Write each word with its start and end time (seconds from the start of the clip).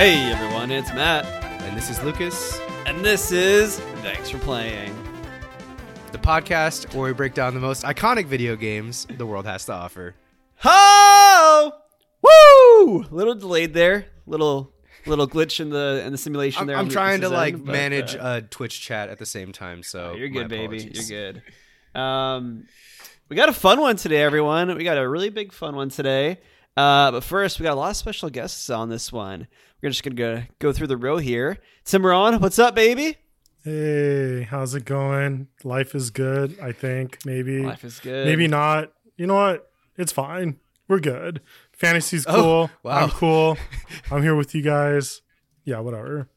Hey 0.00 0.32
everyone, 0.32 0.70
it's 0.70 0.88
Matt, 0.94 1.26
And 1.62 1.76
this 1.76 1.90
is 1.90 2.02
Lucas, 2.02 2.58
and 2.86 3.04
this 3.04 3.30
is 3.32 3.78
Thanks 4.00 4.30
for 4.30 4.38
Playing. 4.38 4.94
the 6.12 6.16
podcast 6.16 6.94
where 6.94 7.04
we 7.04 7.12
break 7.12 7.34
down 7.34 7.52
the 7.52 7.60
most 7.60 7.84
iconic 7.84 8.24
video 8.24 8.56
games 8.56 9.06
the 9.18 9.26
world 9.26 9.44
has 9.44 9.66
to 9.66 9.74
offer. 9.74 10.14
Ho! 10.60 11.72
Woo! 12.22 13.04
Little 13.10 13.34
delayed 13.34 13.74
there, 13.74 14.06
little 14.24 14.72
little 15.04 15.28
glitch 15.28 15.60
in 15.60 15.68
the 15.68 16.02
in 16.06 16.12
the 16.12 16.18
simulation 16.18 16.62
I'm, 16.62 16.66
there. 16.66 16.76
I'm 16.78 16.88
trying 16.88 17.20
to 17.20 17.28
like 17.28 17.52
end, 17.52 17.66
but, 17.66 17.72
manage 17.72 18.16
uh, 18.16 18.40
a 18.40 18.40
Twitch 18.40 18.80
chat 18.80 19.10
at 19.10 19.18
the 19.18 19.26
same 19.26 19.52
time, 19.52 19.82
so 19.82 20.14
you're 20.14 20.30
good, 20.30 20.48
baby. 20.48 20.78
You're 20.94 21.04
good. 21.34 22.00
Um, 22.00 22.64
we 23.28 23.36
got 23.36 23.50
a 23.50 23.52
fun 23.52 23.78
one 23.82 23.96
today, 23.96 24.22
everyone. 24.22 24.74
We 24.78 24.82
got 24.82 24.96
a 24.96 25.06
really 25.06 25.28
big 25.28 25.52
fun 25.52 25.76
one 25.76 25.90
today. 25.90 26.38
Uh, 26.74 27.10
but 27.10 27.22
first, 27.22 27.60
we 27.60 27.64
got 27.64 27.74
a 27.74 27.80
lot 27.80 27.90
of 27.90 27.96
special 27.96 28.30
guests 28.30 28.70
on 28.70 28.88
this 28.88 29.12
one. 29.12 29.46
We're 29.82 29.90
just 29.90 30.02
gonna 30.02 30.14
go 30.16 30.42
go 30.58 30.72
through 30.72 30.88
the 30.88 30.96
row 30.96 31.16
here. 31.18 31.58
Timron, 31.84 32.40
what's 32.40 32.58
up, 32.58 32.74
baby? 32.74 33.16
Hey, 33.64 34.42
how's 34.42 34.74
it 34.74 34.84
going? 34.84 35.48
Life 35.64 35.94
is 35.94 36.10
good, 36.10 36.58
I 36.62 36.72
think. 36.72 37.18
Maybe. 37.26 37.62
Life 37.62 37.84
is 37.84 37.98
good. 38.00 38.26
Maybe 38.26 38.46
not. 38.48 38.92
You 39.16 39.26
know 39.26 39.34
what? 39.34 39.70
It's 39.96 40.12
fine. 40.12 40.58
We're 40.88 40.98
good. 41.00 41.40
Fantasy's 41.72 42.26
Oh, 42.26 42.34
cool. 42.34 42.70
wow. 42.82 43.04
I'm 43.04 43.10
cool. 43.10 43.56
I'm 44.10 44.22
here 44.22 44.34
with 44.34 44.54
you 44.54 44.62
guys. 44.62 45.20
Yeah, 45.64 45.80
whatever. 45.80 46.28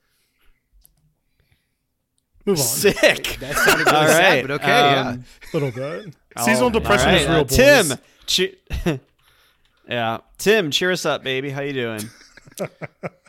Move 2.45 2.57
on. 2.57 2.63
sick. 2.63 3.37
That 3.39 3.55
sounded 3.55 3.85
really 3.85 3.97
All 3.97 4.07
sad, 4.07 4.33
right, 4.35 4.41
but 4.47 4.51
okay, 4.55 4.67
yeah. 4.67 5.07
um, 5.09 5.25
A 5.53 5.55
little 5.57 5.71
bit. 5.71 6.13
Oh, 6.35 6.43
Seasonal 6.45 6.71
depression 6.71 7.09
all 7.09 7.15
is 7.15 7.27
real, 7.27 7.35
uh, 7.37 7.43
boys. 7.43 7.55
Tim, 7.55 7.97
che- 8.25 8.99
yeah, 9.87 10.17
Tim, 10.39 10.71
cheer 10.71 10.91
us 10.91 11.05
up, 11.05 11.23
baby. 11.23 11.51
How 11.51 11.61
you 11.61 11.73
doing? 11.73 12.01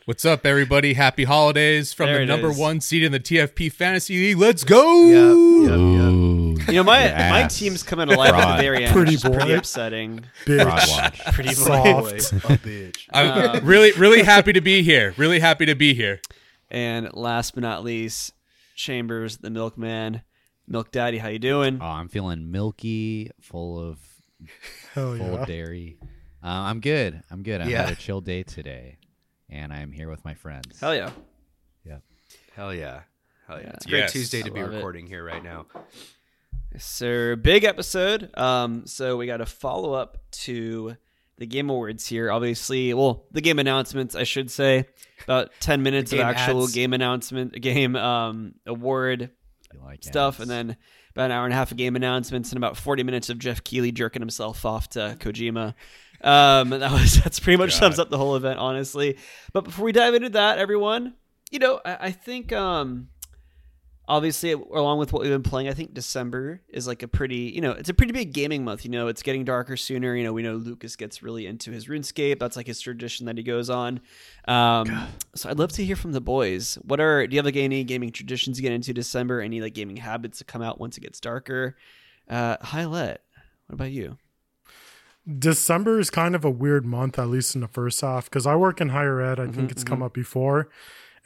What's 0.06 0.26
up, 0.26 0.44
everybody? 0.44 0.92
Happy 0.94 1.24
holidays 1.24 1.94
from 1.94 2.06
There 2.08 2.16
the 2.18 2.22
it 2.24 2.26
number 2.26 2.50
is. 2.50 2.58
one 2.58 2.80
seed 2.82 3.02
in 3.02 3.12
the 3.12 3.20
TFP 3.20 3.72
Fantasy 3.72 4.18
League. 4.18 4.36
Let's 4.36 4.62
go! 4.62 5.06
Yep, 5.06 5.14
yep, 5.14 5.70
yep. 5.70 5.78
Ooh. 5.78 6.56
You 6.68 6.72
know, 6.74 6.84
my 6.84 7.04
Your 7.06 7.14
my 7.14 7.40
ass. 7.40 7.58
team's 7.58 7.82
coming 7.82 8.08
alive 8.08 8.18
life 8.18 8.34
at 8.34 8.36
the 8.36 8.42
Fraud. 8.42 8.60
very 8.60 8.84
end. 8.84 8.92
Pretty 8.92 9.12
which 9.12 9.24
is 9.24 9.30
pretty 9.30 9.46
boy. 9.52 9.56
upsetting. 9.58 10.24
Bitch. 10.44 10.66
Watch. 10.90 11.24
Pretty 11.34 11.54
Soft. 11.54 12.10
A 12.10 12.58
bitch. 12.58 12.98
I'm 13.14 13.64
really, 13.64 13.92
really 13.92 14.22
happy 14.22 14.52
to 14.52 14.60
be 14.60 14.82
here. 14.82 15.14
Really 15.16 15.40
happy 15.40 15.64
to 15.66 15.74
be 15.74 15.94
here. 15.94 16.20
And 16.70 17.08
last 17.14 17.54
but 17.54 17.62
not 17.62 17.82
least, 17.82 18.34
Chambers, 18.74 19.38
the 19.38 19.48
milkman, 19.50 20.20
Milk 20.68 20.90
Daddy. 20.90 21.16
How 21.18 21.28
you 21.28 21.38
doing? 21.38 21.78
Oh, 21.80 21.84
I'm 21.86 22.08
feeling 22.08 22.50
milky, 22.50 23.30
full 23.40 23.80
of 23.80 23.98
Hell 24.92 25.16
full 25.16 25.18
yeah. 25.18 25.24
of 25.40 25.46
dairy. 25.46 25.96
Uh, 26.42 26.48
I'm 26.48 26.80
good. 26.80 27.22
I'm 27.30 27.42
good. 27.42 27.62
I 27.62 27.68
Yeah. 27.68 27.84
had 27.84 27.92
a 27.94 27.96
chill 27.96 28.20
day 28.20 28.42
today, 28.42 28.98
and 29.54 29.72
I'm 29.72 29.92
here 29.92 30.10
with 30.10 30.24
my 30.24 30.34
friends. 30.34 30.80
Hell 30.80 30.94
yeah. 30.94 31.10
Yeah. 31.86 31.98
Hell 32.54 32.74
yeah. 32.74 33.00
Hell 33.46 33.58
yeah. 33.58 33.66
Yeah. 33.66 33.70
It's 33.74 33.86
a 33.86 33.88
great 33.88 33.98
Yes. 34.00 34.12
Tuesday 34.12 34.42
to 34.42 34.50
I 34.50 34.52
be 34.52 34.60
love 34.62 34.72
it. 34.72 34.76
recording 34.76 35.06
here 35.06 35.24
right 35.24 35.42
now. 35.42 35.66
So 36.78 37.36
big 37.36 37.64
episode. 37.64 38.36
Um, 38.36 38.86
so 38.86 39.16
we 39.16 39.26
got 39.26 39.40
a 39.40 39.46
follow 39.46 39.92
up 39.92 40.18
to 40.32 40.96
the 41.38 41.46
game 41.46 41.70
awards 41.70 42.06
here. 42.06 42.32
Obviously, 42.32 42.92
well, 42.94 43.26
the 43.30 43.40
game 43.40 43.58
announcements, 43.58 44.14
I 44.16 44.24
should 44.24 44.50
say. 44.50 44.86
About 45.22 45.50
ten 45.60 45.82
minutes 45.82 46.12
of 46.12 46.18
actual 46.20 46.64
ads. 46.64 46.72
game 46.74 46.92
announcement, 46.92 47.52
game 47.60 47.94
um 47.96 48.54
award 48.66 49.30
like 49.84 50.02
stuff, 50.02 50.40
ads. 50.40 50.42
and 50.42 50.50
then 50.50 50.76
about 51.12 51.26
an 51.26 51.30
hour 51.32 51.44
and 51.44 51.52
a 51.54 51.56
half 51.56 51.70
of 51.70 51.76
game 51.76 51.94
announcements, 51.94 52.50
and 52.50 52.56
about 52.56 52.76
forty 52.76 53.04
minutes 53.04 53.30
of 53.30 53.38
Geoff 53.38 53.62
Keighley 53.62 53.92
jerking 53.92 54.20
himself 54.22 54.64
off 54.64 54.88
to 54.90 55.16
Kojima. 55.20 55.74
Um, 56.24 56.70
that 56.70 56.90
was 56.90 57.22
that's 57.22 57.38
pretty 57.38 57.58
much 57.58 57.74
sums 57.74 57.98
up 57.98 58.10
the 58.10 58.18
whole 58.18 58.34
event, 58.34 58.58
honestly. 58.58 59.18
But 59.52 59.64
before 59.64 59.84
we 59.84 59.92
dive 59.92 60.14
into 60.14 60.30
that, 60.30 60.58
everyone, 60.58 61.14
you 61.50 61.60
know, 61.60 61.80
I, 61.84 61.98
I 62.00 62.10
think 62.10 62.52
um, 62.52 63.08
obviously 64.06 64.52
along 64.52 64.98
with 64.98 65.12
what 65.12 65.22
we've 65.22 65.30
been 65.30 65.42
playing, 65.42 65.68
I 65.68 65.72
think 65.72 65.94
December 65.94 66.60
is 66.68 66.86
like 66.86 67.02
a 67.02 67.08
pretty, 67.08 67.52
you 67.54 67.60
know, 67.60 67.72
it's 67.72 67.88
a 67.88 67.94
pretty 67.94 68.12
big 68.12 68.32
gaming 68.32 68.64
month. 68.64 68.84
You 68.84 68.90
know, 68.90 69.08
it's 69.08 69.22
getting 69.22 69.44
darker 69.44 69.76
sooner. 69.76 70.14
You 70.14 70.24
know, 70.24 70.32
we 70.32 70.42
know 70.42 70.56
Lucas 70.56 70.96
gets 70.96 71.22
really 71.22 71.46
into 71.46 71.70
his 71.70 71.86
RuneScape. 71.86 72.38
That's 72.38 72.56
like 72.56 72.66
his 72.66 72.80
tradition 72.80 73.26
that 73.26 73.36
he 73.36 73.42
goes 73.42 73.70
on. 73.70 74.00
Um, 74.46 75.08
so 75.34 75.48
I'd 75.48 75.58
love 75.58 75.72
to 75.72 75.84
hear 75.84 75.96
from 75.96 76.12
the 76.12 76.20
boys. 76.20 76.76
What 76.82 77.00
are 77.00 77.26
do 77.26 77.34
you 77.34 77.38
have 77.38 77.46
like 77.46 77.56
any 77.56 77.84
gaming 77.84 78.12
traditions 78.12 78.58
you 78.58 78.62
get 78.62 78.72
into 78.72 78.92
December? 78.92 79.40
Any 79.40 79.60
like 79.60 79.74
gaming 79.74 79.96
habits 79.96 80.38
that 80.38 80.46
come 80.46 80.62
out 80.62 80.80
once 80.80 80.96
it 80.96 81.02
gets 81.02 81.20
darker? 81.20 81.76
Uh, 82.28 82.56
Highlight. 82.60 83.18
What 83.66 83.74
about 83.74 83.90
you? 83.90 84.18
December 85.38 85.98
is 85.98 86.10
kind 86.10 86.34
of 86.34 86.44
a 86.44 86.50
weird 86.50 86.84
month, 86.84 87.18
at 87.18 87.28
least 87.28 87.54
in 87.54 87.62
the 87.62 87.68
first 87.68 88.00
half, 88.00 88.26
because 88.26 88.46
I 88.46 88.56
work 88.56 88.80
in 88.80 88.90
higher 88.90 89.20
ed. 89.20 89.40
I 89.40 89.44
Mm-hmm, 89.44 89.52
think 89.52 89.70
it's 89.70 89.82
mm-hmm. 89.82 89.94
come 89.94 90.02
up 90.02 90.12
before. 90.12 90.68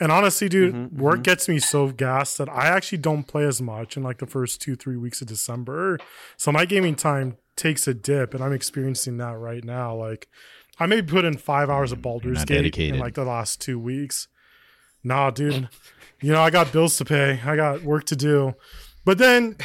And 0.00 0.12
honestly, 0.12 0.48
dude, 0.48 0.74
mm-hmm, 0.74 0.84
mm-hmm. 0.84 1.02
work 1.02 1.22
gets 1.24 1.48
me 1.48 1.58
so 1.58 1.88
gassed 1.88 2.38
that 2.38 2.48
I 2.48 2.66
actually 2.66 2.98
don't 2.98 3.24
play 3.24 3.44
as 3.44 3.60
much 3.60 3.96
in 3.96 4.02
like 4.04 4.18
the 4.18 4.26
first 4.26 4.62
two, 4.62 4.76
three 4.76 4.96
weeks 4.96 5.20
of 5.20 5.26
December. 5.26 5.98
So 6.36 6.52
my 6.52 6.64
gaming 6.64 6.94
time 6.94 7.36
takes 7.56 7.88
a 7.88 7.94
dip, 7.94 8.34
and 8.34 8.42
I'm 8.42 8.52
experiencing 8.52 9.16
that 9.16 9.36
right 9.36 9.64
now. 9.64 9.96
Like, 9.96 10.28
I 10.78 10.86
maybe 10.86 11.06
put 11.06 11.24
in 11.24 11.36
five 11.36 11.68
hours 11.68 11.90
of 11.90 11.98
mm, 11.98 12.02
Baldur's 12.02 12.38
not 12.38 12.46
Gate 12.46 12.78
in 12.78 12.98
like 13.00 13.14
the 13.14 13.24
last 13.24 13.60
two 13.60 13.80
weeks. 13.80 14.28
Nah, 15.02 15.30
dude. 15.30 15.68
you 16.22 16.32
know, 16.32 16.40
I 16.40 16.50
got 16.50 16.72
bills 16.72 16.96
to 16.98 17.04
pay. 17.04 17.40
I 17.44 17.56
got 17.56 17.82
work 17.82 18.04
to 18.04 18.16
do. 18.16 18.54
But 19.04 19.18
then 19.18 19.56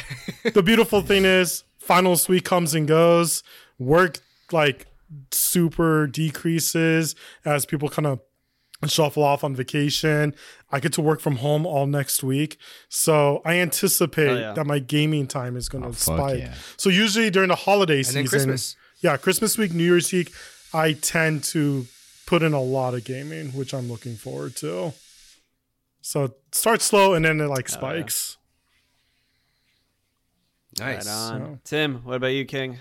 the 0.52 0.62
beautiful 0.62 1.00
thing 1.02 1.24
is, 1.24 1.64
finals 1.78 2.28
week 2.28 2.44
comes 2.44 2.74
and 2.74 2.88
goes. 2.88 3.44
Work 3.84 4.18
like 4.52 4.86
super 5.30 6.06
decreases 6.06 7.14
as 7.44 7.66
people 7.66 7.88
kind 7.88 8.06
of 8.06 8.20
shuffle 8.88 9.22
off 9.22 9.42
on 9.44 9.54
vacation. 9.56 10.34
I 10.70 10.80
get 10.80 10.92
to 10.94 11.00
work 11.02 11.20
from 11.20 11.36
home 11.36 11.64
all 11.66 11.86
next 11.86 12.22
week. 12.22 12.58
So 12.88 13.40
I 13.44 13.54
anticipate 13.56 14.28
Oh, 14.28 14.38
yeah. 14.38 14.52
that 14.52 14.66
my 14.66 14.78
gaming 14.78 15.26
time 15.26 15.56
is 15.56 15.68
going 15.68 15.82
to 15.82 15.88
Oh, 15.90 15.92
spike. 15.92 16.38
yeah. 16.40 16.54
So 16.76 16.90
usually 16.90 17.30
during 17.30 17.48
the 17.48 17.54
holiday 17.54 17.98
And 17.98 18.06
season, 18.06 18.26
Christmas. 18.26 18.76
yeah, 19.00 19.16
Christmas 19.16 19.56
week, 19.56 19.72
New 19.72 19.84
Year's 19.84 20.12
week, 20.12 20.32
I 20.74 20.92
tend 20.92 21.44
to 21.44 21.86
put 22.26 22.42
in 22.42 22.52
a 22.52 22.60
lot 22.60 22.94
of 22.94 23.04
gaming, 23.04 23.48
which 23.52 23.72
I'm 23.72 23.88
looking 23.90 24.16
forward 24.16 24.56
to. 24.56 24.92
So 26.02 26.24
it 26.24 26.32
starts 26.52 26.84
slow 26.84 27.14
and 27.14 27.24
then 27.24 27.40
it 27.40 27.46
like 27.46 27.70
Oh, 27.70 27.72
yeah. 27.72 27.78
spikes. 27.78 28.36
Nice. 30.78 31.06
Right 31.06 31.12
on. 31.12 31.40
So- 31.40 31.58
Tim, 31.64 32.04
what 32.04 32.16
about 32.16 32.28
you, 32.28 32.44
King? 32.44 32.78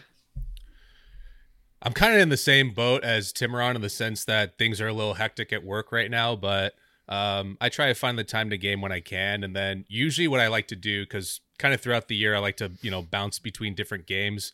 I'm 1.83 1.91
kind 1.91 2.15
of 2.15 2.21
in 2.21 2.29
the 2.29 2.37
same 2.37 2.71
boat 2.71 3.03
as 3.03 3.33
Timuron 3.33 3.75
in 3.75 3.81
the 3.81 3.89
sense 3.89 4.23
that 4.25 4.57
things 4.57 4.79
are 4.79 4.87
a 4.87 4.93
little 4.93 5.15
hectic 5.15 5.51
at 5.51 5.65
work 5.65 5.91
right 5.91 6.09
now, 6.09 6.33
but 6.33 6.75
um, 7.09 7.57
I 7.59 7.67
try 7.67 7.87
to 7.87 7.93
find 7.93 8.17
the 8.17 8.23
time 8.23 8.49
to 8.49 8.57
game 8.57 8.79
when 8.79 8.93
I 8.93 9.01
can. 9.01 9.43
And 9.43 9.53
then 9.53 9.83
usually 9.89 10.29
what 10.29 10.39
I 10.39 10.47
like 10.47 10.67
to 10.69 10.77
do, 10.77 11.03
because 11.03 11.41
kind 11.59 11.73
of 11.73 11.81
throughout 11.81 12.07
the 12.07 12.15
year, 12.15 12.35
I 12.35 12.39
like 12.39 12.55
to, 12.57 12.71
you 12.81 12.89
know, 12.89 13.01
bounce 13.01 13.37
between 13.37 13.75
different 13.75 14.07
games. 14.07 14.53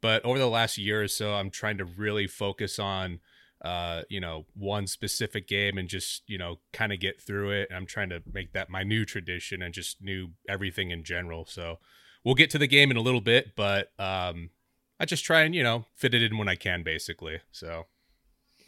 But 0.00 0.24
over 0.24 0.38
the 0.38 0.48
last 0.48 0.78
year 0.78 1.02
or 1.02 1.08
so, 1.08 1.34
I'm 1.34 1.50
trying 1.50 1.76
to 1.76 1.84
really 1.84 2.26
focus 2.26 2.78
on, 2.78 3.20
uh, 3.62 4.02
you 4.08 4.18
know, 4.18 4.46
one 4.54 4.86
specific 4.86 5.46
game 5.46 5.76
and 5.76 5.86
just, 5.86 6.22
you 6.26 6.38
know, 6.38 6.60
kind 6.72 6.94
of 6.94 7.00
get 7.00 7.20
through 7.20 7.50
it. 7.50 7.68
And 7.68 7.76
I'm 7.76 7.84
trying 7.84 8.08
to 8.08 8.22
make 8.32 8.54
that 8.54 8.70
my 8.70 8.82
new 8.82 9.04
tradition 9.04 9.60
and 9.60 9.74
just 9.74 10.00
new 10.00 10.30
everything 10.48 10.90
in 10.90 11.04
general. 11.04 11.44
So 11.44 11.78
we'll 12.24 12.34
get 12.34 12.48
to 12.50 12.58
the 12.58 12.66
game 12.66 12.90
in 12.90 12.96
a 12.96 13.02
little 13.02 13.20
bit, 13.20 13.54
but 13.54 13.92
um, 13.98 14.48
I 15.00 15.06
just 15.06 15.24
try 15.24 15.40
and 15.42 15.54
you 15.54 15.62
know 15.64 15.86
fit 15.96 16.14
it 16.14 16.22
in 16.22 16.38
when 16.38 16.48
I 16.48 16.54
can, 16.54 16.82
basically. 16.84 17.40
So 17.50 17.86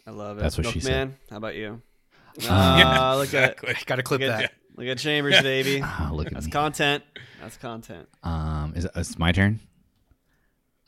I 0.07 0.11
love 0.11 0.39
it. 0.39 0.41
That's 0.41 0.57
what 0.59 0.67
she 0.67 0.81
Milkman, 0.81 1.17
How 1.31 1.37
about 1.37 1.55
you? 1.55 1.81
Uh, 2.39 2.47
Ah, 2.49 3.15
look 3.19 3.25
exactly. 3.27 3.75
Gotta 3.87 4.03
clip 4.03 4.23
at 4.23 4.27
that. 4.29 4.37
look 4.41 4.45
at 4.51 4.53
look 4.79 4.87
at 4.89 4.99
Chambers, 4.99 5.43
baby. 5.43 5.81
Ah, 5.85 6.09
look 6.13 6.29
at 6.29 6.33
That's 6.33 6.47
me. 6.47 6.53
content. 6.53 7.05
That's 7.43 7.59
content. 7.59 8.09
um, 8.23 8.73
is 8.75 8.87
it, 8.87 8.91
it's 8.97 9.19
my 9.19 9.33
turn? 9.33 9.61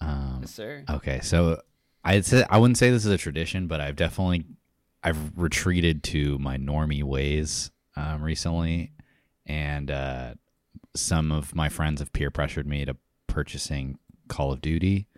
Um, 0.00 0.38
Yes, 0.40 0.54
sir. 0.54 0.84
Okay, 0.88 1.20
so 1.20 1.60
I'd 2.02 2.24
say 2.24 2.44
I 2.48 2.58
wouldn't 2.58 2.78
say 2.78 2.90
this 2.90 3.04
is 3.04 3.12
a 3.12 3.18
tradition, 3.18 3.66
but 3.66 3.80
I've 3.80 3.96
definitely 3.96 4.44
I've 5.02 5.36
retreated 5.38 6.02
to 6.04 6.38
my 6.38 6.56
normie 6.56 7.02
ways 7.02 7.70
um, 7.96 8.22
recently, 8.22 8.92
and 9.46 9.90
uh, 9.90 10.34
some 10.96 11.30
of 11.30 11.54
my 11.54 11.68
friends 11.68 12.00
have 12.00 12.12
peer 12.12 12.30
pressured 12.30 12.66
me 12.66 12.84
to 12.86 12.96
purchasing 13.26 13.98
Call 14.28 14.50
of 14.52 14.60
Duty. 14.62 15.08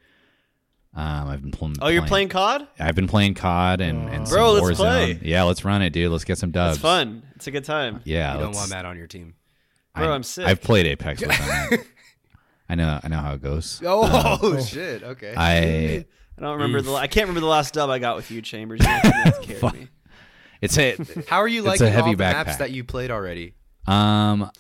Um, 0.96 1.28
I've 1.28 1.42
been 1.42 1.50
pl- 1.52 1.72
Oh, 1.82 1.88
you're 1.88 2.06
playing 2.06 2.30
COD? 2.30 2.66
I've 2.80 2.94
been 2.94 3.06
playing 3.06 3.34
COD 3.34 3.82
and, 3.82 4.08
and 4.08 4.26
some 4.26 4.34
Bro, 4.34 4.52
let's 4.52 4.66
Warzone. 4.66 4.76
play. 4.76 5.18
Yeah, 5.22 5.42
let's 5.42 5.62
run 5.62 5.82
it, 5.82 5.90
dude. 5.90 6.10
Let's 6.10 6.24
get 6.24 6.38
some 6.38 6.52
dubs. 6.52 6.76
It's 6.76 6.82
fun. 6.82 7.22
It's 7.36 7.46
a 7.46 7.50
good 7.50 7.64
time. 7.64 8.00
Yeah, 8.04 8.32
You 8.34 8.40
don't 8.40 8.54
want 8.54 8.70
Matt 8.70 8.86
on 8.86 8.96
your 8.96 9.06
team. 9.06 9.34
Bro, 9.94 10.10
I, 10.10 10.14
I'm 10.14 10.22
sick. 10.22 10.46
I've 10.46 10.62
played 10.62 10.86
Apex 10.86 11.20
with 11.20 11.30
him. 11.32 11.80
I 12.70 12.74
know. 12.76 12.98
I 13.02 13.08
know 13.08 13.18
how 13.18 13.34
it 13.34 13.42
goes. 13.42 13.80
Oh, 13.86 14.58
shit. 14.66 15.02
Okay. 15.02 15.34
I 15.36 16.06
I 16.38 16.40
don't 16.42 16.52
remember 16.54 16.80
the. 16.80 16.94
I 16.94 17.06
can't 17.08 17.24
remember 17.28 17.40
the 17.40 17.46
last 17.46 17.74
dub 17.74 17.90
I 17.90 17.98
got 17.98 18.16
with 18.16 18.30
you, 18.30 18.40
Chambers. 18.42 18.80
You 18.80 18.86
have 18.88 19.40
to 19.40 19.46
carry 19.46 19.72
me. 19.80 19.88
it's 20.62 20.78
a 20.78 20.96
How 21.28 21.38
are 21.38 21.48
you 21.48 21.60
It's 21.68 21.80
a 21.80 21.84
liking 21.84 21.92
heavy 21.94 22.10
all 22.10 22.16
the 22.16 22.24
backpack. 22.24 22.32
maps 22.46 22.56
that 22.56 22.70
you 22.70 22.84
played 22.84 23.10
already? 23.10 23.54
Um, 23.86 24.50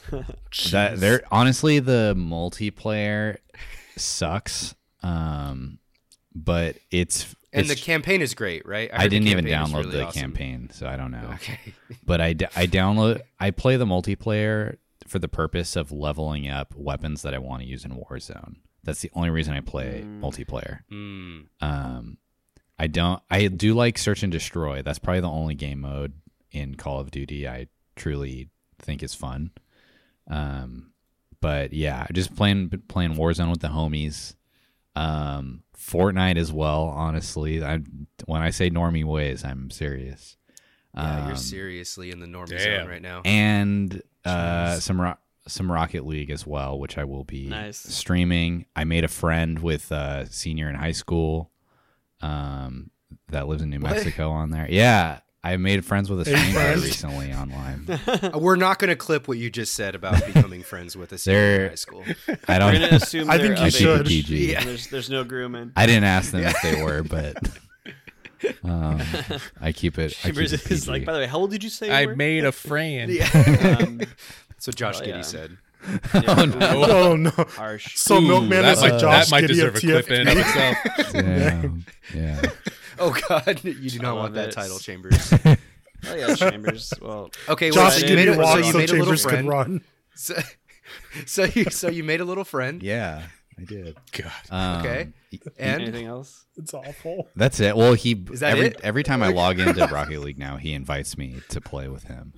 that 0.72 1.00
they're 1.00 1.22
honestly 1.32 1.78
the 1.80 2.14
multiplayer 2.16 3.38
sucks. 3.96 4.74
Um, 5.02 5.78
but 6.36 6.76
it's 6.90 7.34
And 7.52 7.68
the 7.68 7.74
campaign 7.74 8.20
is 8.20 8.34
great, 8.34 8.66
right? 8.66 8.90
I, 8.92 9.04
the 9.04 9.08
didn't 9.08 9.28
even 9.28 9.46
download 9.46 9.84
really 9.84 9.96
the 9.96 10.06
awesome. 10.06 10.20
campaign, 10.20 10.70
so 10.72 10.86
I 10.86 10.96
don't 10.96 11.10
know. 11.10 11.30
Okay. 11.34 11.58
But 12.04 12.20
I 12.20 12.28
I 12.54 12.66
download 12.66 13.22
I 13.40 13.50
play 13.50 13.76
the 13.76 13.86
multiplayer 13.86 14.76
for 15.06 15.18
the 15.18 15.28
purpose 15.28 15.76
of 15.76 15.90
leveling 15.90 16.48
up 16.48 16.74
weapons 16.76 17.22
that 17.22 17.34
I 17.34 17.38
want 17.38 17.62
to 17.62 17.68
use 17.68 17.84
in 17.84 17.92
Warzone. 17.92 18.56
That's 18.84 19.00
the 19.00 19.10
only 19.14 19.30
reason 19.30 19.54
I 19.54 19.60
play 19.60 20.04
multiplayer. 20.04 20.80
Mm. 20.92 21.46
Um, 21.60 22.18
I 22.78 22.86
don't. 22.86 23.20
I 23.30 23.48
do 23.48 23.74
like 23.74 23.98
search 23.98 24.22
and 24.22 24.30
destroy. 24.30 24.82
That's 24.82 24.98
probably 24.98 25.20
the 25.20 25.28
only 25.28 25.54
game 25.54 25.80
mode 25.80 26.12
in 26.52 26.74
Call 26.76 27.00
of 27.00 27.10
Duty 27.10 27.48
I 27.48 27.68
truly 27.96 28.50
think 28.78 29.02
is 29.02 29.14
fun. 29.14 29.50
Um, 30.28 30.92
but 31.40 31.72
yeah, 31.72 32.06
just 32.12 32.36
playing 32.36 32.82
playing 32.88 33.14
Warzone 33.14 33.50
with 33.50 33.60
the 33.60 33.68
homies. 33.68 34.34
Um, 34.96 35.62
Fortnite 35.76 36.36
as 36.38 36.52
well. 36.52 36.84
Honestly, 36.84 37.62
I 37.62 37.80
when 38.24 38.42
I 38.42 38.50
say 38.50 38.70
normie 38.70 39.04
ways, 39.04 39.44
I'm 39.44 39.70
serious. 39.70 40.36
Yeah, 40.94 41.18
Um, 41.22 41.26
you're 41.28 41.36
seriously 41.36 42.10
in 42.10 42.20
the 42.20 42.26
normie 42.26 42.58
damn. 42.58 42.80
zone 42.80 42.88
right 42.88 43.02
now. 43.02 43.20
and 43.24 44.02
uh, 44.24 44.78
some 44.80 45.00
ro- 45.00 45.18
some 45.46 45.70
Rocket 45.70 46.04
League 46.06 46.30
as 46.30 46.44
well, 46.46 46.78
which 46.78 46.98
I 46.98 47.04
will 47.04 47.22
be 47.24 47.48
Nice. 47.48 47.78
streaming. 47.78 48.64
I 48.74 48.84
made 48.84 49.04
a 49.04 49.08
friend 49.08 49.58
with 49.60 49.92
a 49.92 50.26
senior 50.30 50.68
in 50.68 50.74
high 50.74 50.92
school 50.92 51.50
um, 52.20 52.90
that 53.28 53.46
lives 53.46 53.62
in 53.62 53.70
New 53.70 53.78
What? 53.80 53.92
Mexico 53.92 54.30
on 54.30 54.50
there. 54.50 54.66
Yeah, 54.68 55.20
I 55.44 55.56
made 55.58 55.84
friends 55.84 56.10
with 56.10 56.20
a 56.20 56.24
stranger 56.24 56.52
friend. 56.52 56.82
recently 56.82 57.32
online. 57.32 57.86
Uh, 58.34 58.38
We're 58.38 58.56
not 58.56 58.78
going 58.80 58.88
to 58.88 58.96
clip 58.96 59.28
what 59.28 59.38
you 59.38 59.48
just 59.50 59.74
said 59.74 59.94
about 59.94 60.24
becoming 60.26 60.62
friends 60.62 60.96
with 60.96 61.12
a 61.12 61.18
senior 61.18 61.64
in 61.64 61.68
high 61.70 61.74
school. 61.76 62.02
I 62.06 62.08
We're 62.48 62.58
don't. 62.58 62.72
gonna 62.72 62.86
assume 62.92 63.30
I 63.30 63.38
think 63.38 63.48
you 63.48 63.52
of 63.54 63.58
I 63.60 63.64
keep 63.70 63.74
it 63.74 63.78
should. 63.78 64.00
age. 64.02 64.08
PG. 64.08 64.52
Yeah. 64.52 64.64
There's 64.64 64.86
there's 64.88 65.10
no 65.10 65.22
grooming. 65.22 65.72
I 65.76 65.86
didn't 65.86 66.04
ask 66.04 66.32
them 66.32 66.42
if 66.44 66.60
they 66.62 66.82
were, 66.82 67.02
but 67.04 67.36
um, 68.64 69.00
I 69.60 69.70
keep 69.72 69.98
it. 69.98 70.12
I 70.24 70.28
keep 70.28 70.34
Chambers 70.34 70.52
it 70.52 70.70
is 70.70 70.88
like, 70.88 71.04
by 71.04 71.12
the 71.12 71.20
way, 71.20 71.26
how 71.26 71.38
old 71.38 71.50
did 71.52 71.62
you 71.62 71.70
say 71.70 71.86
you 71.88 71.92
I 71.92 72.06
were? 72.06 72.16
made 72.16 72.44
a 72.44 72.52
friend. 72.52 73.10
Um, 73.10 73.98
That's 74.48 74.66
what 74.66 74.76
Josh 74.76 75.00
Oh, 75.00 75.04
Giddey 75.04 75.08
yeah. 75.08 75.20
said. 75.22 75.58
yeah, 76.14 76.34
Oh 76.96 77.14
no! 77.16 77.30
Harsh. 77.30 77.96
So 77.96 78.16
Ooh, 78.16 78.20
Milkman 78.22 78.62
that 78.62 78.72
is 78.72 78.80
might, 78.80 78.94
a 78.94 78.98
Josh 78.98 79.26
that 79.26 79.30
might 79.30 79.44
Giddey 79.44 79.48
deserve 79.48 79.76
of 79.76 79.84
a 79.84 79.86
clip 79.86 80.10
in 80.10 80.26
of 80.28 80.34
TFP. 80.34 80.40
itself. 80.40 81.12
Damn. 81.12 81.84
yeah. 82.14 82.42
Oh 82.98 83.16
God, 83.28 83.62
you 83.64 83.90
do 83.90 83.98
I 83.98 84.02
not 84.02 84.14
love 84.14 84.22
want 84.22 84.34
that 84.34 84.48
it. 84.48 84.52
title, 84.52 84.78
Chambers. 84.78 85.32
Oh 86.08 86.14
yeah, 86.14 86.34
Chambers. 86.36 86.92
Well, 87.00 87.30
Okay, 87.48 87.70
Josh 87.70 87.76
well, 87.76 87.90
so 87.90 88.06
you 88.06 88.16
made 88.16 88.28
Giddey 88.28 88.32
a, 88.32 88.34
so 88.34 88.40
walks 88.42 88.66
you 88.66 88.72
so 88.72 88.78
made 88.78 88.90
a 88.90 88.92
little 88.92 89.04
Chambers 89.06 89.22
could 89.24 89.30
friend. 89.32 89.48
run. 89.48 89.80
So, 90.14 90.34
so 91.26 91.44
you 91.44 91.64
so 91.70 91.88
you 91.88 92.04
made 92.04 92.20
a 92.20 92.24
little 92.24 92.44
friend. 92.44 92.82
Yeah, 92.82 93.22
I 93.58 93.64
did. 93.64 93.96
God. 94.12 94.32
Um, 94.50 94.80
Okay. 94.86 95.08
And 95.58 95.82
anything 95.82 96.06
else? 96.06 96.44
It's 96.56 96.72
awful. 96.74 97.28
That's 97.34 97.58
it. 97.60 97.76
Well, 97.76 97.94
he 97.94 98.12
Is 98.30 98.40
that 98.40 98.52
every 98.52 98.66
it? 98.68 98.80
every 98.82 99.02
time 99.02 99.22
I 99.22 99.28
log 99.28 99.58
into 99.58 99.86
Rocket 99.86 100.20
League 100.20 100.38
now, 100.38 100.56
he 100.58 100.74
invites 100.74 101.16
me 101.18 101.40
to 101.48 101.60
play 101.60 101.88
with 101.88 102.04
him. 102.04 102.34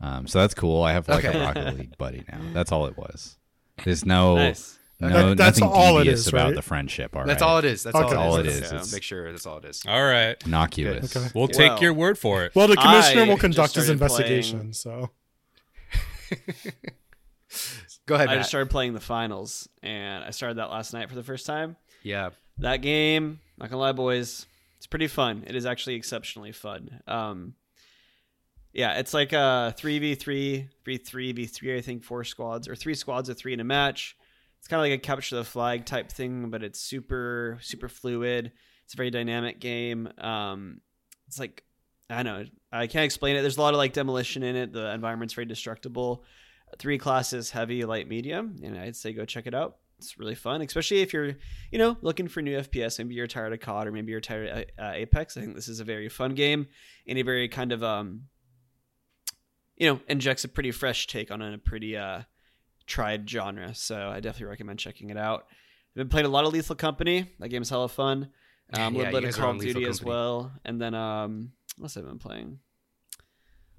Um, 0.00 0.26
so 0.26 0.40
that's 0.40 0.52
cool. 0.54 0.82
I 0.82 0.92
have 0.92 1.08
like 1.08 1.24
Okay. 1.24 1.38
a 1.38 1.42
Rocket 1.42 1.76
League 1.78 1.96
buddy 1.96 2.24
now. 2.30 2.40
That's 2.52 2.70
all 2.72 2.86
it 2.86 2.96
was. 2.98 3.36
There's 3.84 4.04
no 4.04 4.36
Nice. 4.36 4.75
No 5.00 5.08
That- 5.30 5.36
that's 5.36 5.60
nothing 5.60 5.74
all 5.76 5.98
it 5.98 6.04
devious 6.04 6.20
is, 6.20 6.28
about 6.28 6.46
right? 6.46 6.54
the 6.54 6.62
friendship. 6.62 7.14
All 7.14 7.20
right, 7.22 7.26
that's 7.28 7.42
all 7.42 7.58
it 7.58 7.64
is. 7.64 7.82
That's 7.82 7.94
Okay. 7.96 8.14
all 8.14 8.32
All 8.32 8.36
it 8.38 8.46
it 8.46 8.50
is. 8.50 8.54
is. 8.56 8.60
Let's 8.62 8.72
It's- 8.72 8.92
Make 8.92 9.02
sure 9.02 9.30
that's 9.30 9.46
all 9.46 9.58
it 9.58 9.64
is. 9.66 9.82
All 9.86 10.02
right. 10.04 10.36
innocuous. 10.46 11.14
Okay. 11.16 11.28
We'll 11.34 11.48
take 11.48 11.72
Well- 11.72 11.82
your 11.82 11.92
word 11.92 12.18
for 12.18 12.44
it. 12.44 12.54
Well, 12.54 12.66
the 12.68 12.76
commissioner 12.76 13.22
I 13.22 13.28
will 13.28 13.36
conduct 13.36 13.74
his 13.74 13.84
started 13.84 13.92
investigation. 14.02 14.72
So 14.72 15.10
Go 18.06 18.14
ahead, 18.14 18.28
I 18.28 18.32
Matt. 18.32 18.38
just 18.40 18.48
started 18.50 18.70
playing 18.70 18.94
the 18.94 19.00
finals, 19.00 19.68
and 19.82 20.22
I 20.24 20.30
started 20.30 20.58
that 20.58 20.70
last 20.70 20.92
night 20.92 21.08
for 21.08 21.14
the 21.16 21.22
first 21.22 21.46
time. 21.46 21.76
yeah. 22.02 22.30
That 22.58 22.78
game, 22.78 23.40
not 23.58 23.68
gonna 23.68 23.82
lie, 23.82 23.92
boys, 23.92 24.46
it's 24.78 24.86
pretty 24.86 25.08
fun. 25.08 25.44
It 25.46 25.54
is 25.54 25.66
actually 25.66 25.96
exceptionally 25.96 26.52
fun. 26.52 27.02
Um, 27.06 27.54
yeah, 28.72 28.94
it's 28.98 29.12
like 29.12 29.34
a 29.34 29.74
three 29.76 29.98
v 29.98 30.14
three, 30.14 30.68
v 30.86 30.96
three 30.96 31.32
v 31.32 31.44
three. 31.44 31.76
I 31.76 31.82
think 31.82 32.02
four 32.02 32.24
squads 32.24 32.66
or 32.66 32.74
three 32.74 32.94
squads 32.94 33.28
of 33.28 33.36
three 33.36 33.52
in 33.52 33.60
a 33.60 33.64
match. 33.64 34.16
It's 34.66 34.70
kind 34.72 34.80
of 34.80 34.90
like 34.90 34.98
a 34.98 35.00
capture 35.00 35.36
the 35.36 35.44
flag 35.44 35.86
type 35.86 36.10
thing, 36.10 36.50
but 36.50 36.64
it's 36.64 36.80
super 36.80 37.56
super 37.60 37.88
fluid. 37.88 38.50
It's 38.84 38.94
a 38.94 38.96
very 38.96 39.12
dynamic 39.12 39.60
game. 39.60 40.08
Um, 40.18 40.80
it's 41.28 41.38
like 41.38 41.62
I 42.10 42.24
don't 42.24 42.40
know. 42.40 42.44
I 42.72 42.88
can't 42.88 43.04
explain 43.04 43.36
it. 43.36 43.42
There's 43.42 43.58
a 43.58 43.60
lot 43.60 43.74
of 43.74 43.78
like 43.78 43.92
demolition 43.92 44.42
in 44.42 44.56
it. 44.56 44.72
The 44.72 44.92
environment's 44.92 45.34
very 45.34 45.44
destructible. 45.44 46.24
Three 46.80 46.98
classes: 46.98 47.52
heavy, 47.52 47.84
light, 47.84 48.08
medium. 48.08 48.56
And 48.60 48.76
I'd 48.76 48.96
say 48.96 49.12
go 49.12 49.24
check 49.24 49.46
it 49.46 49.54
out. 49.54 49.76
It's 49.98 50.18
really 50.18 50.34
fun, 50.34 50.60
especially 50.62 51.00
if 51.00 51.12
you're, 51.12 51.34
you 51.70 51.78
know, 51.78 51.96
looking 52.02 52.26
for 52.26 52.42
new 52.42 52.58
FPS. 52.58 52.98
Maybe 52.98 53.14
you're 53.14 53.28
tired 53.28 53.52
of 53.52 53.60
COD, 53.60 53.86
or 53.86 53.92
maybe 53.92 54.10
you're 54.10 54.20
tired 54.20 54.48
of 54.48 54.84
uh, 54.84 54.90
Apex. 54.94 55.36
I 55.36 55.42
think 55.42 55.54
this 55.54 55.68
is 55.68 55.78
a 55.78 55.84
very 55.84 56.08
fun 56.08 56.34
game 56.34 56.66
and 57.06 57.16
a 57.16 57.22
very 57.22 57.48
kind 57.48 57.70
of, 57.70 57.84
um, 57.84 58.22
you 59.76 59.88
know, 59.88 60.00
injects 60.08 60.42
a 60.42 60.48
pretty 60.48 60.72
fresh 60.72 61.06
take 61.06 61.30
on 61.30 61.40
a 61.40 61.56
pretty 61.56 61.96
uh, 61.96 62.22
tried 62.86 63.28
genre. 63.28 63.74
So 63.74 64.08
I 64.08 64.20
definitely 64.20 64.46
recommend 64.46 64.78
checking 64.78 65.10
it 65.10 65.16
out. 65.16 65.46
I've 65.50 65.96
been 65.96 66.08
playing 66.08 66.26
a 66.26 66.30
lot 66.30 66.44
of 66.44 66.52
Lethal 66.52 66.76
Company. 66.76 67.32
That 67.40 67.48
game's 67.48 67.70
hella 67.70 67.88
fun. 67.88 68.30
Um, 68.72 68.80
a 68.94 68.98
Yeah, 68.98 69.04
little 69.04 69.04
you 69.06 69.20
bit 69.20 69.28
of 69.30 69.36
Call 69.40 69.50
of 69.52 69.60
Duty 69.60 69.84
as 69.86 70.02
well, 70.02 70.52
and 70.64 70.80
then 70.80 70.94
um, 70.94 71.52
what 71.78 71.84
else 71.86 71.94
have 71.94 72.04
I 72.04 72.08
been 72.08 72.18
playing? 72.18 72.58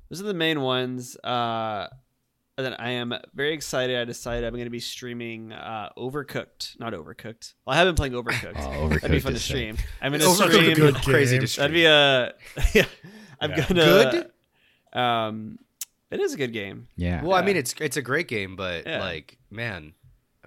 Those 0.10 0.22
are 0.22 0.26
the 0.26 0.34
main 0.34 0.62
ones. 0.62 1.18
Uh, 1.18 1.88
and 2.58 2.66
then 2.66 2.74
I 2.80 2.92
am 2.92 3.14
very 3.36 3.54
excited. 3.54 3.98
I 4.00 4.06
decided 4.06 4.46
I'm 4.46 4.54
going 4.54 4.64
to 4.66 4.72
be 4.72 4.80
streaming 4.80 5.52
uh, 5.54 5.90
Overcooked, 5.98 6.80
not 6.80 6.94
Overcooked. 6.94 7.54
Well, 7.66 7.76
I 7.76 7.78
have 7.78 7.86
been 7.88 7.96
playing 7.96 8.14
Overcooked. 8.14 8.56
Oh, 8.58 8.88
Overcooked 8.90 9.02
That'd 9.02 9.12
be 9.12 9.20
fun 9.20 9.34
to 9.34 9.36
is 9.36 9.44
stream. 9.44 9.78
I'm 10.02 10.12
going 10.12 10.22
to 10.22 10.30
stream. 10.34 10.94
crazy 11.04 11.38
to 11.38 11.46
stream. 11.48 11.64
That'd 11.64 11.74
be 11.76 11.86
a. 11.86 12.34
yeah, 12.74 12.86
I'm 13.40 13.52
Yeah. 13.52 13.68
gonna. 13.68 14.12
Good? 14.94 15.00
Um, 15.00 15.60
it 16.12 16.20
is 16.20 16.34
a 16.34 16.38
good 16.38 16.54
game. 16.54 16.88
Yeah. 16.96 17.22
Well, 17.24 17.34
I 17.34 17.42
mean, 17.44 17.58
it's 17.58 17.74
it's 17.80 17.98
a 17.98 18.02
great 18.02 18.28
game, 18.28 18.56
but 18.56 18.86
Yeah. 18.88 19.00
like, 19.00 19.38
man, 19.52 19.94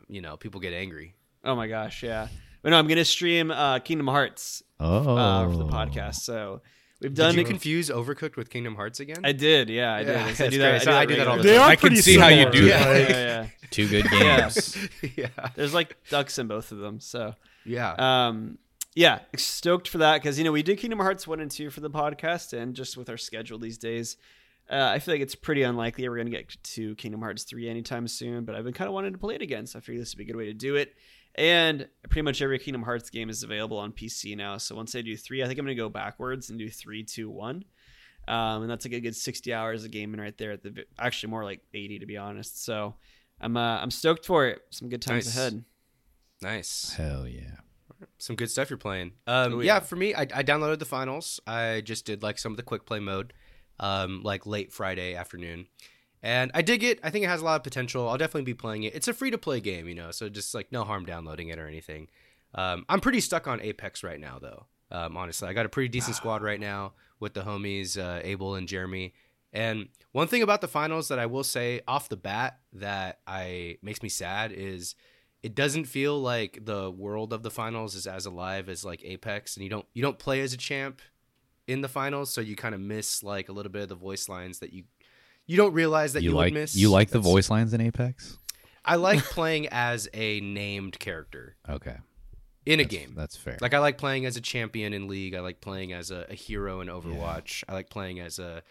you 0.09 0.21
know, 0.21 0.37
people 0.37 0.61
get 0.61 0.73
angry. 0.73 1.15
Oh 1.45 1.55
my 1.57 1.69
gosh, 1.69 2.03
yeah. 2.03 2.29
But 2.63 2.71
no, 2.71 2.79
I'm 2.79 2.87
gonna 2.89 3.05
stream 3.05 3.51
uh, 3.51 3.79
Kingdom 3.79 4.07
Hearts 4.09 4.63
oh, 4.79 5.17
uh, 5.17 5.49
for 5.51 5.57
the 5.57 5.65
podcast. 5.67 6.17
So 6.17 6.61
we've 7.01 7.15
Did 7.15 7.23
done. 7.23 7.39
you 7.39 7.45
confuse 7.45 7.89
Overcooked 7.89 8.37
with 8.37 8.51
Kingdom 8.51 8.75
Hearts 8.75 9.01
again? 9.01 9.21
I 9.25 9.33
did, 9.33 9.71
yeah, 9.71 9.95
I 9.95 10.01
Yeah, 10.01 10.05
did. 10.05 10.17
I 10.17 10.33
that's 10.33 10.39
do 10.39 10.59
that. 10.59 10.71
great. 10.71 10.83
So 10.83 10.93
I 10.93 11.07
do 11.07 11.17
that 11.17 11.27
all 11.27 11.37
the 11.39 11.43
regularly. 11.45 11.57
they 11.57 11.57
are 11.57 11.69
I 11.71 11.77
can 11.77 11.81
pretty 11.89 12.03
see 12.03 12.19
how 12.19 12.29
you 12.29 12.43
similar, 12.45 12.53
do 12.53 12.67
Yeah, 12.67 12.89
like- 12.89 13.09
yeah, 13.09 13.17
yeah. 13.43 13.47
two 13.71 13.89
good 13.89 14.11
games. 14.11 14.77
yeah, 15.17 15.29
There's 15.55 15.73
like 15.73 15.97
ducks 16.11 16.39
in 16.39 16.49
both 16.49 16.73
of 16.73 16.79
them. 16.79 17.01
So, 17.01 17.35
yeah. 17.65 17.95
um, 17.99 18.59
yeah, 18.95 19.21
stoked 19.37 19.87
for 19.89 19.99
that 19.99 20.21
because 20.21 20.37
you 20.37 20.45
know 20.45 20.53
we 20.53 20.63
did 20.65 20.79
Kingdom 20.79 20.99
Hearts 20.99 21.27
one 21.27 21.39
and 21.41 21.51
two 21.51 21.71
for 21.71 21.81
the 21.81 21.89
podcast, 21.91 22.53
and 22.53 22.75
just 22.75 22.97
with 22.97 23.09
our 23.09 23.17
schedule 23.17 23.59
these 23.59 23.79
days, 23.79 24.17
uh, 24.71 24.91
I 24.95 24.99
feel 25.01 25.15
like 25.15 25.21
it's 25.21 25.35
pretty 25.35 25.63
unlikely 25.63 26.09
we're 26.09 26.17
gonna 26.17 26.31
get 26.31 26.57
to 26.63 26.95
Kingdom 26.97 27.21
Hearts 27.21 27.43
three 27.45 27.69
anytime 27.69 28.07
soon. 28.09 28.45
But 28.45 28.55
I've 28.55 28.65
been 28.65 28.73
kind 28.73 28.89
of 28.89 28.95
wanting 28.95 29.13
to 29.13 29.19
play 29.19 29.35
it 29.35 29.43
again, 29.43 29.67
so 29.67 29.79
I 29.79 29.83
figured 29.83 30.01
this 30.03 30.15
would 30.15 30.19
be 30.19 30.25
a 30.25 30.27
good 30.27 30.37
way 30.37 30.47
to 30.47 30.55
do 30.55 30.77
it. 30.77 30.95
And 31.37 31.89
pretty 32.09 32.23
much 32.23 32.43
every 32.43 32.59
Kingdom 32.59 32.83
Hearts 32.83 33.09
game 33.11 33.31
is 33.31 33.43
available 33.43 33.79
on 33.79 33.93
PC 33.93 34.37
now. 34.37 34.57
So 34.59 34.75
once 34.75 34.95
I 34.95 35.03
do 35.03 35.17
three, 35.17 35.43
I 35.43 35.47
think 35.47 35.59
I'm 35.59 35.65
gonna 35.65 35.75
go 35.75 35.89
backwards 35.89 36.51
and 36.51 36.59
do 36.59 36.69
three, 36.71 37.03
two, 37.05 37.29
one. 37.31 37.65
Um, 38.29 38.63
and 38.63 38.71
that's 38.71 38.85
like 38.85 38.95
a 38.95 39.01
good 39.01 39.17
60 39.17 39.53
hours 39.55 39.85
of 39.85 39.91
gaming 39.91 40.21
right 40.21 40.37
there. 40.39 40.53
At 40.53 40.63
the 40.63 40.85
actually 40.99 41.31
more 41.31 41.43
like 41.45 41.61
80 41.75 42.01
to 42.01 42.07
be 42.07 42.17
honest. 42.17 42.65
So 42.65 42.95
I'm 43.41 43.57
uh, 43.57 43.79
I'm 43.81 43.91
stoked 43.91 44.27
for 44.27 44.47
it. 44.47 44.61
Some 44.71 44.89
good 44.89 45.03
times 45.03 45.27
Nice. 45.27 45.37
ahead. 45.37 45.65
nice. 46.43 46.95
Hell 46.97 47.27
yeah. 47.27 47.57
Some 48.19 48.37
good 48.37 48.51
stuff 48.51 48.71
you're 48.71 48.77
playing. 48.79 49.13
Um, 49.27 49.55
Oh, 49.55 49.61
yeah. 49.61 49.75
yeah. 49.75 49.81
for 49.81 49.97
me, 49.97 50.15
I, 50.15 50.23
I 50.23 50.43
downloaded 50.43 50.79
the 50.79 50.85
finals. 50.87 51.39
I 51.47 51.83
just 51.85 52.07
did 52.07 52.23
like 52.23 52.39
some 52.39 52.53
of 52.53 52.57
the 52.57 52.63
quick 52.63 52.87
play 52.87 52.99
mode, 53.01 53.33
um, 53.81 54.23
like 54.23 54.47
late 54.47 54.73
Friday 54.73 55.15
afternoon, 55.17 55.67
and 56.23 56.53
I 56.55 56.63
dig 56.63 56.85
it. 56.85 57.01
I 57.03 57.11
think 57.11 57.25
it 57.25 57.29
has 57.29 57.41
a 57.41 57.45
lot 57.45 57.57
of 57.57 57.65
potential. 57.65 58.09
I'll 58.09 58.19
definitely 58.19 58.45
be 58.45 58.55
playing 58.55 58.85
it. 58.85 58.95
It's 58.95 59.09
a 59.09 59.13
free 59.13 59.33
to 59.33 59.39
play 59.39 59.61
game, 59.61 59.89
you 59.89 59.95
know, 59.95 60.13
so 60.13 60.29
just 60.29 60.55
like 60.55 60.71
no 60.71 60.85
harm 60.85 61.05
downloading 61.05 61.49
it 61.49 61.59
or 61.59 61.67
anything. 61.67 62.09
Um, 62.55 62.85
I'm 62.89 63.01
pretty 63.01 63.21
stuck 63.21 63.49
on 63.49 63.61
Apex 63.61 64.05
right 64.05 64.21
now, 64.21 64.39
though. 64.41 64.67
Um, 64.93 65.17
honestly, 65.17 65.49
I 65.49 65.53
got 65.53 65.67
a 65.67 65.71
pretty 65.71 65.89
decent 65.89 66.17
squad 66.17 66.43
right 66.43 66.61
now 66.61 66.93
with 67.21 67.35
the 67.35 67.43
homies 67.43 67.99
uh, 67.99 68.21
Abel 68.25 68.55
and 68.55 68.69
Jeremy. 68.69 69.15
And 69.53 69.89
one 70.13 70.27
thing 70.27 70.43
about 70.43 70.61
the 70.61 70.69
finals 70.69 71.09
that 71.09 71.19
I 71.19 71.27
will 71.27 71.45
say 71.45 71.81
off 71.87 72.09
the 72.09 72.17
bat 72.17 72.59
that 72.73 73.21
I 73.27 73.79
makes 73.83 74.03
me 74.03 74.09
sad 74.09 74.53
is 74.53 74.95
it 75.43 75.55
doesn't 75.55 75.85
feel 75.85 76.21
like 76.21 76.65
the 76.65 76.91
world 76.91 77.33
of 77.33 77.43
the 77.43 77.51
finals 77.51 77.95
is 77.95 78.07
as 78.07 78.27
alive 78.27 78.69
as 78.69 78.85
like 78.85 79.05
Apex, 79.05 79.57
and 79.57 79.65
you 79.65 79.71
don't 79.71 79.87
you 79.95 80.03
don't 80.03 80.19
play 80.19 80.41
as 80.41 80.53
a 80.53 80.57
champ 80.57 81.01
in 81.71 81.81
the 81.81 81.89
finals, 81.89 82.31
so 82.33 82.41
you 82.41 82.57
kind 82.57 82.75
of 82.75 82.81
miss 82.81 83.23
like 83.23 83.49
a 83.49 83.53
little 83.53 83.73
bit 83.73 83.83
of 83.83 83.89
the 83.89 83.95
voice 83.95 84.29
lines 84.29 84.59
that 84.59 84.73
you 84.73 84.85
you 85.47 85.57
don't 85.57 85.73
realize 85.73 86.13
that 86.13 86.23
you, 86.23 86.31
You 86.31 86.37
like 86.37 86.53
miss. 86.53 86.75
you 86.77 86.91
like 86.91 87.11
the 87.11 87.19
voice 87.19 87.51
lines 87.51 87.73
in 87.75 87.81
Apex? 87.81 88.39
I 88.85 88.97
like 88.97 89.23
playing 89.37 89.69
as 89.71 90.09
a 90.15 90.41
named 90.41 90.99
character 90.99 91.57
Okay. 91.69 91.97
In 92.73 92.81
a 92.81 92.85
That's- 92.85 93.01
game. 93.07 93.15
That's 93.17 93.37
fair. 93.37 93.59
Like 93.61 93.75
I 93.75 93.79
like 93.79 93.99
playing 93.99 94.27
as 94.27 94.37
a 94.37 94.41
champion 94.41 94.93
in 94.93 95.09
League. 95.09 95.35
I 95.35 95.41
like 95.41 95.61
playing 95.61 95.93
as 95.93 96.11
a, 96.11 96.27
a 96.31 96.35
hero 96.35 96.81
in 96.81 96.89
Overwatch. 96.89 97.65
I 97.69 97.73
like 97.75 97.91
playing 97.91 98.21
as 98.21 98.39
a, 98.39 98.63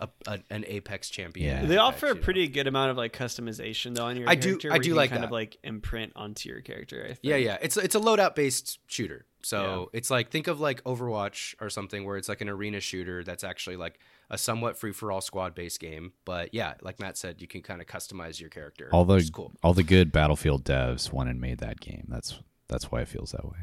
a, 0.00 0.08
a 0.26 0.38
an 0.50 0.64
Apex 0.66 1.08
champion. 1.10 1.46
Yeah. 1.48 1.60
in 1.62 1.68
They 1.68 1.74
Apex, 1.76 1.82
offer 1.82 2.06
you 2.06 2.12
a 2.12 2.14
know? 2.16 2.20
pretty 2.22 2.48
good 2.48 2.66
amount 2.66 2.90
of 2.90 2.96
like 2.96 3.12
customization 3.12 3.94
though 3.94 4.06
on 4.06 4.16
your 4.16 4.28
I 4.28 4.34
do- 4.34 4.58
I 4.70 4.78
do 4.78 4.88
you 4.88 4.94
can 4.94 4.96
like 4.96 5.10
kind 5.10 5.22
that. 5.22 5.26
of 5.26 5.32
like 5.32 5.56
imprint 5.64 6.12
onto 6.16 6.48
your 6.48 6.60
character. 6.60 7.02
I 7.04 7.08
think. 7.08 7.20
Yeah, 7.22 7.36
yeah. 7.36 7.58
It's 7.62 7.76
it's 7.76 7.94
a 7.94 8.00
loadout 8.00 8.34
based 8.34 8.78
shooter. 8.86 9.24
So 9.42 9.90
it's 9.92 10.10
like 10.10 10.30
think 10.30 10.48
of 10.48 10.58
like 10.58 10.82
Overwatch 10.82 11.54
or 11.60 11.70
something 11.70 12.04
where 12.04 12.16
it's 12.16 12.28
like 12.28 12.40
an 12.40 12.48
arena 12.48 12.80
shooter 12.80 13.22
that's 13.22 13.44
actually 13.44 13.76
like 13.76 14.00
a 14.28 14.36
somewhat 14.36 14.76
free 14.76 14.90
for 14.90 15.12
all 15.12 15.20
squad 15.20 15.54
based 15.54 15.78
game. 15.78 16.12
But 16.24 16.52
yeah, 16.52 16.74
like 16.82 16.98
Matt 16.98 17.16
said, 17.16 17.40
you 17.40 17.46
can 17.46 17.62
kind 17.62 17.80
of 17.80 17.86
customize 17.86 18.40
your 18.40 18.50
character. 18.50 18.88
all 18.92 19.04
the 19.04 19.30
cool. 19.32 19.52
all 19.62 19.72
the 19.72 19.84
good 19.84 20.10
Battlefield 20.10 20.64
devs 20.64 21.12
went 21.12 21.30
and 21.30 21.40
made 21.40 21.58
that 21.58 21.78
game. 21.78 22.06
That's 22.08 22.40
that's 22.68 22.90
why 22.90 23.00
it 23.02 23.08
feels 23.08 23.32
that 23.32 23.44
way. 23.44 23.58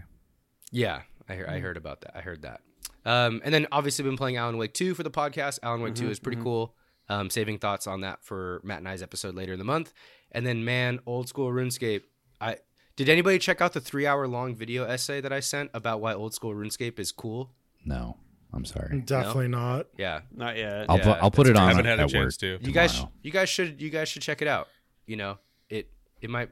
Yeah, 0.72 1.01
I 1.29 1.36
heard, 1.36 1.50
I 1.50 1.60
heard 1.60 1.77
about 1.77 2.01
that. 2.01 2.15
I 2.17 2.22
heard 2.22 2.41
that. 2.43 2.62
Um, 3.05 3.41
and 3.43 3.53
then 3.53 3.67
obviously 3.72 4.03
been 4.03 4.17
playing 4.17 4.38
Alan 4.38 4.57
Wake 4.57 4.74
2 4.74 4.93
for 4.95 5.03
the 5.03 5.12
podcast. 5.12 5.60
Alan 5.62 5.81
Wake 5.81 5.95
2 5.95 6.10
is 6.10 6.19
pretty 6.19 6.41
cool. 6.41 6.75
Um, 7.10 7.29
saving 7.29 7.60
thoughts 7.60 7.86
on 7.86 8.01
that 8.01 8.24
for 8.24 8.62
Matt 8.63 8.77
and 8.79 8.88
I's 8.88 9.03
episode 9.03 9.36
later 9.36 9.53
in 9.53 9.60
the 9.60 9.65
month. 9.65 9.93
And 10.31 10.48
then 10.48 10.63
man, 10.63 11.00
old 11.05 11.27
school 11.27 11.51
RuneScape. 11.51 12.03
I 12.39 12.57
did 12.95 13.10
anybody 13.10 13.39
check 13.39 13.60
out 13.62 13.74
the 13.74 13.81
three 13.81 14.07
hour 14.07 14.25
long 14.27 14.55
video 14.55 14.86
essay 14.86 15.19
that 15.22 15.33
I 15.33 15.41
sent 15.41 15.69
about 15.74 16.00
why 16.01 16.13
old 16.13 16.33
school 16.33 16.53
RuneScape 16.53 16.98
is 17.00 17.12
cool? 17.12 17.51
No, 17.86 18.17
I'm 18.53 18.63
sorry. 18.65 19.01
Definitely 19.01 19.50
not. 19.50 19.88
Yeah, 19.98 20.22
Not 20.33 20.55
yet. 20.55 20.86
I'll 20.89 20.98
Yeah, 20.98 21.03
put 21.13 21.24
I'll 21.24 21.31
put 21.31 21.48
it 21.48 21.57
I 21.57 21.63
on 21.63 21.69
haven't 21.69 21.86
had 21.86 22.00
a 22.00 22.03
at 22.03 22.10
chance 22.10 22.36
work. 22.36 22.39
to. 22.39 22.48
you 22.48 22.57
tomorrow. 22.60 22.74
guys, 22.88 23.05
you 23.22 23.31
guys 23.31 23.50
should 23.50 23.81
you 23.81 23.89
guys 23.89 24.07
should 24.07 24.22
check 24.22 24.41
it 24.41 24.48
out. 24.48 24.69
You 25.05 25.17
know, 25.17 25.39
it 25.69 25.89
it 26.22 26.29
might 26.29 26.50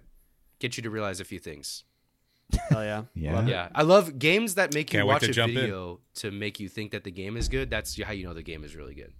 get 0.60 0.76
you 0.76 0.84
to 0.84 0.90
realize 0.90 1.22
a 1.22 1.26
few 1.26 1.40
things. 1.40 1.86
Hell 2.70 2.84
yeah. 2.84 3.04
Yeah. 3.16 3.36
Love. 3.36 3.48
Yeah, 3.48 3.70
I 3.74 3.82
love 3.84 4.20
games 4.20 4.56
that 4.56 4.74
make 4.74 4.92
you 4.92 4.98
Can't 5.00 5.08
wait 5.08 5.14
watch 5.14 5.24
a 5.24 5.32
jump 5.32 5.50
in. 5.50 5.56
video 5.56 6.00
to 6.16 6.32
make 6.32 6.60
you 6.60 6.68
think 6.70 6.92
that 6.92 7.04
the 7.04 7.12
game 7.12 7.38
is 7.38 7.48
good. 7.50 7.70
That's 7.70 8.00
how 8.02 8.14
you 8.14 8.26
know 8.26 8.34
the 8.34 8.44
game 8.44 8.64
is 8.64 8.76
really 8.76 8.96
good. 8.96 9.14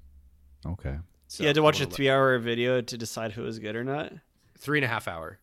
Okay. 0.66 0.98
So 1.28 1.44
you 1.44 1.48
had 1.48 1.56
to 1.56 1.62
watch 1.62 1.80
a 1.80 1.86
wanna 1.86 1.96
three-hour 1.96 2.40
video 2.40 2.82
to 2.82 2.98
decide 2.98 3.32
who 3.32 3.44
was 3.44 3.60
good 3.60 3.76
or 3.76 3.84
not. 3.84 4.12
three 4.58 4.78
and 4.78 4.86
a 4.86 4.88
half 4.88 5.08
hour. 5.08 5.40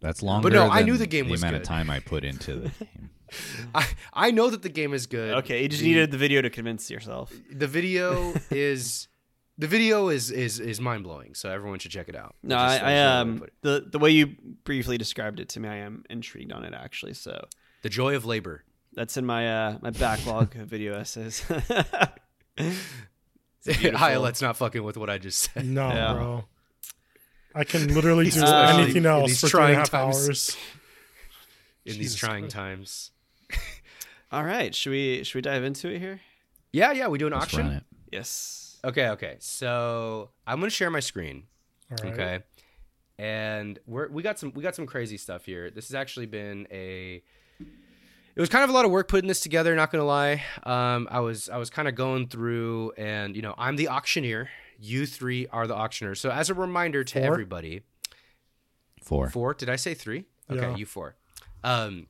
That's 0.00 0.22
longer. 0.22 0.48
But 0.48 0.52
no, 0.54 0.68
I 0.68 0.82
knew 0.82 0.96
the 0.96 1.06
game 1.06 1.26
the 1.26 1.32
was 1.32 1.42
amount 1.42 1.54
good. 1.54 1.62
of 1.62 1.68
time 1.68 1.88
I 1.90 2.00
put 2.00 2.24
into 2.24 2.56
the 2.56 2.68
game. 2.84 3.10
I 3.74 3.86
I 4.12 4.30
know 4.30 4.50
that 4.50 4.62
the 4.62 4.68
game 4.68 4.92
is 4.94 5.06
good. 5.06 5.34
Okay, 5.38 5.62
you 5.62 5.68
just 5.68 5.82
The- 5.82 5.88
needed 5.88 6.10
the 6.10 6.18
video 6.18 6.42
to 6.42 6.50
convince 6.50 6.90
yourself. 6.90 7.32
the 7.50 7.66
video 7.66 8.34
is 8.50 9.08
the 9.58 9.66
video 9.66 10.08
is 10.08 10.30
is 10.30 10.60
is 10.60 10.80
mind 10.80 11.02
blowing. 11.04 11.34
So 11.34 11.50
everyone 11.50 11.78
should 11.78 11.90
check 11.92 12.08
it 12.08 12.16
out. 12.16 12.34
No, 12.42 12.56
Just- 12.56 12.82
I, 12.82 12.86
I 12.86 12.92
that's 12.92 12.92
the 12.92 12.92
way 12.92 13.02
um 13.02 13.44
the 13.62 13.88
the 13.92 13.98
way 13.98 14.10
you 14.10 14.36
briefly 14.64 14.98
described 14.98 15.40
it 15.40 15.48
to 15.50 15.60
me, 15.60 15.68
I 15.68 15.76
am 15.76 16.04
intrigued 16.10 16.52
on 16.52 16.64
it 16.64 16.74
actually. 16.74 17.14
So 17.14 17.46
the 17.82 17.88
joy 17.88 18.14
of 18.16 18.24
labor. 18.24 18.64
that's 18.94 19.16
in 19.16 19.24
my 19.26 19.48
uh 19.50 19.78
my 19.82 19.90
backlog 19.90 20.54
of 20.56 20.68
video 20.68 20.94
essays. 20.98 21.42
Hi, 23.68 24.16
let's 24.16 24.40
not 24.40 24.56
fucking 24.56 24.82
with 24.84 24.96
what 24.96 25.10
I 25.10 25.18
just 25.18 25.40
said. 25.52 25.66
No, 25.66 25.88
Yeah. 25.88 26.12
bro. 26.14 26.44
I 27.54 27.64
can 27.64 27.92
literally 27.94 28.24
do 28.30 28.42
Especially 28.42 28.82
anything 28.82 28.96
in 28.98 29.06
else 29.06 29.28
these 29.30 29.40
for 29.40 29.48
three 29.48 29.58
trying 29.60 29.74
half 29.76 29.90
times. 29.90 30.26
hours. 30.28 30.56
In 31.86 31.98
these 31.98 32.14
trying 32.16 32.42
Christ. 32.50 32.54
times. 32.54 33.10
All 34.32 34.42
right, 34.42 34.74
should 34.74 34.90
we 34.90 35.22
should 35.22 35.36
we 35.36 35.40
dive 35.40 35.62
into 35.62 35.88
it 35.88 36.00
here? 36.00 36.20
Yeah, 36.72 36.90
yeah, 36.92 37.06
we 37.06 37.16
do 37.16 37.28
an 37.28 37.32
Let's 37.32 37.54
run 37.54 37.66
auction. 37.66 37.76
it. 37.78 37.84
Yes. 38.84 38.90
Okay, 38.90 39.08
okay. 39.10 39.36
So 39.40 40.30
I'm 40.46 40.58
gonna 40.60 40.70
share 40.70 40.90
my 40.90 41.00
screen. 41.00 41.44
All 41.90 41.96
right. 42.02 42.12
Okay. 42.12 42.40
And 43.18 43.78
we're 43.86 44.08
we 44.08 44.22
got 44.22 44.38
some 44.38 44.52
we 44.54 44.62
got 44.62 44.74
some 44.74 44.86
crazy 44.86 45.16
stuff 45.16 45.44
here. 45.44 45.70
This 45.70 45.88
has 45.88 45.94
actually 45.94 46.26
been 46.26 46.66
a 46.70 47.22
it 47.60 48.40
was 48.40 48.50
kind 48.50 48.62
of 48.64 48.68
a 48.70 48.72
lot 48.74 48.84
of 48.84 48.90
work 48.90 49.08
putting 49.08 49.28
this 49.28 49.40
together, 49.40 49.74
not 49.74 49.90
gonna 49.90 50.04
lie. 50.04 50.42
Um 50.64 51.08
I 51.10 51.20
was 51.20 51.48
I 51.48 51.56
was 51.56 51.70
kind 51.70 51.88
of 51.88 51.94
going 51.94 52.28
through 52.28 52.92
and 52.98 53.34
you 53.34 53.42
know, 53.42 53.54
I'm 53.56 53.76
the 53.76 53.88
auctioneer. 53.88 54.50
You 54.78 55.06
three 55.06 55.46
are 55.48 55.66
the 55.66 55.74
auctioneers. 55.74 56.20
So 56.20 56.30
as 56.30 56.50
a 56.50 56.54
reminder 56.54 57.02
to 57.04 57.20
Four? 57.20 57.32
everybody, 57.32 57.82
Four. 59.02 59.30
Four? 59.30 59.54
Did 59.54 59.68
I 59.70 59.76
say 59.76 59.94
three? 59.94 60.26
Okay, 60.50 60.60
Yeah. 60.60 60.76
you 60.76 60.84
four. 60.86 61.16
Um, 61.64 62.08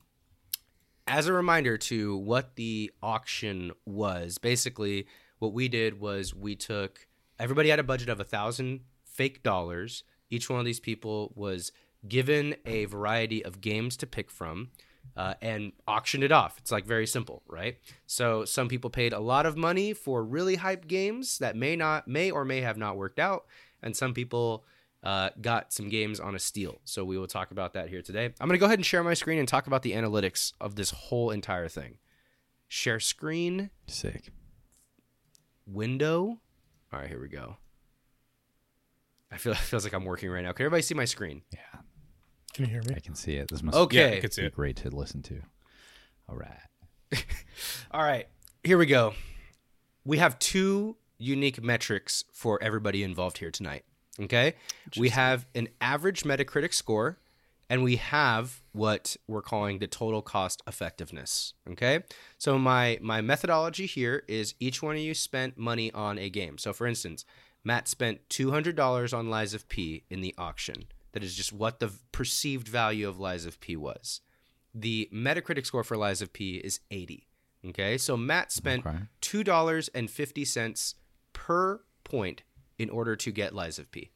as 1.07 1.27
a 1.27 1.33
reminder 1.33 1.77
to 1.77 2.17
what 2.17 2.55
the 2.55 2.91
auction 3.01 3.71
was, 3.85 4.37
basically 4.39 5.07
what 5.39 5.53
we 5.53 5.67
did 5.67 5.99
was 5.99 6.33
we 6.33 6.55
took 6.55 7.07
everybody 7.39 7.69
had 7.69 7.79
a 7.79 7.83
budget 7.83 8.09
of 8.09 8.19
a 8.19 8.23
thousand 8.23 8.81
fake 9.03 9.43
dollars. 9.43 10.03
Each 10.29 10.49
one 10.49 10.59
of 10.59 10.65
these 10.65 10.79
people 10.79 11.33
was 11.35 11.71
given 12.07 12.55
a 12.65 12.85
variety 12.85 13.43
of 13.43 13.61
games 13.61 13.97
to 13.97 14.07
pick 14.07 14.29
from. 14.31 14.69
Uh, 15.15 15.33
and 15.41 15.71
auctioned 15.87 16.23
it 16.23 16.31
off. 16.31 16.57
It's 16.59 16.71
like 16.71 16.85
very 16.85 17.07
simple, 17.07 17.41
right? 17.47 17.77
So 18.05 18.45
some 18.45 18.67
people 18.67 18.89
paid 18.89 19.13
a 19.13 19.19
lot 19.19 19.45
of 19.45 19.57
money 19.57 19.93
for 19.93 20.23
really 20.23 20.55
hype 20.55 20.85
games 20.85 21.39
that 21.39 21.55
may 21.55 21.75
not, 21.75 22.07
may 22.07 22.29
or 22.29 22.45
may 22.45 22.61
have 22.61 22.77
not 22.77 22.97
worked 22.97 23.17
out, 23.17 23.45
and 23.81 23.95
some 23.95 24.13
people 24.13 24.65
uh, 25.03 25.29
got 25.41 25.71
some 25.71 25.89
games 25.89 26.19
on 26.19 26.35
a 26.35 26.39
steal. 26.39 26.81
So 26.83 27.05
we 27.05 27.17
will 27.17 27.27
talk 27.27 27.51
about 27.51 27.73
that 27.73 27.89
here 27.89 28.01
today. 28.01 28.33
I'm 28.39 28.49
to 28.49 28.57
go 28.57 28.65
ahead 28.65 28.79
and 28.79 28.85
share 28.85 29.03
my 29.03 29.13
screen 29.13 29.39
and 29.39 29.47
talk 29.47 29.65
about 29.65 29.81
the 29.81 29.93
analytics 29.93 30.53
of 30.59 30.75
this 30.75 30.91
whole 30.91 31.31
entire 31.31 31.69
thing. 31.69 31.97
Share 32.67 32.99
screen, 32.99 33.69
Sick. 33.87 34.29
Window. 35.67 36.39
All 36.93 36.99
right, 36.99 37.07
here 37.09 37.19
we 37.21 37.27
go. 37.27 37.57
I 39.31 39.37
feel 39.37 39.51
it 39.53 39.57
feels 39.57 39.83
like 39.83 39.93
I'm 39.93 40.05
working 40.05 40.29
right 40.29 40.43
now. 40.43 40.51
Can 40.53 40.65
everybody 40.65 40.81
see 40.81 40.95
my 40.95 41.05
screen? 41.05 41.41
Yeah, 41.53 41.79
Can 42.53 42.65
you 42.65 42.71
hear 42.71 42.81
me? 42.83 42.95
I 42.95 42.99
can 42.99 43.15
see 43.15 43.35
it. 43.35 43.49
This 43.49 43.61
must 43.61 43.77
Okay. 43.77 44.17
I 44.17 44.21
could 44.21 44.33
see 44.33 44.41
be 44.41 44.47
it. 44.47 44.53
great 44.55 44.75
to 44.77 44.89
listen 44.89 45.21
to. 45.23 45.41
All 46.29 46.35
right. 46.37 46.59
All 47.91 48.03
right, 48.03 48.27
here 48.63 48.77
we 48.77 48.85
go. 48.85 49.13
We 50.03 50.17
have 50.17 50.37
two 50.39 50.97
unique 51.17 51.61
metrics 51.63 52.23
for 52.33 52.61
everybody 52.61 53.03
involved 53.03 53.37
here 53.39 53.51
tonight. 53.51 53.83
Okay, 54.19 54.55
we 54.97 55.09
have 55.09 55.45
an 55.55 55.67
average 55.79 56.23
Metacritic 56.23 56.73
score, 56.73 57.19
and 57.69 57.83
we 57.83 57.97
have 57.97 58.61
what 58.71 59.17
we're 59.27 59.41
calling 59.41 59.79
the 59.79 59.87
total 59.87 60.21
cost 60.21 60.61
effectiveness. 60.67 61.53
Okay, 61.69 62.03
so 62.37 62.57
my 62.57 62.97
my 63.01 63.21
methodology 63.21 63.85
here 63.85 64.23
is 64.27 64.53
each 64.59 64.81
one 64.81 64.95
of 64.95 65.01
you 65.01 65.13
spent 65.13 65.57
money 65.57 65.91
on 65.91 66.17
a 66.17 66.29
game. 66.29 66.57
So 66.57 66.73
for 66.73 66.87
instance, 66.87 67.25
Matt 67.63 67.87
spent 67.87 68.21
two 68.29 68.51
hundred 68.51 68.75
dollars 68.75 69.13
on 69.13 69.29
Lies 69.29 69.53
of 69.53 69.67
P 69.67 70.03
in 70.09 70.21
the 70.21 70.33
auction. 70.37 70.85
That 71.13 71.23
is 71.23 71.35
just 71.35 71.51
what 71.51 71.79
the 71.79 71.91
perceived 72.11 72.67
value 72.67 73.07
of 73.07 73.19
Lies 73.19 73.45
of 73.45 73.59
P 73.59 73.75
was 73.75 74.21
the 74.73 75.09
Metacritic 75.11 75.65
score 75.65 75.83
for 75.83 75.97
Lies 75.97 76.21
of 76.21 76.31
P 76.31 76.57
is 76.57 76.81
80. 76.91 77.25
Okay, 77.69 77.97
so 77.97 78.15
Matt 78.15 78.51
spent 78.51 78.85
Okay. 78.85 78.97
two 79.21 79.43
dollars 79.43 79.87
and 79.89 80.09
fifty 80.11 80.45
cents 80.45 80.95
per 81.33 81.81
point 82.03 82.43
in 82.77 82.89
order 82.89 83.15
to 83.15 83.31
get 83.31 83.55
Lies 83.55 83.79
of 83.79 83.89
P. 83.91 84.11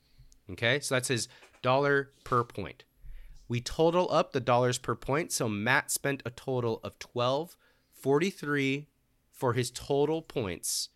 Okay, 0.52 0.80
so 0.80 0.94
that's 0.96 1.08
his 1.08 1.28
dollar 1.64 2.12
per 2.24 2.44
point. 2.44 2.84
We 3.52 3.60
total 3.60 4.08
up 4.12 4.32
the 4.32 4.40
dollars 4.40 4.78
per 4.78 4.96
point, 4.96 5.34
so 5.34 5.50
Matt 5.50 5.92
spent 5.92 6.24
a 6.26 6.30
total 6.30 6.80
of 6.84 6.98
twelve 7.00 7.58
forty 7.92 8.30
three 8.30 8.88
for 9.30 9.54
his 9.54 9.72
total 9.72 10.22
points, 10.22 10.90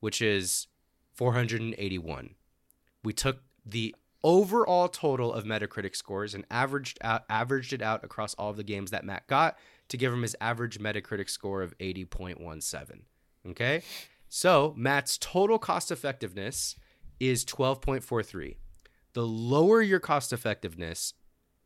which 0.00 0.20
is 0.20 0.66
four 1.14 1.32
hundred 1.32 1.62
and 1.62 1.74
eighty 1.78 1.98
one 1.98 2.34
we 3.02 3.12
took 3.12 3.42
the 3.64 3.94
overall 4.24 4.88
total 4.88 5.32
of 5.32 5.44
Metacritic 5.44 5.96
scores 5.96 6.34
and 6.34 6.44
averaged 6.50 6.98
out 7.02 7.24
averaged 7.28 7.72
it 7.72 7.82
out 7.82 8.04
across 8.04 8.34
all 8.34 8.50
of 8.50 8.56
the 8.56 8.62
games 8.62 8.90
that 8.90 9.04
Matt 9.04 9.26
got 9.26 9.58
to 9.88 9.96
give 9.96 10.12
him 10.12 10.22
his 10.22 10.36
average 10.40 10.78
Metacritic 10.78 11.28
score 11.28 11.62
of 11.62 11.76
80.17. 11.78 13.00
Okay? 13.50 13.82
So, 14.28 14.72
Matt's 14.76 15.18
total 15.18 15.58
cost 15.58 15.90
effectiveness 15.90 16.76
is 17.20 17.44
12.43. 17.44 18.56
The 19.12 19.26
lower 19.26 19.82
your 19.82 20.00
cost 20.00 20.32
effectiveness, 20.32 21.12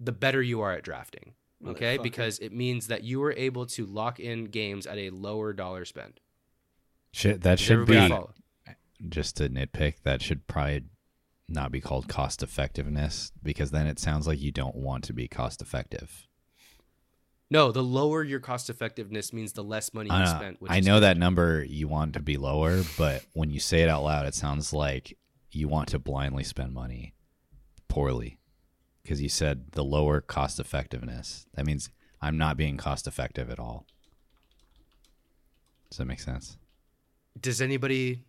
the 0.00 0.12
better 0.12 0.42
you 0.42 0.60
are 0.60 0.72
at 0.72 0.82
drafting. 0.82 1.34
Okay? 1.66 1.98
Because 1.98 2.38
it 2.38 2.52
means 2.52 2.88
that 2.88 3.02
you 3.02 3.18
were 3.20 3.32
able 3.32 3.66
to 3.66 3.86
lock 3.86 4.20
in 4.20 4.44
games 4.44 4.86
at 4.86 4.98
a 4.98 5.10
lower 5.10 5.52
dollar 5.52 5.84
spend. 5.84 6.20
Should, 7.12 7.42
that 7.42 7.56
Does 7.58 7.60
should 7.60 7.86
be 7.86 7.94
follow? 8.08 8.34
just 9.08 9.40
a 9.40 9.48
nitpick. 9.48 10.02
That 10.02 10.20
should 10.20 10.46
probably 10.46 10.84
not 11.48 11.72
be 11.72 11.80
called 11.80 12.08
cost 12.08 12.42
effectiveness 12.42 13.32
because 13.42 13.70
then 13.70 13.86
it 13.86 13.98
sounds 13.98 14.26
like 14.26 14.40
you 14.40 14.52
don't 14.52 14.76
want 14.76 15.04
to 15.04 15.12
be 15.12 15.28
cost 15.28 15.62
effective. 15.62 16.26
No, 17.48 17.70
the 17.70 17.82
lower 17.82 18.24
your 18.24 18.40
cost 18.40 18.68
effectiveness 18.68 19.32
means 19.32 19.52
the 19.52 19.62
less 19.62 19.94
money 19.94 20.10
you 20.10 20.16
I 20.16 20.24
know, 20.24 20.38
spent. 20.38 20.60
which 20.60 20.72
I 20.72 20.80
know 20.80 20.96
good. 20.96 21.04
that 21.04 21.16
number 21.16 21.64
you 21.64 21.86
want 21.86 22.14
to 22.14 22.20
be 22.20 22.36
lower, 22.36 22.82
but 22.98 23.24
when 23.34 23.50
you 23.50 23.60
say 23.60 23.82
it 23.82 23.88
out 23.88 24.02
loud, 24.02 24.26
it 24.26 24.34
sounds 24.34 24.72
like 24.72 25.16
you 25.52 25.68
want 25.68 25.88
to 25.90 25.98
blindly 26.00 26.42
spend 26.42 26.74
money 26.74 27.14
poorly 27.88 28.38
because 29.06 29.22
you 29.22 29.28
said 29.28 29.70
the 29.72 29.84
lower 29.84 30.20
cost 30.20 30.58
effectiveness. 30.58 31.46
That 31.54 31.64
means 31.64 31.90
I'm 32.20 32.36
not 32.36 32.56
being 32.56 32.76
cost 32.76 33.06
effective 33.06 33.48
at 33.50 33.60
all. 33.60 33.86
Does 35.90 35.98
that 35.98 36.06
make 36.06 36.18
sense? 36.18 36.56
Does 37.40 37.62
anybody? 37.62 38.24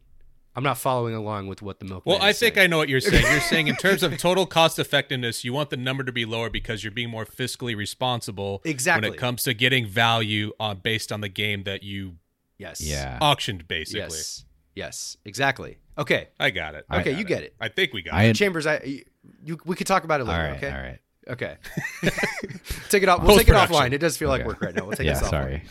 I'm 0.55 0.63
not 0.63 0.77
following 0.77 1.15
along 1.15 1.47
with 1.47 1.63
what 1.63 1.79
the 1.79 1.85
milk. 1.85 2.03
Well, 2.05 2.19
I 2.21 2.31
think 2.31 2.59
I 2.59 2.67
know 2.67 2.77
what 2.77 2.89
you're 2.89 2.99
saying. 2.99 3.25
You're 3.31 3.41
saying 3.41 3.67
in 3.67 3.75
terms 3.75 4.03
of 4.03 4.17
total 4.17 4.45
cost 4.45 4.77
effectiveness, 4.79 5.43
you 5.43 5.51
want 5.53 5.69
the 5.71 5.77
number 5.77 6.03
to 6.03 6.11
be 6.11 6.25
lower 6.25 6.49
because 6.49 6.83
you're 6.83 6.91
being 6.91 7.09
more 7.09 7.25
fiscally 7.25 7.75
responsible 7.75 8.61
Exactly. 8.63 9.09
when 9.09 9.15
it 9.15 9.19
comes 9.19 9.43
to 9.43 9.53
getting 9.53 9.85
value 9.87 10.51
on 10.59 10.77
based 10.79 11.11
on 11.11 11.21
the 11.21 11.29
game 11.29 11.63
that 11.63 11.83
you 11.83 12.15
Yes. 12.57 12.81
Yeah. 12.81 13.17
auctioned 13.21 13.67
basically. 13.67 14.01
Yes. 14.01 14.45
Yes. 14.75 15.17
Exactly. 15.25 15.77
Okay. 15.97 16.27
I 16.39 16.49
got 16.51 16.75
it. 16.75 16.85
Okay. 16.91 17.11
got 17.11 17.19
you 17.19 17.23
get 17.25 17.43
it. 17.43 17.55
I 17.59 17.67
think 17.69 17.93
we 17.93 18.01
got 18.03 18.13
I 18.15 18.23
it. 18.23 18.27
had, 18.27 18.35
Chambers. 18.35 18.65
I. 18.67 19.03
You. 19.43 19.57
We 19.65 19.75
could 19.75 19.87
talk 19.87 20.03
about 20.03 20.21
it 20.21 20.25
later. 20.25 20.43
right, 20.43 20.57
okay. 20.57 20.69
all 20.71 20.81
right. 20.81 20.99
Okay. 21.29 21.57
take 22.89 23.03
it 23.03 23.09
off. 23.09 23.21
We'll 23.23 23.37
take 23.37 23.49
it 23.49 23.55
offline. 23.55 23.91
It 23.91 23.97
does 23.97 24.15
feel 24.17 24.29
like 24.29 24.41
Okay. 24.41 24.47
work 24.47 24.61
right 24.61 24.73
now. 24.75 24.85
We'll 24.85 24.95
take 24.95 25.05
Yeah, 25.07 25.13
this 25.19 25.23
offline. 25.23 25.29
sorry. 25.29 25.63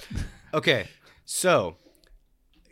Okay. 0.54 0.88
So. 1.24 1.76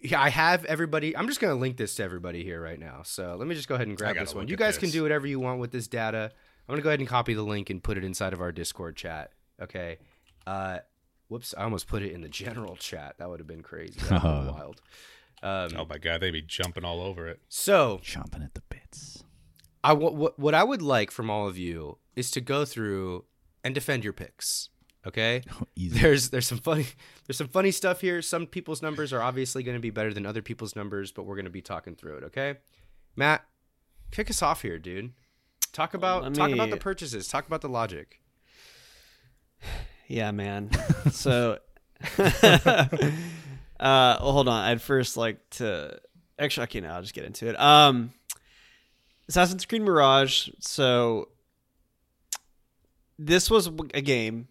Yeah, 0.02 0.20
I 0.20 0.28
have 0.28 0.66
everybody. 0.66 1.16
I'm 1.16 1.28
just 1.28 1.40
going 1.40 1.54
to 1.54 1.58
link 1.58 1.78
this 1.78 1.94
to 1.94 2.02
everybody 2.02 2.44
here 2.44 2.60
right 2.60 2.78
now. 2.78 3.00
So 3.04 3.36
let 3.38 3.48
me 3.48 3.54
just 3.54 3.68
go 3.68 3.74
ahead 3.74 3.88
and 3.88 3.96
grab 3.96 4.16
this 4.16 4.34
one. 4.34 4.48
You 4.48 4.52
at 4.52 4.58
guys 4.58 4.76
can 4.76 4.90
do 4.90 5.02
whatever 5.02 5.26
you 5.26 5.40
want 5.40 5.60
with 5.60 5.70
this 5.72 5.88
data. 5.88 6.30
I'm 6.68 6.72
going 6.72 6.76
to 6.78 6.82
go 6.82 6.90
ahead 6.90 7.00
and 7.00 7.08
copy 7.08 7.32
the 7.32 7.42
link 7.42 7.70
and 7.70 7.82
put 7.82 7.96
it 7.96 8.04
inside 8.04 8.34
of 8.34 8.42
our 8.42 8.52
Discord 8.52 8.96
chat. 8.96 9.30
Okay. 9.62 9.96
Uh, 10.46 10.80
whoops. 11.28 11.54
I 11.56 11.62
almost 11.64 11.86
put 11.88 12.02
it 12.02 12.12
in 12.12 12.20
the 12.20 12.28
general 12.28 12.76
chat. 12.76 13.14
That 13.16 13.30
would 13.30 13.40
have 13.40 13.46
been 13.46 13.62
crazy. 13.62 13.98
That 14.10 14.22
would've 14.22 14.44
been 14.44 14.54
wild. 14.58 14.82
Um, 15.42 15.70
Oh 15.78 15.86
my 15.88 15.96
god, 15.96 16.20
they'd 16.20 16.32
be 16.32 16.42
jumping 16.42 16.84
all 16.84 17.00
over 17.00 17.26
it. 17.26 17.40
so 17.48 17.98
Chomping 18.04 18.44
at 18.44 18.52
the 18.52 18.62
bits. 18.68 19.24
I 19.84 19.92
what, 19.92 20.14
what 20.14 20.38
what 20.38 20.54
I 20.54 20.64
would 20.64 20.82
like 20.82 21.10
from 21.10 21.30
all 21.30 21.46
of 21.46 21.58
you 21.58 21.98
is 22.16 22.30
to 22.32 22.40
go 22.40 22.64
through 22.64 23.24
and 23.62 23.74
defend 23.74 24.02
your 24.02 24.14
picks. 24.14 24.70
Okay. 25.06 25.42
Easy. 25.76 25.98
There's 25.98 26.30
there's 26.30 26.46
some 26.46 26.58
funny 26.58 26.86
there's 27.26 27.36
some 27.36 27.48
funny 27.48 27.70
stuff 27.70 28.00
here. 28.00 28.22
Some 28.22 28.46
people's 28.46 28.82
numbers 28.82 29.12
are 29.12 29.22
obviously 29.22 29.62
going 29.62 29.76
to 29.76 29.80
be 29.80 29.90
better 29.90 30.14
than 30.14 30.24
other 30.24 30.42
people's 30.42 30.74
numbers, 30.74 31.12
but 31.12 31.24
we're 31.24 31.36
going 31.36 31.44
to 31.44 31.50
be 31.50 31.62
talking 31.62 31.94
through 31.94 32.16
it. 32.16 32.24
Okay. 32.24 32.54
Matt, 33.14 33.44
kick 34.10 34.30
us 34.30 34.42
off 34.42 34.62
here, 34.62 34.78
dude. 34.78 35.12
Talk 35.72 35.92
about 35.94 36.22
let 36.22 36.34
talk 36.34 36.50
about 36.50 36.70
the 36.70 36.76
purchases. 36.76 37.28
Talk 37.28 37.46
about 37.46 37.60
the 37.60 37.68
logic. 37.68 38.20
Yeah, 40.06 40.30
man. 40.30 40.70
so, 41.10 41.58
uh, 42.18 42.86
well, 43.80 44.32
hold 44.32 44.48
on. 44.48 44.64
I'd 44.64 44.80
first 44.80 45.16
like 45.16 45.38
to 45.50 45.98
actually, 46.38 46.64
okay, 46.64 46.80
now 46.80 46.96
I'll 46.96 47.02
just 47.02 47.14
get 47.14 47.24
into 47.24 47.48
it. 47.48 47.58
Um, 47.58 48.12
Assassin's 49.28 49.64
Creed 49.64 49.82
Mirage. 49.82 50.48
So, 50.60 51.28
this 53.18 53.50
was 53.50 53.68
a 53.94 54.00
game 54.00 54.48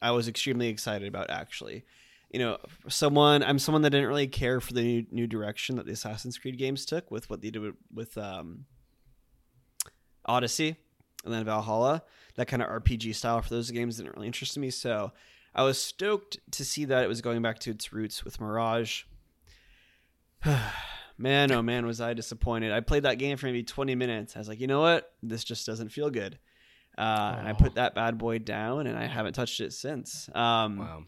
I 0.00 0.10
was 0.12 0.28
extremely 0.28 0.68
excited 0.68 1.08
about. 1.08 1.30
Actually, 1.30 1.84
you 2.30 2.38
know, 2.38 2.58
someone 2.88 3.42
I'm 3.42 3.58
someone 3.58 3.82
that 3.82 3.90
didn't 3.90 4.08
really 4.08 4.28
care 4.28 4.60
for 4.60 4.72
the 4.72 4.82
new, 4.82 5.06
new 5.10 5.26
direction 5.26 5.76
that 5.76 5.86
the 5.86 5.92
Assassin's 5.92 6.38
Creed 6.38 6.58
games 6.58 6.84
took 6.84 7.10
with 7.10 7.28
what 7.30 7.40
they 7.40 7.50
did 7.50 7.74
with, 7.92 8.16
um, 8.18 8.66
Odyssey 10.26 10.76
and 11.24 11.32
then 11.32 11.44
Valhalla. 11.44 12.02
That 12.36 12.46
kind 12.46 12.62
of 12.62 12.68
RPG 12.68 13.14
style 13.14 13.40
for 13.42 13.50
those 13.50 13.70
games 13.70 13.96
didn't 13.96 14.14
really 14.14 14.28
interest 14.28 14.56
me. 14.58 14.70
So 14.70 15.12
I 15.54 15.64
was 15.64 15.80
stoked 15.80 16.38
to 16.52 16.64
see 16.64 16.84
that 16.84 17.02
it 17.02 17.08
was 17.08 17.20
going 17.20 17.42
back 17.42 17.58
to 17.60 17.70
its 17.70 17.92
roots 17.92 18.24
with 18.24 18.40
Mirage. 18.40 19.04
man, 21.18 21.50
oh 21.52 21.62
man, 21.62 21.84
was 21.84 22.00
I 22.00 22.14
disappointed. 22.14 22.72
I 22.72 22.80
played 22.80 23.02
that 23.02 23.18
game 23.18 23.36
for 23.36 23.46
maybe 23.46 23.62
20 23.64 23.94
minutes. 23.96 24.36
I 24.36 24.38
was 24.38 24.48
like, 24.48 24.60
you 24.60 24.66
know 24.66 24.80
what? 24.80 25.12
This 25.22 25.44
just 25.44 25.66
doesn't 25.66 25.90
feel 25.90 26.10
good. 26.10 26.38
Uh, 26.96 27.36
And 27.38 27.48
I 27.48 27.52
put 27.52 27.74
that 27.74 27.94
bad 27.94 28.18
boy 28.18 28.38
down 28.38 28.86
and 28.86 28.98
I 28.98 29.06
haven't 29.06 29.34
touched 29.34 29.60
it 29.60 29.72
since. 29.72 30.28
Um, 30.34 30.78
Wow. 30.78 31.04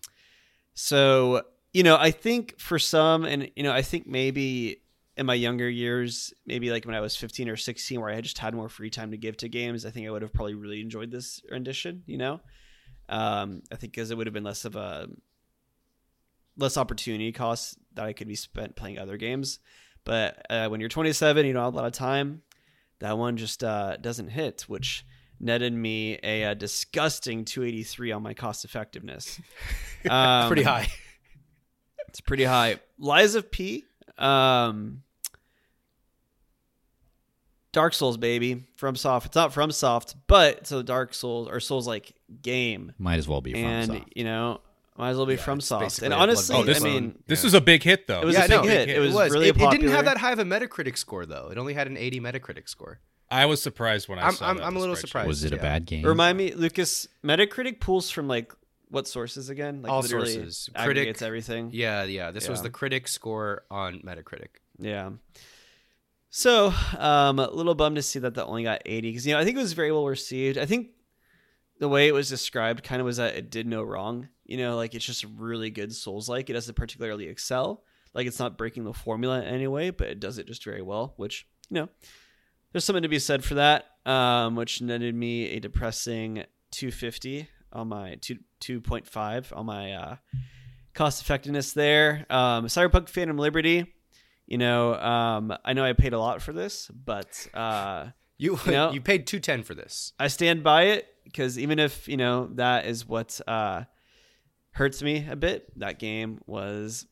so, 0.75 1.43
you 1.73 1.83
know, 1.83 1.97
I 1.97 2.11
think 2.11 2.59
for 2.61 2.79
some, 2.79 3.25
and, 3.25 3.51
you 3.57 3.63
know, 3.63 3.73
I 3.73 3.83
think 3.83 4.07
maybe 4.07 4.83
in 5.17 5.27
my 5.27 5.35
younger 5.35 5.69
years, 5.69 6.33
maybe 6.47 6.71
like 6.71 6.85
when 6.87 6.95
I 6.95 7.01
was 7.01 7.17
15 7.17 7.49
or 7.49 7.57
16, 7.57 8.01
where 8.01 8.11
I 8.11 8.21
just 8.21 8.39
had 8.39 8.55
more 8.55 8.69
free 8.69 8.91
time 8.91 9.11
to 9.11 9.17
give 9.17 9.37
to 9.39 9.49
games, 9.49 9.85
I 9.85 9.91
think 9.91 10.07
I 10.07 10.11
would 10.11 10.23
have 10.23 10.33
probably 10.33 10.55
really 10.55 10.81
enjoyed 10.81 11.11
this 11.11 11.43
rendition, 11.51 12.03
you 12.07 12.19
know? 12.19 12.41
Um, 13.09 13.63
I 13.73 13.77
think 13.77 13.93
because 13.93 14.11
it 14.11 14.17
would 14.17 14.27
have 14.27 14.35
been 14.35 14.45
less 14.45 14.65
of 14.65 14.77
a, 14.77 15.09
less 16.57 16.77
opportunity 16.77 17.33
costs 17.33 17.77
that 17.95 18.05
I 18.05 18.13
could 18.13 18.29
be 18.29 18.35
spent 18.35 18.77
playing 18.77 18.99
other 18.99 19.17
games. 19.17 19.59
But 20.05 20.45
uh, 20.51 20.69
when 20.69 20.81
you're 20.81 20.89
27, 20.89 21.47
you 21.47 21.53
don't 21.53 21.65
have 21.65 21.75
a 21.75 21.77
lot 21.77 21.87
of 21.87 21.93
time. 21.93 22.43
That 23.01 23.17
one 23.19 23.37
just 23.37 23.63
uh, 23.65 23.97
doesn't 23.97 24.29
hit, 24.29 24.63
which 24.63 25.07
netted 25.43 25.73
me 25.73 26.19
a, 26.23 26.45
uh 26.45 26.55
disgusting 26.55 27.47
283 27.47 28.13
on 28.13 28.23
my 28.23 28.35
cost 28.35 28.65
effectiveness. 28.65 29.41
Um, 30.11 30.49
Pretty 30.49 30.63
high. 30.63 30.89
It's 32.09 32.21
pretty 32.21 32.43
high. 32.45 32.81
Lies 32.99 33.37
of 33.37 33.51
P. 33.53 33.85
Um, 34.19 35.03
Dark 37.73 37.95
Souls, 37.95 38.17
baby, 38.17 38.65
FromSoft. 38.81 39.27
It's 39.27 39.37
not 39.37 39.53
FromSoft, 39.53 40.17
but 40.27 40.57
it's 40.59 40.73
a 40.73 40.83
Dark 40.83 41.15
Souls 41.15 41.47
or 41.49 41.61
Souls 41.61 41.87
like 41.87 42.13
game, 42.43 42.93
Might 42.99 43.19
as 43.21 43.29
well 43.29 43.41
be 43.41 43.53
from 43.53 43.61
and 43.65 43.87
Soft. 43.93 44.13
you 44.17 44.25
know, 44.25 44.61
might 45.01 45.11
as 45.11 45.17
well 45.17 45.27
be 45.27 45.35
Yeah, 45.35 45.41
from 45.41 45.59
it's 45.59 45.67
Soft. 45.67 46.03
And 46.03 46.15
honestly, 46.15 46.55
Oh, 46.57 46.63
this 46.63 46.81
I 46.83 46.85
mean, 46.85 47.19
this 47.27 47.41
Yeah. 47.43 47.47
was 47.47 47.55
a 47.55 47.61
big 47.61 47.83
hit 47.83 48.07
though. 48.07 48.21
It 48.21 48.27
was 48.27 48.35
yeah, 48.37 48.45
a 48.45 48.49
big 48.49 48.57
no, 48.57 48.63
hit. 48.63 48.89
It 48.89 48.99
was 49.01 49.13
was. 49.15 49.33
really 49.33 49.49
it, 49.49 49.57
it 49.61 49.71
didn't 49.71 49.89
have 49.89 50.05
that 50.05 50.19
high 50.19 50.33
of 50.33 50.39
a 50.39 50.45
Metacritic 50.45 50.97
score 50.97 51.27
though. 51.27 51.49
It 51.51 51.59
only 51.59 51.75
had 51.75 51.87
an 51.87 51.97
80 51.97 52.21
Metacritic 52.21 52.69
score. 52.69 53.01
I 53.31 53.47
was 53.47 53.63
surprised 53.63 54.09
when 54.09 54.19
I 54.19 54.23
I'm- 54.23 54.35
saw 54.35 54.47
I'm- 54.47 54.57
that 54.59 54.65
I'm 54.65 54.77
a 54.77 54.81
little 54.81 54.97
surprised. 54.97 55.29
was 55.29 55.45
it 55.45 55.53
a 55.53 55.57
bad 55.57 55.87
game? 55.87 56.05
Remind 56.05 56.37
me, 56.39 56.53
Lucas. 56.53 57.07
Metacritic 57.25 57.81
pulls 57.81 58.11
from 58.11 58.29
like 58.29 58.53
what 58.89 59.07
sources 59.07 59.49
again? 59.51 59.83
Like 59.83 59.93
All 59.93 60.01
literally 60.03 60.35
sources. 60.35 60.69
Critic- 60.75 60.91
aggregates 60.91 61.23
everything. 61.23 61.71
Yeah, 61.73 62.05
yeah. 62.05 62.31
This 62.33 62.49
was 62.49 62.63
the 62.63 62.71
critic 62.71 63.07
score 63.09 63.63
on 63.71 64.01
Metacritic. 64.01 64.49
Yeah. 64.79 65.11
So, 66.31 66.73
um, 66.99 67.39
a 67.39 67.51
little 67.51 67.75
bummed 67.75 67.97
to 67.97 68.03
see 68.03 68.19
that 68.21 68.35
that 68.35 68.45
only 68.47 68.63
got 68.63 68.83
80 68.87 69.11
because 69.11 69.27
you 69.27 69.33
know 69.35 69.41
I 69.41 69.45
think 69.45 69.57
it 69.57 69.61
was 69.61 69.73
very 69.73 69.91
well 69.93 70.07
received. 70.07 70.59
I 70.59 70.67
think 70.67 70.91
the 71.79 71.89
way 71.89 72.07
it 72.09 72.13
was 72.13 72.29
described 72.29 72.83
kind 72.85 73.01
of 73.01 73.05
was 73.07 73.17
that 73.17 73.35
it 73.37 73.51
did 73.51 73.67
no 73.67 73.83
wrong. 73.83 74.29
You 74.51 74.57
know, 74.59 74.77
like 74.77 74.95
it's 74.95 75.05
just 75.05 75.25
really 75.37 75.71
good 75.71 75.95
Souls 75.95 76.29
like. 76.29 76.51
It 76.51 76.55
doesn't 76.55 76.75
particularly 76.75 77.29
excel. 77.29 77.85
Like 78.13 78.27
it's 78.27 78.39
not 78.41 78.59
breaking 78.59 78.85
the 78.85 78.93
formula 78.93 79.39
in 79.41 79.45
any 79.47 79.67
way, 79.69 79.91
but 79.91 80.09
it 80.09 80.19
does 80.21 80.39
it 80.39 80.47
just 80.47 80.65
very 80.65 80.83
well. 80.83 81.15
Which 81.17 81.47
you 81.71 81.77
know, 81.77 81.89
there's 82.73 82.85
something 82.85 83.03
to 83.05 83.09
be 83.09 83.19
said 83.21 83.45
for 83.45 83.55
that. 83.55 83.87
Um, 84.05 84.57
which 84.57 84.81
netted 84.83 85.15
me 85.15 85.51
a 85.51 85.61
depressing 85.61 86.45
250 86.73 87.49
on 87.73 87.89
my 87.89 88.17
two 88.17 88.39
2.5 88.61 89.57
on 89.57 89.67
my 89.67 89.93
uh, 89.93 90.17
cost 90.95 91.23
effectiveness 91.23 91.73
there. 91.73 92.27
Um, 92.29 92.67
Cyberpunk 92.67 93.09
Phantom 93.09 93.39
Liberty. 93.39 93.95
You 94.47 94.59
know, 94.59 94.95
um, 94.95 95.55
I 95.65 95.75
know 95.75 95.85
I 95.85 95.93
paid 95.93 96.13
a 96.13 96.19
lot 96.19 96.43
for 96.43 96.53
this, 96.53 96.89
but 96.89 97.47
uh, 97.55 98.07
You 98.39 98.59
You 98.67 98.73
know- 98.73 98.91
you 98.91 99.01
paid 99.01 99.27
210 99.27 99.63
for 99.63 99.75
this. 99.75 100.13
I 100.19 100.27
stand 100.29 100.65
by 100.65 100.85
it 100.85 101.07
because 101.25 101.59
even 101.59 101.79
if 101.79 102.09
you 102.09 102.17
know 102.17 102.49
that 102.55 102.87
is 102.87 103.07
what 103.07 103.41
uh, 103.47 103.85
hurts 104.73 105.03
me 105.03 105.27
a 105.29 105.37
bit, 105.37 105.79
that 105.79 105.99
game 105.99 106.41
was 106.47 107.07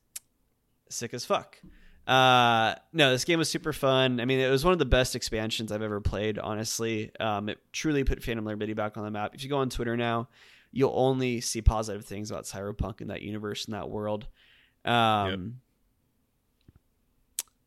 sick 0.89 1.15
as 1.15 1.25
fuck. 1.25 1.59
Uh, 2.07 2.75
no, 2.95 3.11
this 3.11 3.25
game 3.25 3.39
was 3.39 3.51
super 3.51 3.73
fun. 3.73 4.19
I 4.19 4.25
mean, 4.25 4.41
it 4.41 4.49
was 4.49 4.65
one 4.65 4.73
of 4.73 4.79
the 4.79 4.87
best 4.87 5.15
expansions 5.15 5.71
I've 5.71 5.83
ever 5.83 6.01
played. 6.01 6.39
Honestly, 6.39 7.11
um, 7.21 7.51
it 7.51 7.59
truly 7.73 8.03
put 8.03 8.23
Phantom 8.23 8.47
Liberty 8.47 8.73
back 8.73 8.97
on 8.97 9.05
the 9.05 9.11
map. 9.11 9.35
If 9.35 9.45
you 9.45 9.51
go 9.51 9.59
on 9.59 9.69
Twitter 9.69 9.97
now, 9.97 10.29
you'll 10.73 10.95
only 10.95 11.43
see 11.43 11.61
positive 11.61 12.07
things 12.07 12.31
about 12.31 12.45
Cyberpunk 12.45 13.03
and 13.03 13.11
that 13.11 13.21
universe 13.21 13.67
and 13.67 13.75
that 13.75 13.91
world. 13.91 14.27
Um, 14.87 15.61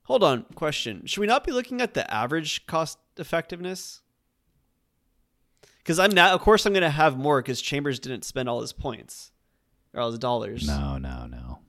Hold 0.06 0.24
on, 0.24 0.46
question: 0.56 1.06
Should 1.06 1.22
we 1.22 1.28
not 1.28 1.46
be 1.46 1.52
looking 1.52 1.80
at 1.80 1.94
the 1.94 2.12
average 2.12 2.66
cost 2.66 2.98
effectiveness? 3.18 4.02
Because 5.78 6.00
I'm 6.00 6.12
not. 6.12 6.34
Of 6.34 6.42
course, 6.42 6.66
I'm 6.66 6.74
going 6.74 6.82
to 6.82 6.90
have 6.90 7.18
more 7.18 7.42
because 7.42 7.62
Chambers 7.62 8.00
didn't 8.00 8.26
spend 8.26 8.50
all 8.50 8.62
his 8.62 8.74
points 8.74 9.32
or 9.94 10.02
all 10.02 10.10
his 10.12 10.20
dollars. 10.20 10.68
No, 10.68 10.98
no, 10.98 11.26
no. 11.28 11.60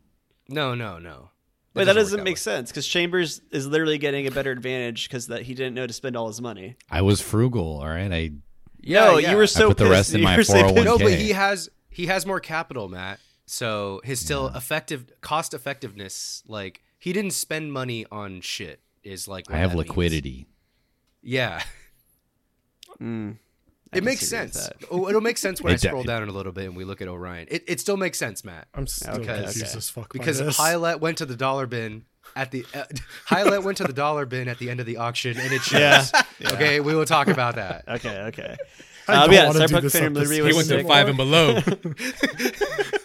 No, 0.48 0.74
no, 0.74 0.98
no. 0.98 1.30
Wait, 1.74 1.84
that 1.84 1.94
work 1.96 2.02
doesn't 2.02 2.18
that 2.18 2.24
make 2.24 2.32
way. 2.32 2.38
sense 2.40 2.70
because 2.70 2.86
Chambers 2.86 3.40
is 3.50 3.66
literally 3.66 3.96
getting 3.98 4.26
a 4.26 4.30
better 4.30 4.50
advantage 4.50 5.08
because 5.08 5.28
that 5.28 5.42
he 5.42 5.54
didn't 5.54 5.74
know 5.74 5.86
to 5.86 5.92
spend 5.92 6.16
all 6.16 6.26
his 6.26 6.40
money. 6.40 6.76
I 6.90 7.00
was 7.02 7.20
frugal. 7.22 7.78
All 7.80 7.86
right. 7.88 8.12
I 8.12 8.32
Yeah, 8.80 9.04
no, 9.06 9.16
yeah. 9.18 9.30
you 9.32 9.36
were 9.38 9.46
so 9.46 9.68
put 9.68 9.78
the 9.78 9.86
rest 9.88 10.10
that 10.10 10.16
in 10.16 10.20
you 10.20 10.24
my 10.28 10.36
were 10.36 10.42
401k. 10.42 10.84
No, 10.84 10.98
but 10.98 11.12
he 11.14 11.30
has 11.30 11.70
he 11.88 12.06
has 12.06 12.26
more 12.26 12.40
capital, 12.40 12.88
Matt. 12.88 13.20
So 13.46 14.00
his 14.04 14.20
still 14.20 14.48
effective 14.48 15.06
cost 15.22 15.54
effectiveness, 15.54 16.42
like 16.46 16.82
he 16.98 17.12
didn't 17.14 17.32
spend 17.32 17.72
money 17.72 18.04
on 18.12 18.40
shit. 18.42 18.80
Is 19.02 19.26
like 19.26 19.48
what 19.48 19.56
I 19.56 19.58
have 19.58 19.70
that 19.70 19.76
means. 19.78 19.88
liquidity. 19.88 20.46
Yeah, 21.22 21.62
Mm, 23.00 23.38
I 23.92 23.98
it 23.98 24.04
makes 24.04 24.26
sense. 24.26 24.70
Oh, 24.90 25.08
it'll 25.08 25.20
make 25.20 25.36
sense 25.38 25.60
when 25.60 25.72
I 25.72 25.76
scroll 25.76 26.02
down 26.02 26.22
in 26.22 26.28
a 26.28 26.32
little 26.32 26.52
bit 26.52 26.64
and 26.66 26.76
we 26.76 26.84
look 26.84 27.00
at 27.02 27.08
Orion. 27.08 27.46
It, 27.50 27.64
it 27.66 27.80
still 27.80 27.96
makes 27.96 28.18
sense, 28.18 28.44
Matt, 28.44 28.68
I'm 28.74 28.86
still 28.86 29.14
Okay, 29.16 29.26
confused 29.42 29.62
okay. 29.66 29.76
as 29.78 29.90
fuck 29.90 30.12
by 30.12 30.18
because 30.18 30.38
this. 30.38 30.56
Hylet 30.56 31.00
went 31.00 31.18
to 31.18 31.26
the 31.26 31.36
dollar 31.36 31.66
bin 31.66 32.04
at 32.34 32.50
the 32.50 32.64
uh, 32.74 32.84
Hylet 33.26 33.62
went 33.64 33.76
to 33.78 33.84
the 33.84 33.92
dollar 33.92 34.24
bin 34.24 34.48
at 34.48 34.58
the 34.58 34.70
end 34.70 34.80
of 34.80 34.86
the 34.86 34.96
auction, 34.96 35.36
and 35.38 35.52
it 35.52 35.60
shows. 35.62 35.80
Yeah. 35.80 36.52
Okay, 36.54 36.80
we 36.80 36.94
will 36.94 37.04
talk 37.04 37.28
about 37.28 37.56
that. 37.56 37.84
Okay, 37.86 38.18
okay. 38.28 38.56
I 39.08 39.12
Uh, 39.14 39.26
don't 39.26 39.34
yeah, 39.34 39.46
wanna 39.48 39.66
do 39.66 39.80
this 39.80 39.92
Phantom 39.92 40.16
episode 40.16 40.30
Liberty 40.30 40.50
He 40.50 40.56
went 40.56 40.68
to 40.68 40.84
five 40.88 41.08
and 41.08 41.16
below. 41.16 41.58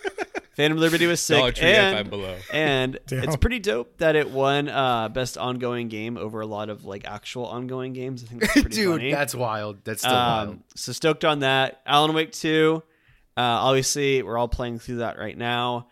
Phantom 0.58 0.78
Liberty 0.80 1.06
was 1.08 1.22
sick, 1.22 1.38
Dollar 1.38 1.52
Tree 1.54 1.68
and, 1.70 2.08
FM 2.08 2.10
below. 2.10 2.36
and 2.54 3.00
Damn. 3.08 3.24
it's 3.24 3.38
pretty 3.38 3.60
dope 3.60 3.98
that 4.00 4.16
it 4.18 4.30
won 4.32 4.68
uh, 4.68 5.08
best 5.08 5.38
ongoing 5.38 5.88
game 5.88 6.18
over 6.18 6.42
a 6.42 6.46
lot 6.48 6.70
of 6.70 6.84
like 6.84 7.06
actual 7.08 7.46
ongoing 7.46 7.94
games. 7.94 8.24
I 8.24 8.28
think 8.28 8.42
that's 8.42 8.54
pretty 8.62 8.70
Dude, 8.76 8.98
funny. 9.00 9.12
that's 9.12 9.34
wild. 9.36 9.78
That's 9.86 10.02
still 10.02 10.12
wild. 10.14 10.50
Um, 10.50 10.64
so 10.76 10.92
stoked 10.92 11.24
on 11.24 11.40
that. 11.40 11.82
Alan 11.86 12.14
Wake 12.14 12.32
2. 12.34 12.82
Uh, 13.38 13.42
obviously, 13.42 14.24
we're 14.24 14.38
all 14.38 14.48
playing 14.48 14.80
through 14.80 14.98
that 14.98 15.18
right 15.20 15.38
now. 15.38 15.88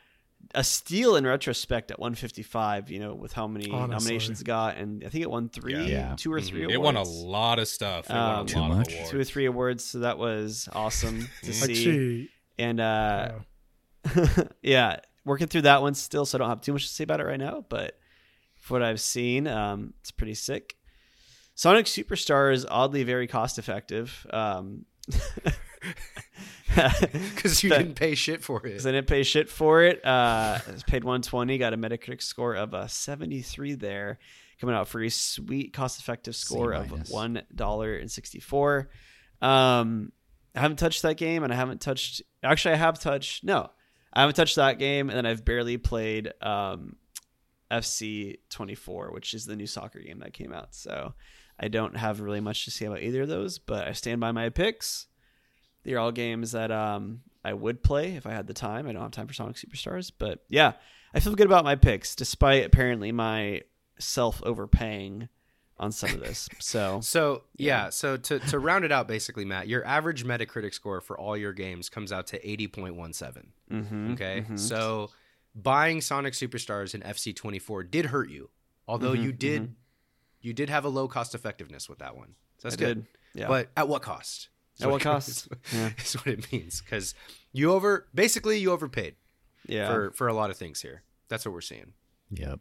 A 0.56 0.64
steal 0.64 1.16
in 1.16 1.28
retrospect 1.28 1.92
at 1.92 2.00
155, 2.00 2.90
you 2.90 3.00
know, 3.00 3.14
with 3.14 3.34
how 3.34 3.46
many 3.46 3.70
Honestly. 3.70 3.92
nominations 3.92 4.42
it 4.42 4.46
got. 4.46 4.78
And 4.78 5.04
I 5.04 5.10
think 5.10 5.22
it 5.24 5.30
won 5.30 5.50
three, 5.50 5.76
Yeah. 5.92 6.16
two 6.18 6.32
or 6.34 6.40
3 6.42 6.62
It 6.64 6.76
awards. 6.76 6.80
won 6.80 6.96
a 6.96 7.04
lot 7.04 7.60
of 7.60 7.68
stuff. 7.68 8.06
It 8.10 8.14
Um, 8.16 8.36
won 8.38 8.46
a 8.46 8.48
Too 8.48 8.60
lot 8.60 8.70
much? 8.70 8.88
of 8.88 8.94
awards. 8.96 9.12
Two 9.12 9.20
or 9.20 9.24
three 9.26 9.46
awards. 9.46 9.84
So 9.84 10.00
that 10.00 10.18
was 10.18 10.68
awesome 10.74 11.28
to 11.44 11.54
see. 11.54 11.72
Actually, 11.72 12.30
And 12.58 12.80
uh, 12.80 12.84
uh, 12.84 13.32
yeah, 14.62 14.98
working 15.26 15.48
through 15.48 15.64
that 15.64 15.82
one 15.82 15.94
still, 15.96 16.26
so 16.26 16.38
I 16.38 16.40
don't 16.40 16.50
have 16.50 16.62
too 16.62 16.74
much 16.74 16.88
to 16.88 16.94
say 16.94 17.04
about 17.04 17.20
it 17.20 17.26
right 17.26 17.40
now. 17.40 17.66
But 17.68 17.98
for 18.56 18.74
what 18.76 18.84
I've 18.84 19.02
seen, 19.02 19.48
um, 19.48 19.94
it's 20.02 20.12
pretty 20.12 20.34
sick. 20.36 20.76
Sonic 21.56 21.86
Superstar 21.86 22.54
is 22.54 22.66
oddly 22.70 23.04
very 23.04 23.28
cost 23.28 23.58
effective. 23.60 24.26
Um, 24.32 24.86
Because 26.76 27.64
you 27.64 27.70
didn't 27.70 27.94
pay 27.96 28.16
shit 28.16 28.44
for 28.44 28.58
it. 28.58 28.64
because 28.64 28.86
I 28.86 28.92
didn't 28.92 29.08
pay 29.08 29.24
shit 29.24 29.50
for 29.50 29.84
it. 29.84 30.04
Uh, 30.06 30.60
paid 30.88 31.04
120, 31.04 31.58
got 31.58 31.74
a 31.74 31.78
Metacritic 31.78 32.22
score 32.22 32.56
of 32.56 32.74
a 32.74 32.90
73 32.90 33.76
there, 33.76 34.20
coming 34.60 34.76
out 34.76 34.88
for 34.88 35.02
a 35.02 35.10
sweet 35.10 35.74
cost 35.74 36.00
effective 36.00 36.36
score 36.36 36.74
of 36.74 37.10
one 37.10 37.44
dollar 37.54 37.96
and 37.96 38.12
64. 38.12 38.90
Um, 39.42 40.12
I 40.56 40.60
haven't 40.62 40.78
touched 40.78 41.04
that 41.04 41.16
game, 41.18 41.44
and 41.44 41.54
I 41.54 41.56
haven't 41.56 41.80
touched. 41.82 42.22
Actually, 42.44 42.74
I 42.74 42.78
have 42.78 43.00
touched. 43.00 43.44
No, 43.44 43.70
I 44.16 44.22
haven't 44.22 44.36
touched 44.36 44.56
that 44.56 44.80
game, 44.80 45.10
and 45.10 45.18
then 45.18 45.26
I've 45.26 45.44
barely 45.44 45.78
played 45.78 46.32
um, 46.42 46.96
FC 47.70 48.38
24, 48.50 49.12
which 49.12 49.34
is 49.34 49.46
the 49.46 49.56
new 49.56 49.68
soccer 49.68 50.00
game 50.00 50.20
that 50.20 50.34
came 50.34 50.54
out. 50.54 50.74
So 50.74 51.14
I 51.60 51.68
don't 51.68 51.98
have 51.98 52.22
really 52.22 52.40
much 52.40 52.66
to 52.66 52.72
say 52.72 52.86
about 52.86 53.02
either 53.02 53.24
of 53.24 53.28
those, 53.28 53.60
but 53.60 53.88
I 53.88 53.92
stand 53.92 54.22
by 54.22 54.32
my 54.32 54.50
picks. 54.50 55.08
They're 55.84 56.00
all 56.00 56.12
games 56.12 56.54
that 56.54 56.72
um, 56.72 57.22
I 57.44 57.54
would 57.54 57.84
play 57.84 58.16
if 58.16 58.26
I 58.26 58.32
had 58.32 58.48
the 58.48 58.54
time. 58.54 58.88
I 58.88 58.94
don't 58.94 59.02
have 59.02 59.12
time 59.12 59.28
for 59.28 59.34
Sonic 59.34 59.58
Superstars, 59.58 60.12
but 60.18 60.40
yeah, 60.50 60.74
I 61.14 61.20
feel 61.20 61.36
good 61.36 61.46
about 61.46 61.64
my 61.64 61.76
picks, 61.76 62.16
despite 62.16 62.66
apparently 62.66 63.12
my 63.12 63.62
self 64.00 64.42
overpaying 64.44 65.30
on 65.78 65.92
some 65.92 66.12
of 66.12 66.20
this. 66.22 66.48
So 66.60 67.00
So 67.02 67.44
yeah, 67.58 67.90
so 67.90 68.18
to, 68.18 68.40
to 68.40 68.60
round 68.60 68.86
it 68.86 68.92
out, 68.92 69.08
basically, 69.08 69.46
Matt, 69.46 69.68
your 69.68 69.86
average 69.86 70.24
Metacritic 70.26 70.74
score 70.74 71.02
for 71.02 71.18
all 71.20 71.36
your 71.36 71.54
games 71.54 71.90
comes 71.90 72.12
out 72.12 72.28
to 72.28 72.50
eighty 72.50 72.68
point 72.68 72.96
one 72.96 73.14
seven. 73.14 73.52
mhm, 73.72 74.14
Okay, 74.14 74.46
mhm. 74.50 74.58
so 74.60 75.10
buying 75.54 76.02
Sonic 76.02 76.34
Superstars 76.34 76.94
and 76.94 77.04
FC 77.04 77.36
twenty 77.36 77.60
four 77.60 77.84
did 77.84 78.06
hurt 78.08 78.30
you, 78.30 78.50
although 78.88 79.14
you 79.14 79.32
Mhm, 79.34 79.40
did 79.40 79.76
you 80.42 80.54
did 80.54 80.70
have 80.70 80.86
a 80.86 80.90
low 80.90 81.08
cost 81.08 81.34
effectiveness 81.36 81.90
with 81.90 82.00
that 82.00 82.16
one. 82.16 82.36
So 82.60 82.68
that's 82.70 82.76
I 82.76 82.86
good. 82.86 82.96
did. 83.34 83.42
Yeah. 83.42 83.48
But 83.48 83.70
at 83.76 83.88
what 83.88 84.02
cost? 84.02 84.50
Is 84.78 84.84
At 84.86 84.92
what 84.92 85.02
it- 85.02 85.04
cost? 85.04 85.28
is- 85.30 85.48
Yeah. 85.74 85.90
is 85.98 86.14
what 86.14 86.28
it 86.28 86.52
means 86.52 86.82
because 86.82 87.14
you 87.52 87.72
over 87.74 88.08
basically 88.14 88.60
you 88.60 88.72
overpaid 88.72 89.16
yeah. 89.68 89.88
for 89.92 90.12
for 90.12 90.28
a 90.28 90.34
lot 90.34 90.50
of 90.52 90.58
things 90.58 90.82
here. 90.82 91.04
That's 91.28 91.46
what 91.46 91.54
we're 91.54 91.62
seeing. 91.62 91.94
Yep. 92.32 92.60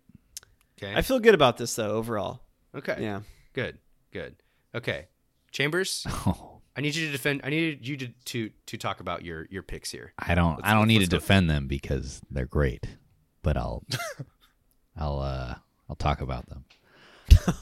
Okay. 0.79 0.95
I 0.95 1.03
feel 1.03 1.21
good 1.21 1.35
about 1.35 1.59
this 1.59 1.75
though 1.77 1.91
overall. 1.93 2.41
Okay. 2.75 2.97
Yeah. 3.01 3.21
Good. 3.53 3.79
Good. 4.13 4.37
Okay. 4.75 5.07
Chambers, 5.53 6.05
Oh, 6.27 6.61
I 6.77 6.81
need 6.81 6.95
you 6.97 7.07
to 7.07 7.13
defend. 7.13 7.41
I 7.45 7.51
need 7.51 7.87
you 7.87 7.97
to 7.97 8.09
to 8.27 8.51
to 8.67 8.77
talk 8.77 9.01
about 9.01 9.25
your 9.25 9.47
your 9.51 9.63
picks 9.63 9.91
here. 9.91 10.13
I 10.19 10.35
don't. 10.35 10.57
Let's- 10.57 10.63
I 10.69 10.75
don't 10.75 10.89
need 10.89 11.01
to 11.01 11.07
go. 11.07 11.19
defend 11.19 11.49
them 11.49 11.69
because 11.69 12.21
they're 12.31 12.47
great, 12.47 12.87
but 13.43 13.57
I'll. 13.57 13.85
I'll. 14.97 15.21
uh 15.21 15.55
I'll 15.89 15.97
talk 15.97 16.21
about 16.23 16.49
them. 16.49 16.65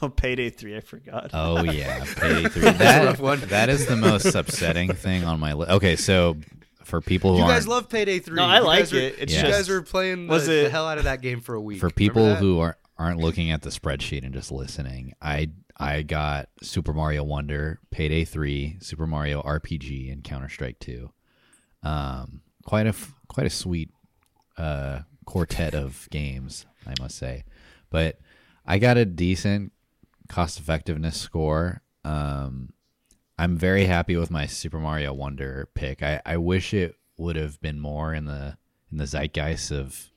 Oh, 0.01 0.07
Payday 0.09 0.49
three, 0.49 0.77
I 0.77 0.79
forgot. 0.79 1.31
Oh 1.33 1.61
yeah, 1.63 2.03
Payday 2.15 2.47
three. 2.49 2.61
That's 2.63 2.77
That 2.79 3.19
one. 3.19 3.39
that 3.47 3.69
is 3.69 3.85
the 3.85 3.95
most 3.97 4.33
upsetting 4.33 4.93
thing 4.93 5.23
on 5.25 5.39
my 5.41 5.53
list. 5.53 5.71
Okay, 5.71 5.95
so 5.97 6.37
for 6.83 7.01
people 7.01 7.31
who 7.31 7.37
You 7.39 7.43
aren't 7.43 7.55
guys 7.55 7.67
love 7.67 7.89
Payday 7.89 8.19
Three. 8.19 8.35
No, 8.35 8.43
I 8.45 8.59
You 8.59 8.65
like 8.65 8.79
guys 8.79 8.93
were- 8.93 8.99
it. 8.99 9.15
It's 9.19 9.33
you 9.33 9.41
just- 9.41 9.51
guys 9.51 9.69
were 9.69 9.81
playing 9.81 10.27
the, 10.27 10.31
Was 10.31 10.47
the 10.47 10.65
it- 10.65 10.71
hell 10.71 10.87
out 10.87 10.97
of 10.99 11.03
that 11.05 11.21
game 11.21 11.41
for 11.41 11.53
a 11.55 11.61
week. 11.61 11.79
for 11.79 11.89
people 11.89 12.35
who 12.35 12.59
aren't 12.59 12.77
aren't 12.97 13.19
looking 13.19 13.51
at 13.51 13.61
the 13.61 13.69
spreadsheet 13.69 14.23
and 14.23 14.33
just 14.33 14.51
listening, 14.51 15.13
I 15.21 15.49
I 15.77 16.03
got 16.03 16.49
Super 16.61 16.93
Mario 16.93 17.23
Wonder, 17.23 17.79
Payday 17.91 18.25
Three, 18.25 18.77
Super 18.79 19.07
Mario 19.07 19.41
RPG, 19.41 20.11
and 20.11 20.23
Counter 20.23 20.49
Strike 20.49 20.79
Two. 20.79 21.11
Um, 21.81 22.41
quite 22.63 22.87
a 22.87 22.93
quite 23.27 23.47
a 23.47 23.51
sweet 23.51 23.89
uh, 24.57 24.99
quartet 25.25 25.73
of 25.73 26.07
games, 26.11 26.65
I 26.85 26.93
must 26.99 27.17
say. 27.17 27.43
But 27.89 28.19
I 28.65 28.79
got 28.79 28.97
a 28.97 29.05
decent 29.05 29.71
cost 30.29 30.59
effectiveness 30.59 31.19
score. 31.19 31.81
Um, 32.03 32.73
I'm 33.37 33.57
very 33.57 33.85
happy 33.85 34.15
with 34.15 34.31
my 34.31 34.45
Super 34.45 34.79
Mario 34.79 35.13
Wonder 35.13 35.69
pick. 35.73 36.03
I, 36.03 36.21
I 36.25 36.37
wish 36.37 36.73
it 36.73 36.95
would 37.17 37.35
have 37.35 37.59
been 37.61 37.79
more 37.79 38.13
in 38.13 38.25
the 38.25 38.57
in 38.91 38.97
the 38.97 39.05
zeitgeist 39.05 39.71
of 39.71 40.11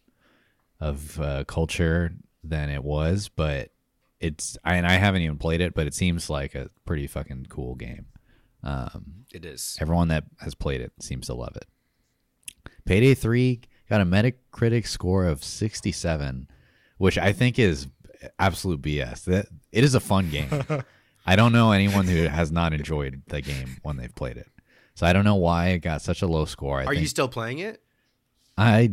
of 0.78 1.18
uh, 1.20 1.44
culture 1.44 2.12
than 2.48 2.70
it 2.70 2.82
was, 2.82 3.28
but 3.28 3.70
it's 4.20 4.56
I, 4.64 4.76
and 4.76 4.86
I 4.86 4.92
haven't 4.94 5.22
even 5.22 5.38
played 5.38 5.60
it, 5.60 5.74
but 5.74 5.86
it 5.86 5.94
seems 5.94 6.30
like 6.30 6.54
a 6.54 6.70
pretty 6.84 7.06
fucking 7.06 7.46
cool 7.48 7.74
game. 7.74 8.06
Um, 8.62 9.24
it 9.32 9.44
is. 9.44 9.76
everyone 9.80 10.08
that 10.08 10.24
has 10.40 10.54
played 10.54 10.80
it 10.80 10.92
seems 11.00 11.26
to 11.26 11.34
love 11.34 11.56
it. 11.56 11.66
Payday 12.84 13.14
3 13.14 13.60
got 13.88 14.00
a 14.00 14.04
Metacritic 14.04 14.86
score 14.86 15.26
of 15.26 15.44
67, 15.44 16.48
which 16.98 17.18
I 17.18 17.32
think 17.32 17.58
is 17.58 17.86
absolute 18.38 18.82
BS. 18.82 19.24
That 19.24 19.46
it 19.72 19.84
is 19.84 19.94
a 19.94 20.00
fun 20.00 20.30
game. 20.30 20.48
I 21.26 21.36
don't 21.36 21.52
know 21.52 21.72
anyone 21.72 22.06
who 22.06 22.24
has 22.24 22.52
not 22.52 22.72
enjoyed 22.72 23.22
the 23.26 23.40
game 23.40 23.78
when 23.82 23.96
they've 23.96 24.14
played 24.14 24.36
it. 24.36 24.48
So 24.94 25.06
I 25.06 25.12
don't 25.12 25.24
know 25.24 25.34
why 25.34 25.68
it 25.68 25.80
got 25.80 26.00
such 26.02 26.22
a 26.22 26.26
low 26.26 26.44
score. 26.44 26.80
I 26.80 26.84
Are 26.84 26.86
think 26.86 27.00
you 27.02 27.06
still 27.08 27.28
playing 27.28 27.58
it? 27.58 27.82
I 28.56 28.92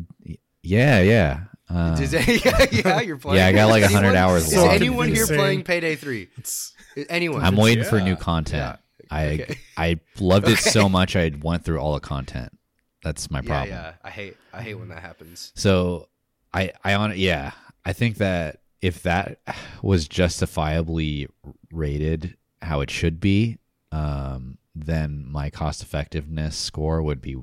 yeah, 0.61 0.99
yeah. 1.01 1.41
Uh, 1.73 1.95
Does 1.95 2.13
it- 2.13 2.27
yeah, 2.45 2.65
yeah, 2.71 3.01
you're 3.01 3.17
playing. 3.17 3.38
yeah, 3.38 3.47
I 3.47 3.51
got 3.51 3.69
like 3.69 3.83
Is 3.83 3.91
100 3.91 4.07
anyone- 4.09 4.15
hours 4.23 4.47
Is 4.47 4.55
left. 4.55 4.73
anyone 4.75 5.07
here 5.09 5.21
Insane. 5.21 5.38
playing 5.38 5.63
Payday 5.63 5.95
Three? 5.95 6.29
it's 6.38 6.73
Anyone? 7.09 7.41
I'm 7.43 7.55
waiting 7.55 7.83
for 7.83 7.99
new 7.99 8.15
content. 8.15 8.77
I 9.09 9.25
Okay. 9.33 9.55
I 9.77 9.99
loved 10.19 10.47
it 10.47 10.57
so 10.59 10.88
much 10.88 11.15
I 11.15 11.31
went 11.41 11.65
through 11.65 11.79
all 11.79 11.93
the 11.95 11.99
content. 11.99 12.57
That's 13.03 13.29
my 13.31 13.39
yeah, 13.39 13.45
problem. 13.47 13.69
yeah. 13.69 13.93
I 14.03 14.09
hate. 14.12 14.38
I 14.53 14.62
hate 14.62 14.75
when 14.75 14.89
that 14.89 15.01
happens. 15.01 15.51
So 15.55 16.07
I 16.53 16.71
I 16.83 16.93
on 16.93 17.13
yeah, 17.17 17.51
I 17.83 17.93
think 17.93 18.17
that 18.17 18.62
if 18.81 19.01
that 19.03 19.39
was 19.81 20.07
justifiably 20.07 21.27
rated 21.71 22.38
how 22.62 22.81
it 22.81 22.89
should 22.91 23.19
be, 23.19 23.57
um, 23.91 24.57
then 24.75 25.25
my 25.27 25.49
cost 25.49 25.81
effectiveness 25.81 26.55
score 26.55 27.01
would 27.01 27.21
be 27.21 27.36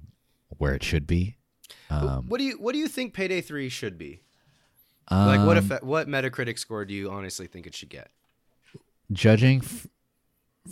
where 0.58 0.74
it 0.74 0.82
should 0.82 1.06
be. 1.06 1.36
Um, 1.90 2.26
what 2.28 2.38
do 2.38 2.44
you 2.44 2.54
What 2.54 2.72
do 2.72 2.78
you 2.78 2.88
think 2.88 3.14
Payday 3.14 3.40
Three 3.40 3.68
should 3.68 3.98
be? 3.98 4.22
Like, 5.10 5.44
what 5.44 5.56
um, 5.58 5.72
if 5.72 5.82
what 5.82 6.06
Metacritic 6.06 6.56
score 6.58 6.84
do 6.84 6.94
you 6.94 7.10
honestly 7.10 7.46
think 7.48 7.66
it 7.66 7.74
should 7.74 7.88
get? 7.88 8.10
judging 9.12 9.58
f- 9.58 9.88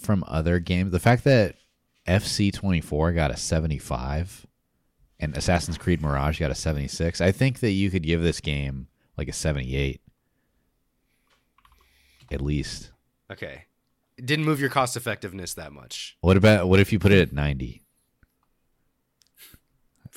from 0.00 0.22
other 0.28 0.60
games, 0.60 0.92
the 0.92 1.00
fact 1.00 1.24
that 1.24 1.56
FC 2.06 2.52
twenty 2.52 2.80
four 2.80 3.12
got 3.12 3.32
a 3.32 3.36
seventy 3.36 3.78
five 3.78 4.46
and 5.18 5.36
Assassin's 5.36 5.76
Creed 5.76 6.00
Mirage 6.00 6.38
got 6.38 6.52
a 6.52 6.54
seventy 6.54 6.86
six, 6.88 7.20
I 7.20 7.32
think 7.32 7.58
that 7.60 7.72
you 7.72 7.90
could 7.90 8.04
give 8.04 8.22
this 8.22 8.40
game 8.40 8.86
like 9.16 9.28
a 9.28 9.32
seventy 9.32 9.74
eight, 9.74 10.00
at 12.30 12.40
least. 12.40 12.92
Okay, 13.30 13.64
it 14.16 14.24
didn't 14.24 14.44
move 14.44 14.60
your 14.60 14.70
cost 14.70 14.96
effectiveness 14.96 15.54
that 15.54 15.72
much. 15.72 16.16
What 16.20 16.36
about 16.36 16.68
what 16.68 16.78
if 16.80 16.92
you 16.92 16.98
put 17.00 17.12
it 17.12 17.20
at 17.20 17.32
ninety? 17.32 17.82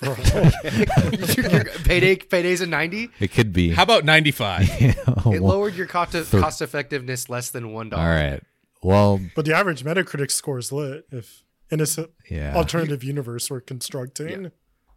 Payday 1.83 2.15
Payday's 2.17 2.61
a 2.61 2.67
ninety. 2.67 3.09
It 3.19 3.31
could 3.31 3.53
be. 3.53 3.71
How 3.71 3.83
about 3.83 4.05
95? 4.05 4.69
It 4.81 4.97
Well, 5.25 5.41
lowered 5.41 5.75
your 5.75 5.85
cost 5.87 6.13
Thir- 6.13 6.39
cost 6.41 6.61
effectiveness 6.61 7.29
less 7.29 7.49
than 7.51 7.71
one 7.73 7.89
dollar. 7.89 8.03
all 8.03 8.09
right. 8.09 8.43
Well, 8.83 9.19
but 9.35 9.45
the 9.45 9.53
average 9.55 9.83
Metacritic 9.83 10.31
score 10.31 10.57
is 10.57 10.71
lit 10.71 11.05
if 11.11 11.43
innocent 11.69 12.09
yeah, 12.29 12.55
alternative 12.55 13.03
universe 13.03 13.49
we're 13.49 13.61
constructing. 13.61 14.51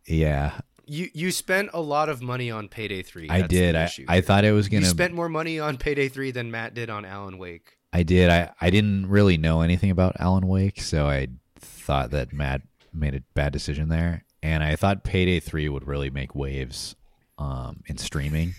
yeah. 0.07 0.61
You 0.87 1.09
you 1.15 1.31
spent 1.31 1.71
a 1.75 1.81
lot 1.81 2.09
of 2.09 2.21
money 2.23 2.51
on 2.51 2.69
Payday 2.69 3.03
Three. 3.03 3.29
I 3.31 3.41
That's 3.43 3.51
the 3.51 3.57
did. 3.59 3.75
I, 3.75 3.85
issue 3.85 4.05
I 4.09 4.13
here. 4.15 4.23
thought 4.23 4.45
it 4.45 4.53
was 4.53 4.69
gonna. 4.69 4.85
spent 4.87 5.15
more 5.15 5.29
money 5.31 5.59
on 5.59 5.77
Payday 5.79 6.09
Three 6.09 6.31
than 6.31 6.51
Matt 6.51 6.75
did 6.75 6.91
on 6.91 7.05
Alan 7.05 7.39
Wake. 7.39 7.77
I 7.93 8.03
did. 8.03 8.29
I 8.31 8.51
I 8.61 8.71
didn't 8.71 9.07
really 9.09 9.37
know 9.39 9.61
anything 9.63 9.91
about 9.91 10.17
Alan 10.19 10.47
Wake, 10.47 10.81
so 10.83 11.07
I 11.07 11.29
thought 11.59 12.11
that 12.11 12.33
Matt 12.35 12.63
made 12.93 13.15
a 13.15 13.21
bad 13.35 13.53
decision 13.53 13.89
there, 13.89 14.24
and 14.45 14.63
I 14.63 14.77
thought 14.77 15.03
Payday 15.03 15.41
Three 15.41 15.69
would 15.69 15.87
really 15.87 16.11
make 16.11 16.35
waves, 16.35 16.95
um, 17.39 17.83
in 17.87 17.97
streaming, 17.99 18.53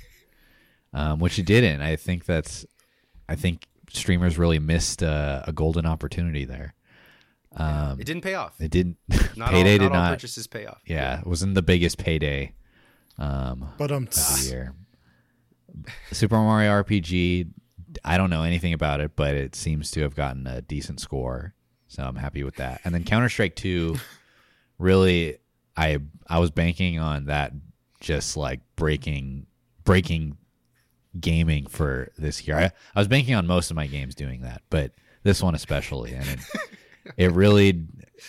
um, 0.93 1.19
which 1.19 1.38
it 1.39 1.45
didn't. 1.45 1.82
I 1.82 1.95
think 1.95 2.26
that's. 2.26 2.65
I 3.30 3.36
think 3.36 3.67
streamers 3.91 4.38
really 4.38 4.60
missed 4.60 5.02
uh, 5.04 5.43
a 5.48 5.54
golden 5.54 5.86
opportunity 5.86 6.43
there. 6.45 6.74
Um, 7.56 8.00
It 8.02 8.06
didn't 8.06 8.24
pay 8.24 8.34
off. 8.34 8.60
it 8.60 8.69
didn't. 8.71 8.98
Not 9.38 9.50
payday 9.52 9.74
all, 9.74 9.78
did 9.80 9.91
not 9.91 9.95
all 9.95 10.02
not. 10.04 10.12
purchases 10.13 10.48
pay 10.48 10.65
off. 10.65 10.82
yeah, 10.86 11.19
it 11.21 11.26
wasn't 11.28 11.56
the 11.56 11.62
biggest 11.62 11.98
payday 11.98 12.54
Um, 13.17 13.69
but 13.78 13.91
um, 13.91 14.06
the 14.06 14.45
year. 14.50 14.74
Super 16.12 16.36
Mario 16.36 16.71
RPG. 16.84 17.50
I 18.04 18.17
don't 18.17 18.30
know 18.30 18.43
anything 18.43 18.74
about 18.74 19.00
it, 19.00 19.15
but 19.15 19.36
it 19.36 19.56
seems 19.56 19.89
to 19.91 20.02
have 20.02 20.15
gotten 20.15 20.45
a 20.48 20.62
decent 20.62 21.00
score, 21.00 21.54
so 21.88 22.04
I'm 22.04 22.15
happy 22.17 22.43
with 22.43 22.56
that. 22.58 22.82
And 22.84 22.93
then 22.93 23.04
Counter 23.06 23.30
Strike 23.30 23.56
Two, 23.56 23.95
really, 24.78 25.38
I 25.78 26.00
I 26.28 26.40
was 26.40 26.52
banking 26.52 27.00
on 27.00 27.26
that 27.26 27.54
just 28.00 28.38
like 28.38 28.62
breaking 28.76 29.48
breaking 29.84 30.38
gaming 31.20 31.68
for 31.68 32.12
this 32.18 32.48
year. 32.48 32.58
I, 32.58 32.72
I 32.96 33.00
was 33.00 33.08
banking 33.08 33.36
on 33.36 33.48
most 33.48 33.72
of 33.72 33.76
my 33.76 33.88
games 33.88 34.16
doing 34.16 34.42
that, 34.42 34.62
but 34.70 34.92
this 35.24 35.42
one 35.42 35.56
especially, 35.56 36.14
and 36.14 36.28
it, 36.28 36.40
it 37.18 37.32
really 37.32 37.86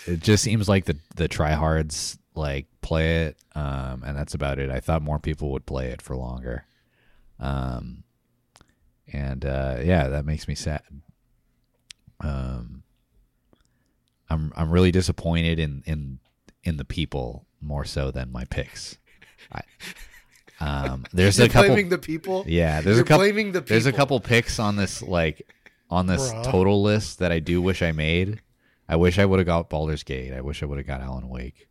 it 0.07 0.21
just 0.21 0.43
seems 0.43 0.69
like 0.69 0.85
the 0.85 0.97
the 1.17 1.29
tryhards 1.29 2.19
like 2.35 2.67
play 2.83 3.27
it, 3.27 3.37
um, 3.55 4.03
and 4.05 4.17
that's 4.17 4.35
about 4.35 4.59
it. 4.59 4.71
I 4.71 4.81
thought 4.81 5.03
more 5.03 5.19
people 5.19 5.51
would 5.53 5.67
play 5.67 5.89
it 5.89 6.03
for 6.03 6.17
longer, 6.17 6.65
um, 7.39 8.05
and 9.13 9.45
uh, 9.45 9.79
yeah, 9.83 10.09
that 10.09 10.25
makes 10.25 10.49
me 10.49 10.55
sad. 10.55 10.83
Um, 12.21 12.83
I'm 14.29 14.53
I'm 14.57 14.71
really 14.71 14.91
disappointed 14.91 15.59
in 15.59 15.83
in 15.87 16.19
in 16.67 16.77
the 16.77 16.85
people 16.85 17.47
more 17.61 17.85
so 17.85 18.11
than 18.11 18.31
my 18.33 18.45
picks. 18.45 18.99
I, 19.53 19.61
um, 20.61 21.07
there's 21.13 21.39
You're 21.39 21.47
a 21.47 21.51
couple. 21.51 21.69
blaming 21.69 21.89
the 21.89 21.99
people. 21.99 22.45
Yeah, 22.47 22.81
there's 22.81 22.97
You're 22.97 23.05
a 23.05 23.09
couple. 23.09 23.25
blaming 23.25 23.53
the 23.53 23.61
There's 23.61 23.87
a 23.87 23.93
couple 23.93 24.19
picks 24.21 24.59
on 24.59 24.77
this 24.77 25.03
like 25.03 25.47
on 25.91 26.07
this 26.07 26.33
Bruh. 26.33 26.45
total 26.51 26.83
list 26.83 27.19
that 27.21 27.31
I 27.33 27.39
do 27.39 27.63
wish 27.63 27.83
I 27.83 27.93
made. 27.93 28.41
I 28.89 28.97
wish 28.97 29.19
I 29.19 29.25
would 29.25 29.39
have 29.39 29.47
got 29.47 29.69
Baldur's 29.71 30.03
Gate. 30.05 30.33
I 30.33 30.41
wish 30.41 30.63
I 30.63 30.67
would 30.67 30.79
have 30.79 30.87
got 30.87 31.01
Alan 31.01 31.29
Wake, 31.29 31.69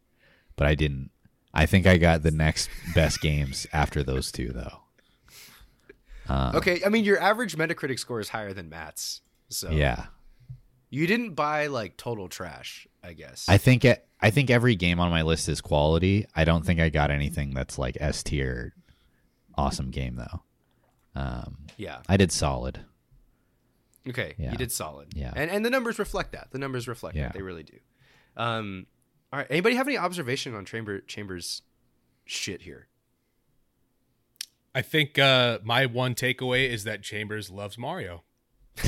but 0.56 0.68
I 0.68 0.76
didn't. 0.76 1.12
I 1.54 1.66
think 1.66 1.86
I 1.88 1.98
got 1.98 2.24
the 2.24 2.32
next 2.32 2.70
best 2.94 3.22
games 3.22 3.66
after 3.72 4.04
those 4.04 4.32
two 4.32 4.50
though. 4.50 4.80
Okay, 6.30 6.82
I 6.86 6.90
mean 6.90 7.06
your 7.06 7.20
average 7.22 7.56
Metacritic 7.56 8.00
score 8.00 8.20
is 8.20 8.30
higher 8.30 8.52
than 8.54 8.68
Matt's, 8.70 9.22
so 9.50 9.70
Yeah, 9.70 10.08
you 10.90 11.06
didn't 11.08 11.36
buy 11.36 11.68
like 11.68 11.98
total 11.98 12.28
trash, 12.30 12.88
I 13.04 13.14
guess. 13.14 13.46
I 13.48 13.58
think 13.58 13.86
it, 13.86 14.08
I 14.26 14.32
think 14.32 14.50
every 14.50 14.76
game 14.76 15.00
on 15.00 15.12
my 15.12 15.22
list 15.22 15.48
is 15.50 15.62
quality. 15.62 16.26
I 16.36 16.46
don't 16.46 16.66
think 16.66 16.80
I 16.80 16.90
got 16.90 17.12
anything 17.12 17.54
that's 17.54 17.78
like 17.78 17.96
S 18.00 18.24
tier, 18.24 18.74
awesome 19.56 19.92
game 19.92 20.16
though. 20.16 20.42
Um, 21.14 21.58
yeah. 21.78 22.00
I 22.10 22.18
did 22.18 22.32
solid. 22.32 22.80
Okay, 24.10 24.34
Yeah. 24.40 24.52
you 24.52 24.58
did 24.58 24.72
solid. 24.72 25.10
Yeah. 25.16 25.32
and 25.36 25.52
and 25.52 25.64
the 25.64 25.70
numbers 25.70 26.00
reflect 26.00 26.32
that. 26.32 26.48
The 26.50 26.58
numbers 26.58 26.88
reflect 26.88 27.16
Yeah. 27.16 27.26
that. 27.28 27.34
They 27.34 27.44
really 27.44 27.62
do. 27.62 27.78
Um, 28.36 28.88
all 29.32 29.38
right. 29.40 29.48
Anybody 29.50 29.76
have 29.76 29.88
any 29.88 29.98
observation 29.98 30.56
on 30.56 30.66
Chamber 30.66 31.02
Chambers 31.02 31.62
shit 32.26 32.64
here? 32.64 32.88
I 34.74 34.82
think 34.82 35.20
uh, 35.20 35.60
my 35.64 35.86
one 35.86 36.16
takeaway 36.16 36.68
is 36.68 36.84
that 36.84 37.04
Chambers 37.04 37.52
loves 37.52 37.78
Mario, 37.78 38.24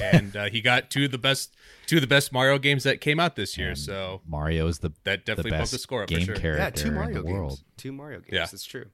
and 0.01 0.35
uh, 0.35 0.49
he 0.49 0.61
got 0.61 0.89
two 0.89 1.05
of 1.05 1.11
the 1.11 1.17
best 1.17 1.55
two 1.85 1.97
of 1.97 2.01
the 2.01 2.07
best 2.07 2.31
Mario 2.33 2.57
games 2.59 2.83
that 2.83 2.99
came 3.01 3.19
out 3.19 3.35
this 3.35 3.57
year. 3.57 3.69
And 3.69 3.77
so 3.77 4.21
Mario 4.27 4.67
is 4.67 4.79
the 4.79 4.89
that 5.03 5.25
the 5.25 5.35
definitely 5.35 5.51
best 5.51 5.59
bumped 5.61 5.71
the 5.71 5.77
score 5.79 6.03
up 6.03 6.09
for 6.11 6.19
sure. 6.19 6.35
character 6.35 6.63
Yeah, 6.63 6.69
two 6.69 6.91
Mario 6.91 7.21
games. 7.21 7.33
world. 7.33 7.59
Two 7.77 7.91
Mario 7.91 8.19
games. 8.19 8.29
Yeah. 8.33 8.45
that's 8.45 8.65
true. 8.65 8.85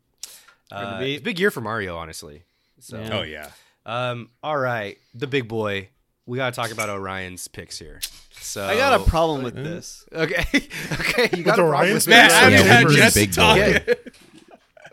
Uh, 0.72 1.00
it's 1.02 1.22
a 1.22 1.24
big 1.24 1.40
year 1.40 1.52
for 1.52 1.62
Mario, 1.62 1.98
honestly. 1.98 2.44
So, 2.80 3.00
Yeah. 3.00 3.10
Oh 3.14 3.22
yeah, 3.22 3.50
um, 3.86 4.30
all 4.44 4.58
right, 4.58 4.98
the 5.14 5.28
big 5.28 5.48
boy. 5.48 5.90
We 6.26 6.38
got 6.38 6.54
to 6.54 6.56
talk 6.56 6.72
about 6.72 6.90
Orion's 6.90 7.50
picks 7.50 7.78
here. 7.78 8.00
So 8.40 8.66
I 8.66 8.78
got 8.78 9.00
a 9.00 9.04
problem 9.04 9.44
with 9.44 9.56
this. 9.56 10.06
Okay, 10.14 10.46
okay, 10.94 11.30
you 11.38 11.44
got 11.44 11.60
a 11.60 11.64
problem 11.64 11.76
Orion's 11.76 12.08
with 12.08 12.16
me. 12.16 12.22
picks? 12.22 12.34
man, 12.34 12.52
Yeah, 12.54 12.58
I've 12.60 12.66
had 12.66 12.76
Chambers. 12.78 12.96
Jess 12.96 13.14
Big 13.14 13.34
talk. 13.34 13.58
boy. 13.58 13.96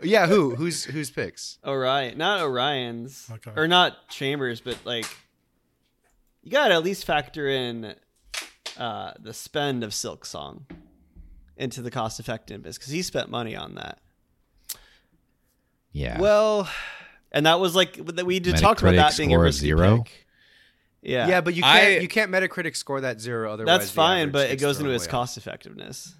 Yeah, 0.03 0.27
who? 0.27 0.55
Who's 0.55 0.83
who's 0.83 1.09
picks? 1.11 1.57
Orion, 1.65 2.17
not 2.17 2.41
Orion's, 2.41 3.29
Okay. 3.31 3.51
or 3.55 3.67
not 3.67 4.09
Chambers, 4.09 4.59
but 4.59 4.77
like 4.83 5.05
you 6.43 6.51
got 6.51 6.69
to 6.69 6.73
at 6.75 6.83
least 6.83 7.05
factor 7.05 7.47
in 7.47 7.95
uh, 8.77 9.11
the 9.19 9.33
spend 9.33 9.83
of 9.83 9.91
Silksong 9.91 10.61
into 11.57 11.81
the 11.81 11.91
cost 11.91 12.19
effectiveness 12.19 12.77
because 12.77 12.91
he 12.91 13.01
spent 13.01 13.29
money 13.29 13.55
on 13.55 13.75
that, 13.75 13.99
Yeah. 15.91 16.19
Well, 16.19 16.69
and 17.31 17.45
that 17.45 17.59
was 17.59 17.75
like 17.75 18.03
that 18.05 18.25
we 18.25 18.39
did 18.39 18.57
talk 18.57 18.81
about 18.81 18.95
that 18.95 19.17
being 19.17 19.33
a 19.33 19.39
risky 19.39 19.67
zero? 19.67 19.97
pick. 19.99 20.27
Yeah, 21.03 21.27
yeah, 21.27 21.41
but 21.41 21.55
you 21.55 21.63
can't 21.63 21.75
I- 21.87 21.97
you 21.97 22.07
can't 22.07 22.31
Metacritic 22.31 22.75
score 22.75 23.01
that 23.01 23.19
zero. 23.19 23.51
Otherwise, 23.53 23.79
that's 23.79 23.91
fine, 23.91 24.31
but 24.31 24.51
it 24.51 24.59
goes 24.59 24.79
into 24.79 24.91
its 24.91 25.07
cost 25.07 25.37
effectiveness. 25.37 26.15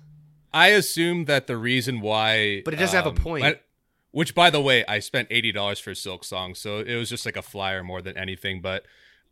I 0.53 0.69
assume 0.69 1.25
that 1.25 1.47
the 1.47 1.55
reason 1.55 2.01
why, 2.01 2.61
But 2.65 2.73
it 2.73 2.77
doesn't 2.77 2.95
have 2.95 3.05
a 3.05 3.09
um, 3.09 3.15
point. 3.15 3.45
I- 3.45 3.59
which, 4.13 4.35
by 4.35 4.49
the 4.49 4.59
way, 4.59 4.83
I 4.87 4.99
spent 4.99 5.29
eighty 5.31 5.51
dollars 5.53 5.79
for 5.79 5.91
Silksong, 5.91 6.57
so 6.57 6.79
it 6.79 6.95
was 6.97 7.09
just 7.09 7.25
like 7.25 7.37
a 7.37 7.41
flyer 7.41 7.81
more 7.83 8.01
than 8.01 8.17
anything. 8.17 8.59
But 8.61 8.83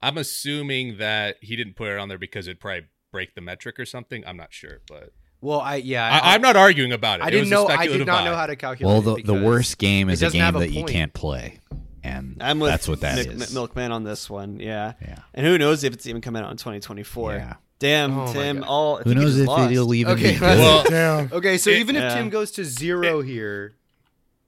I'm 0.01 0.17
assuming 0.17 0.97
that 0.97 1.37
he 1.41 1.55
didn't 1.55 1.75
put 1.75 1.89
it 1.89 1.97
on 1.99 2.07
there 2.09 2.17
because 2.17 2.47
it'd 2.47 2.59
probably 2.59 2.85
break 3.11 3.35
the 3.35 3.41
metric 3.41 3.79
or 3.79 3.85
something. 3.85 4.23
I'm 4.25 4.37
not 4.37 4.53
sure, 4.53 4.79
but 4.87 5.11
Well, 5.41 5.59
I 5.59 5.75
yeah, 5.75 6.21
I, 6.23 6.35
I'm 6.35 6.41
not 6.41 6.55
arguing 6.55 6.91
about 6.91 7.19
it. 7.19 7.23
I 7.23 7.27
it 7.27 7.31
didn't 7.31 7.43
was 7.45 7.51
know. 7.51 7.67
I 7.67 7.87
did 7.87 8.05
not 8.05 8.19
buy. 8.19 8.25
know 8.25 8.35
how 8.35 8.45
to 8.45 8.55
calculate. 8.55 9.05
well, 9.05 9.17
it 9.17 9.25
the 9.25 9.33
the 9.33 9.43
worst 9.45 9.77
game 9.77 10.09
is 10.09 10.21
a 10.23 10.29
game 10.29 10.55
a 10.55 10.59
that 10.59 10.71
you 10.71 10.85
can't 10.85 11.13
play, 11.13 11.59
and 12.03 12.37
I'm 12.41 12.59
with 12.59 12.71
that's 12.71 12.87
what 12.87 13.01
that 13.01 13.17
Mc- 13.17 13.27
is. 13.41 13.53
Milkman 13.53 13.91
on 13.91 14.03
this 14.03 14.29
one. 14.29 14.59
Yeah. 14.59 14.93
Yeah. 15.01 15.19
and 15.33 15.45
who 15.45 15.57
knows 15.57 15.83
if 15.83 15.93
it's 15.93 16.07
even 16.07 16.21
coming 16.21 16.43
out 16.43 16.51
in 16.51 16.57
2024? 16.57 17.33
Yeah. 17.35 17.53
Damn, 17.79 18.19
Oh 18.19 18.33
Tim. 18.33 18.63
All 18.67 18.97
Who 18.97 19.15
knows 19.15 19.39
if 19.39 19.47
lost. 19.47 19.71
it'll 19.71 19.93
even 19.93 20.13
Okay, 20.13 20.33
be 20.33 20.39
good? 20.39 20.59
Well, 20.59 20.83
Damn. 20.89 21.31
Okay, 21.31 21.57
so 21.57 21.69
even 21.69 21.95
if 21.95 22.01
Yeah. 22.03 22.15
Tim 22.15 22.29
goes 22.29 22.51
to 22.51 22.65
zero 22.65 23.21
here, 23.21 23.73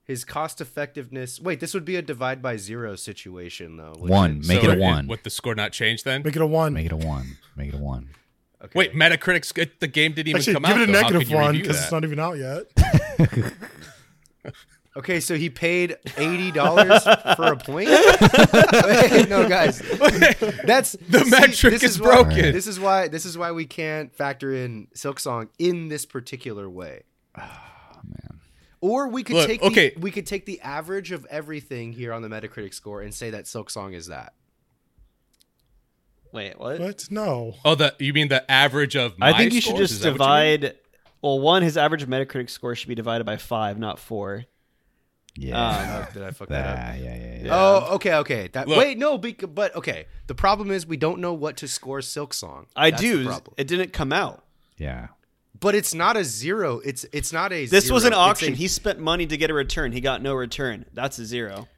his 0.04 0.24
cost 0.24 0.60
effectiveness. 0.60 1.40
Wait, 1.40 1.60
this 1.60 1.74
would 1.74 1.84
be 1.84 1.96
a 1.96 2.02
divide 2.02 2.42
by 2.42 2.56
zero 2.56 2.96
situation, 2.96 3.76
though. 3.76 3.94
One. 3.98 4.38
it? 4.38 4.46
Make 4.46 4.62
So 4.62 4.70
it 4.70 4.78
a 4.78 4.80
one. 4.80 5.06
Would 5.08 5.22
the 5.24 5.30
score 5.30 5.54
not 5.54 5.72
change 5.72 6.02
then? 6.04 6.22
Make 6.24 6.36
it 6.36 6.42
a 6.42 6.46
one. 6.46 6.72
Make 6.74 6.86
it 6.86 6.92
a 6.92 6.96
one. 6.96 7.36
Make 7.56 7.68
it 7.68 7.74
a 7.74 7.78
one. 7.78 8.10
Okay. 8.64 8.78
Wait, 8.78 8.94
Metacritic's. 8.94 9.52
The 9.80 9.88
game 9.88 10.12
didn't 10.12 10.28
even 10.28 10.38
Actually, 10.40 10.54
come 10.54 10.62
give 10.62 10.70
out. 10.72 10.80
it 10.80 10.88
a 10.88 10.92
though. 10.92 10.98
How 10.98 11.08
negative 11.08 11.28
could 11.28 11.34
one 11.34 11.54
because 11.56 11.82
it's 11.82 11.92
not 11.92 12.04
even 12.04 12.18
out 12.20 12.38
yet. 12.38 13.52
Okay, 14.94 15.20
so 15.20 15.36
he 15.36 15.48
paid 15.48 15.96
eighty 16.18 16.50
dollars 16.50 17.02
for 17.34 17.46
a 17.46 17.56
point. 17.56 17.88
Wait, 17.88 19.26
no, 19.26 19.48
guys, 19.48 19.78
that's 20.66 20.92
The 21.08 21.24
metric 21.30 21.72
this 21.80 21.82
is 21.82 21.98
why- 21.98 22.06
broken. 22.22 22.52
This 22.52 22.66
is 22.66 22.78
why. 22.78 23.08
This 23.08 23.24
is 23.24 23.38
why 23.38 23.52
we 23.52 23.64
can't 23.64 24.14
factor 24.14 24.52
in 24.52 24.88
Silksong 24.94 25.48
in 25.58 25.88
this 25.88 26.04
particular 26.04 26.68
way. 26.68 27.04
Ah. 27.34 27.70
Man. 28.82 28.90
Or 28.90 29.08
we 29.08 29.22
could 29.22 29.36
Look, 29.36 29.46
take 29.46 29.62
okay. 29.62 29.90
the, 29.90 30.00
we 30.00 30.10
could 30.10 30.26
take 30.26 30.44
the 30.46 30.60
average 30.60 31.12
of 31.12 31.24
everything 31.30 31.92
here 31.92 32.12
on 32.12 32.22
the 32.22 32.28
Metacritic 32.28 32.74
score 32.74 33.00
and 33.02 33.14
say 33.14 33.30
that 33.30 33.44
Silksong 33.44 33.94
is 33.94 34.08
that. 34.08 34.34
Wait, 36.32 36.58
what? 36.58 36.80
What? 36.80 37.04
No. 37.10 37.54
Oh, 37.64 37.74
the 37.74 37.94
you 37.98 38.12
mean 38.12 38.28
the 38.28 38.50
average 38.50 38.96
of? 38.96 39.18
My 39.18 39.30
I 39.30 39.36
think 39.36 39.52
you 39.52 39.60
should 39.60 39.70
scores? 39.76 39.90
just 39.90 39.92
Is 39.94 40.00
that 40.00 40.18
what 40.18 40.26
you 40.26 40.50
mean? 40.50 40.60
divide. 40.60 40.76
Well, 41.20 41.38
one, 41.40 41.62
his 41.62 41.76
average 41.76 42.06
Metacritic 42.06 42.50
score 42.50 42.74
should 42.74 42.88
be 42.88 42.94
divided 42.94 43.24
by 43.24 43.36
five, 43.36 43.78
not 43.78 43.98
four. 43.98 44.44
Yeah. 45.36 45.56
Um, 45.58 46.04
oh, 46.08 46.12
did 46.12 46.22
I 46.24 46.30
fuck 46.32 46.48
that 46.48 46.66
up? 46.66 46.76
yeah, 46.76 47.14
yeah, 47.14 47.38
yeah. 47.44 47.48
Oh, 47.52 47.94
okay, 47.94 48.14
okay. 48.16 48.48
That 48.52 48.68
Look. 48.68 48.78
wait, 48.78 48.98
no, 48.98 49.16
bec- 49.18 49.44
but 49.54 49.74
okay. 49.76 50.06
The 50.26 50.34
problem 50.34 50.70
is 50.70 50.86
we 50.86 50.96
don't 50.96 51.20
know 51.20 51.32
what 51.32 51.56
to 51.58 51.68
score 51.68 52.00
Silksong. 52.00 52.66
I 52.76 52.90
That's 52.90 53.02
the 53.02 53.08
do. 53.08 53.24
problem. 53.26 53.54
It 53.56 53.66
didn't 53.68 53.92
come 53.92 54.12
out. 54.12 54.44
yeah. 54.76 55.08
But 55.62 55.74
it's 55.74 55.94
not 55.94 56.16
a 56.18 56.24
zero. 56.24 56.80
It's 56.84 57.06
it's 57.12 57.32
not 57.32 57.52
a. 57.52 57.64
This 57.66 57.84
zero. 57.86 57.94
was 57.94 58.04
an 58.04 58.12
auction. 58.12 58.52
a- 58.52 58.56
he 58.56 58.68
spent 58.68 58.98
money 58.98 59.26
to 59.26 59.36
get 59.38 59.48
a 59.50 59.54
return. 59.54 59.92
He 59.92 60.00
got 60.02 60.20
no 60.20 60.34
return. 60.34 60.84
That's 60.92 61.18
a 61.18 61.24
zero. 61.24 61.68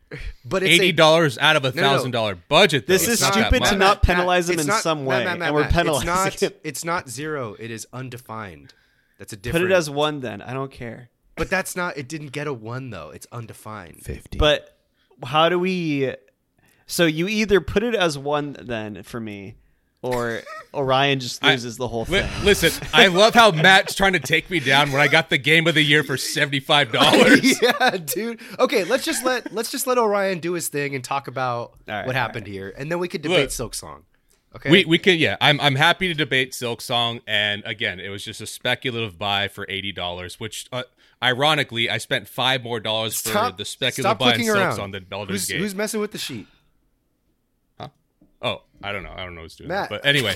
but 0.44 0.62
it's 0.62 0.72
eighty 0.72 0.90
dollars 0.92 1.38
out 1.38 1.54
of 1.56 1.64
a 1.64 1.70
thousand 1.72 2.10
dollar 2.12 2.34
budget. 2.34 2.86
This 2.86 3.06
though. 3.06 3.12
is 3.12 3.22
It's 3.22 3.36
not 3.36 3.46
stupid 3.48 3.64
to 3.66 3.76
not 3.76 4.02
penalize 4.02 4.48
him 4.50 4.58
in 4.58 4.66
not- 4.66 4.82
some 4.82 5.04
way, 5.04 5.24
Matt, 5.24 5.38
Matt, 5.38 5.48
and 5.48 5.54
we're 5.54 5.68
penalizing 5.68 6.08
It's 6.08 6.42
not. 6.42 6.50
him. 6.50 6.58
It's 6.64 6.84
not 6.84 7.08
zero. 7.08 7.54
It 7.58 7.70
is 7.70 7.86
undefined. 7.92 8.72
That's 9.18 9.32
a 9.32 9.36
different. 9.36 9.52
Put 9.64 9.68
different. 9.68 9.72
it 9.72 9.76
as 9.76 9.90
one 9.90 10.20
then. 10.20 10.42
I 10.42 10.52
don't 10.54 10.70
care. 10.72 11.10
But 11.36 11.50
that's 11.50 11.76
not. 11.76 11.96
It 11.96 12.08
didn't 12.08 12.32
get 12.32 12.46
a 12.46 12.52
one 12.52 12.90
though. 12.90 13.10
It's 13.10 13.26
undefined. 13.32 14.02
50. 14.02 14.38
But 14.38 14.76
how 15.24 15.48
do 15.48 15.58
we? 15.58 16.14
So 16.86 17.06
you 17.06 17.28
either 17.28 17.60
put 17.60 17.82
it 17.82 17.94
as 17.94 18.16
one 18.18 18.56
then 18.60 19.02
for 19.02 19.18
me, 19.20 19.56
or 20.04 20.42
Orion 20.74 21.18
just 21.18 21.42
I- 21.42 21.52
loses 21.52 21.76
the 21.78 21.88
whole 21.88 22.02
Li- 22.08 22.20
thing. 22.20 22.44
listen, 22.44 22.70
I 22.92 23.06
love 23.06 23.32
how 23.34 23.50
Matt's 23.50 23.94
trying 23.94 24.12
to 24.12 24.20
take 24.20 24.50
me 24.50 24.60
down 24.60 24.92
when 24.92 25.00
I 25.00 25.08
got 25.08 25.30
the 25.30 25.38
game 25.38 25.66
of 25.66 25.74
the 25.74 25.82
year 25.82 26.04
for 26.04 26.16
seventy 26.16 26.60
five 26.60 26.92
dollars. 26.92 27.60
yeah, 27.62 27.96
dude. 27.96 28.40
Okay, 28.58 28.84
let's 28.84 29.04
just 29.04 29.24
let 29.24 29.52
let's 29.52 29.70
just 29.70 29.86
let 29.86 29.96
Orion 29.98 30.40
do 30.40 30.52
his 30.52 30.68
thing 30.68 30.94
and 30.94 31.02
talk 31.02 31.26
about 31.26 31.72
All 31.88 31.94
right, 31.94 32.06
what 32.06 32.14
all 32.14 32.20
happened 32.20 32.46
here, 32.46 32.72
and 32.76 32.90
then 32.90 32.98
we 32.98 33.08
could 33.08 33.22
debate 33.22 33.58
Look. 33.58 33.72
Silksong. 33.72 34.02
Okay. 34.56 34.70
We 34.70 34.84
we 34.84 34.98
can 34.98 35.18
yeah. 35.18 35.36
I'm 35.40 35.60
I'm 35.60 35.74
happy 35.74 36.06
to 36.08 36.14
debate 36.14 36.52
Silksong, 36.52 37.22
and 37.26 37.62
again, 37.66 37.98
it 37.98 38.10
was 38.10 38.24
just 38.24 38.40
a 38.40 38.46
speculative 38.46 39.18
buy 39.18 39.48
for 39.48 39.66
eighty 39.68 39.90
dollars, 39.90 40.38
which 40.38 40.66
uh, 40.70 40.84
ironically 41.22 41.88
I 41.90 41.98
spent 41.98 42.28
five 42.28 42.62
more 42.62 42.78
dollars 42.78 43.20
for 43.20 43.30
stop 43.30 43.56
the 43.58 43.64
speculative 43.64 44.02
stop 44.10 44.18
buy 44.18 44.26
in 44.26 44.32
clicking 44.34 44.46
Silk 44.46 44.58
around. 44.58 44.76
Song 44.76 44.90
than 44.92 45.04
Baldur's 45.04 45.40
who's, 45.42 45.48
Gate. 45.48 45.58
who's 45.60 45.74
messing 45.74 46.00
with 46.00 46.12
the 46.12 46.18
sheet? 46.18 46.46
Oh, 48.84 48.88
I 48.88 48.92
don't 48.92 49.02
know. 49.02 49.12
I 49.16 49.24
don't 49.24 49.34
know 49.34 49.42
who's 49.42 49.56
doing 49.56 49.68
Matt. 49.68 49.90
that, 49.90 50.02
but 50.02 50.06
anyway, 50.08 50.34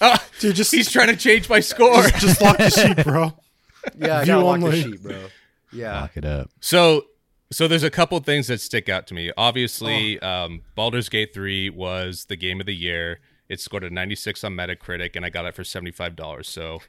Ah, 0.00 0.22
Dude, 0.40 0.56
just 0.56 0.70
he's 0.72 0.90
trying 0.90 1.08
to 1.08 1.16
change 1.16 1.48
my 1.48 1.60
score. 1.60 2.02
just 2.18 2.40
lock 2.42 2.58
the 2.58 2.70
sheet, 2.70 3.04
bro. 3.04 3.32
Yeah, 3.98 4.18
I 4.20 4.24
View 4.24 4.32
gotta 4.34 4.44
lock 4.46 4.60
the 4.60 4.66
only. 4.66 4.82
sheet, 4.82 5.02
bro. 5.02 5.26
Yeah. 5.72 6.00
Lock 6.00 6.16
it 6.16 6.24
up. 6.24 6.50
So 6.60 7.04
So 7.52 7.68
there's 7.68 7.82
a 7.82 7.90
couple 7.90 8.18
things 8.20 8.46
that 8.46 8.60
stick 8.60 8.88
out 8.88 9.06
to 9.08 9.14
me. 9.14 9.30
Obviously, 9.36 10.18
um, 10.20 10.62
Baldur's 10.74 11.08
Gate 11.10 11.34
3 11.34 11.68
was 11.70 12.24
the 12.26 12.36
game 12.36 12.60
of 12.60 12.66
the 12.66 12.74
year. 12.74 13.20
It 13.48 13.60
scored 13.60 13.84
a 13.84 13.90
96 13.90 14.42
on 14.42 14.54
Metacritic, 14.56 15.16
and 15.16 15.24
I 15.26 15.28
got 15.28 15.44
it 15.44 15.54
for 15.54 15.62
$75. 15.64 16.46
So 16.46 16.80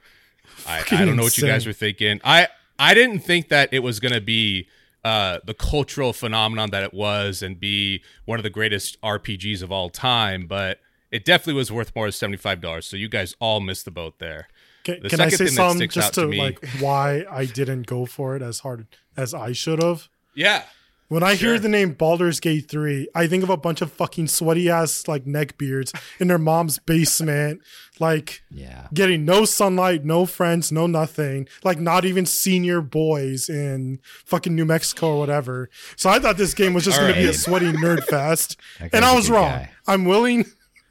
I, 0.66 0.82
I 0.90 1.04
don't 1.04 1.16
know 1.16 1.24
what 1.24 1.36
you 1.36 1.46
guys 1.46 1.66
insane. 1.66 1.68
were 1.68 1.72
thinking. 1.74 2.20
I 2.24 2.48
I 2.78 2.94
didn't 2.94 3.20
think 3.20 3.48
that 3.48 3.68
it 3.72 3.80
was 3.80 4.00
going 4.00 4.14
to 4.14 4.20
be 4.22 4.68
uh, 5.06 5.38
the 5.44 5.54
cultural 5.54 6.12
phenomenon 6.12 6.70
that 6.70 6.82
it 6.82 6.92
was 6.92 7.40
and 7.40 7.60
be 7.60 8.02
one 8.24 8.40
of 8.40 8.42
the 8.42 8.50
greatest 8.50 9.00
RPGs 9.02 9.62
of 9.62 9.70
all 9.70 9.88
time, 9.88 10.48
but 10.48 10.80
it 11.12 11.24
definitely 11.24 11.54
was 11.54 11.70
worth 11.70 11.94
more 11.94 12.06
than 12.06 12.10
$75. 12.10 12.82
So 12.82 12.96
you 12.96 13.08
guys 13.08 13.36
all 13.38 13.60
missed 13.60 13.84
the 13.84 13.92
boat 13.92 14.18
there. 14.18 14.48
Can, 14.82 15.00
The 15.04 15.08
can 15.08 15.20
I 15.20 15.28
say 15.28 15.44
thing 15.44 15.54
something 15.54 15.88
just 15.88 16.14
to 16.14 16.22
to 16.22 16.36
like 16.36 16.58
why 16.80 17.24
I 17.30 17.44
didn't 17.44 17.86
go 17.86 18.04
for 18.04 18.34
it 18.34 18.42
as 18.42 18.58
hard 18.60 18.88
as 19.16 19.32
I 19.32 19.52
should 19.52 19.80
have? 19.80 20.08
Yeah. 20.34 20.64
When 21.08 21.22
I 21.22 21.36
hear 21.36 21.56
the 21.58 21.68
name 21.68 21.92
Baldur's 21.92 22.40
Gate 22.40 22.68
3, 22.68 23.08
I 23.14 23.28
think 23.28 23.44
of 23.44 23.50
a 23.50 23.56
bunch 23.56 23.80
of 23.80 23.92
fucking 23.92 24.26
sweaty 24.26 24.68
ass 24.68 25.06
like 25.06 25.24
neckbeards 25.24 25.96
in 26.18 26.26
their 26.26 26.38
mom's 26.38 26.80
basement, 26.80 27.60
like 28.00 28.42
Yeah. 28.50 28.88
getting 28.92 29.24
no 29.24 29.44
sunlight, 29.44 30.04
no 30.04 30.26
friends, 30.26 30.72
no 30.72 30.88
nothing, 30.88 31.46
like 31.62 31.78
not 31.78 32.04
even 32.04 32.26
senior 32.26 32.80
boys 32.80 33.48
in 33.48 34.00
fucking 34.24 34.54
New 34.56 34.64
Mexico 34.64 35.10
or 35.14 35.18
whatever. 35.20 35.70
So 35.94 36.10
I 36.10 36.18
thought 36.18 36.38
this 36.38 36.54
game 36.54 36.74
was 36.74 36.84
just 36.84 36.98
All 36.98 37.04
going 37.04 37.14
to 37.14 37.20
be 37.20 37.28
a 37.28 37.32
sweaty 37.34 37.70
nerd 37.72 38.02
fest, 38.08 38.56
and 38.80 39.04
I 39.04 39.14
was 39.14 39.30
wrong. 39.30 39.48
guy. 39.50 39.70
I'm 39.86 40.06
willing. 40.06 40.44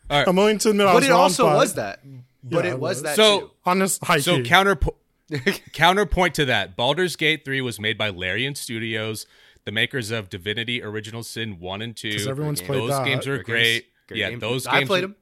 All 0.10 0.20
right. 0.20 0.28
I'm 0.30 0.36
willing 0.38 0.60
to 0.60 0.70
admit 0.70 0.88
I 0.88 0.94
was 0.94 1.10
wrong. 1.10 1.10
But 1.10 1.14
it 1.14 1.22
also 1.22 1.46
was 1.56 1.74
that. 1.74 2.00
But 2.42 2.64
Yeah, 2.64 2.72
it 2.72 2.74
it 2.76 2.80
was 2.80 2.98
was. 2.98 3.04
that 3.04 3.16
So- 3.18 3.40
too. 3.40 3.52
honest 3.66 4.04
high 4.06 4.20
So 4.20 4.38
key. 4.38 4.44
counterpo- 4.50 4.96
counterpoint 5.74 6.36
to 6.36 6.46
that, 6.46 6.76
Baldur's 6.78 7.16
Gate 7.16 7.44
3 7.44 7.60
was 7.62 7.80
made 7.80 7.98
by 7.98 8.10
Larian 8.10 8.56
Studios, 8.56 9.26
the 9.66 9.72
makers 9.72 10.12
of 10.12 10.30
Divinity 10.30 10.82
Original 10.82 11.24
Sin 11.24 11.60
1 11.60 11.82
and 11.82 11.96
2. 11.96 12.12
'Cause 12.14 12.28
everyone's 12.28 12.62
Great 12.62 12.68
played 12.68 12.82
those 12.82 12.90
that. 12.90 13.06
games 13.06 13.28
are 13.28 13.38
Great 13.38 13.46
great. 13.46 13.86
Great 14.08 14.20
yeah, 14.20 14.30
game. 14.30 14.40
those 14.40 14.68
I 14.68 14.80
games 14.80 14.88
played 14.88 15.04
are- 15.04 15.08
them. 15.08 15.16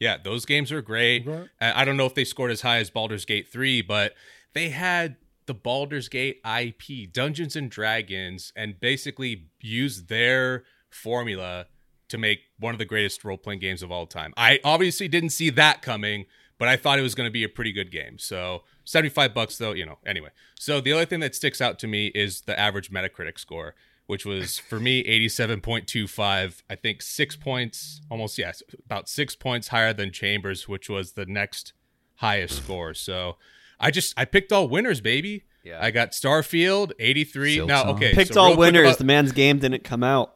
Yeah, 0.00 0.16
those 0.18 0.44
games 0.44 0.70
are 0.72 0.82
great. 0.82 1.26
Okay. 1.26 1.48
Uh, 1.60 1.72
I 1.74 1.84
don't 1.84 1.96
know 1.96 2.06
if 2.06 2.14
they 2.14 2.24
scored 2.24 2.50
as 2.50 2.60
high 2.62 2.78
as 2.78 2.90
Baldur's 2.90 3.24
Gate 3.24 3.48
3, 3.48 3.80
but 3.80 4.14
they 4.52 4.68
had 4.70 5.16
the 5.46 5.54
Baldur's 5.54 6.08
Gate 6.08 6.40
IP, 6.44 7.06
Dungeons 7.06 7.54
and 7.56 7.70
Dragons, 7.70 8.52
and 8.56 8.78
basically 8.80 9.46
used 9.60 10.08
their 10.08 10.64
formula 10.90 11.66
to 12.08 12.18
make 12.18 12.40
one 12.58 12.74
of 12.74 12.78
the 12.78 12.84
greatest 12.84 13.24
role 13.24 13.36
playing 13.36 13.60
games 13.60 13.82
of 13.82 13.90
all 13.90 14.06
time. 14.06 14.32
I 14.36 14.60
obviously 14.64 15.08
didn't 15.08 15.30
see 15.30 15.50
that 15.50 15.80
coming, 15.82 16.26
but 16.58 16.68
I 16.68 16.76
thought 16.76 16.98
it 16.98 17.02
was 17.02 17.14
going 17.14 17.26
to 17.26 17.32
be 17.32 17.44
a 17.44 17.48
pretty 17.48 17.72
good 17.72 17.90
game. 17.90 18.18
So 18.18 18.64
75 18.84 19.34
bucks 19.34 19.58
though, 19.58 19.72
you 19.72 19.86
know, 19.86 19.98
anyway. 20.06 20.28
So 20.58 20.80
the 20.80 20.92
other 20.92 21.06
thing 21.06 21.20
that 21.20 21.34
sticks 21.34 21.60
out 21.60 21.78
to 21.80 21.86
me 21.86 22.08
is 22.14 22.42
the 22.42 22.58
average 22.58 22.90
Metacritic 22.90 23.38
score, 23.38 23.74
which 24.06 24.24
was 24.26 24.58
for 24.58 24.78
me 24.78 25.02
87.25. 25.04 26.62
I 26.68 26.74
think 26.74 27.02
6 27.02 27.36
points, 27.36 28.00
almost 28.10 28.38
yes, 28.38 28.62
about 28.84 29.08
6 29.08 29.36
points 29.36 29.68
higher 29.68 29.92
than 29.92 30.10
Chambers, 30.12 30.68
which 30.68 30.88
was 30.88 31.12
the 31.12 31.26
next 31.26 31.72
highest 32.16 32.58
score. 32.62 32.94
So 32.94 33.36
I 33.80 33.90
just 33.90 34.14
I 34.16 34.24
picked 34.24 34.52
all 34.52 34.68
winners, 34.68 35.00
baby. 35.00 35.44
Yeah. 35.64 35.78
I 35.80 35.90
got 35.90 36.12
Starfield 36.12 36.92
83. 36.98 37.54
Silk 37.56 37.68
now, 37.68 37.90
okay, 37.92 38.12
Picked 38.14 38.34
so 38.34 38.40
all 38.40 38.56
winners. 38.56 38.86
about- 38.86 38.98
the 38.98 39.04
man's 39.04 39.32
game 39.32 39.58
didn't 39.58 39.82
come 39.84 40.02
out. 40.04 40.34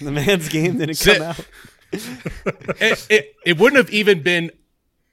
The 0.00 0.10
man's 0.10 0.48
game 0.48 0.78
didn't 0.78 1.00
come 1.04 1.22
out. 1.22 1.40
it, 1.92 3.06
it, 3.08 3.36
it 3.46 3.58
wouldn't 3.58 3.76
have 3.76 3.88
even 3.94 4.20
been 4.22 4.50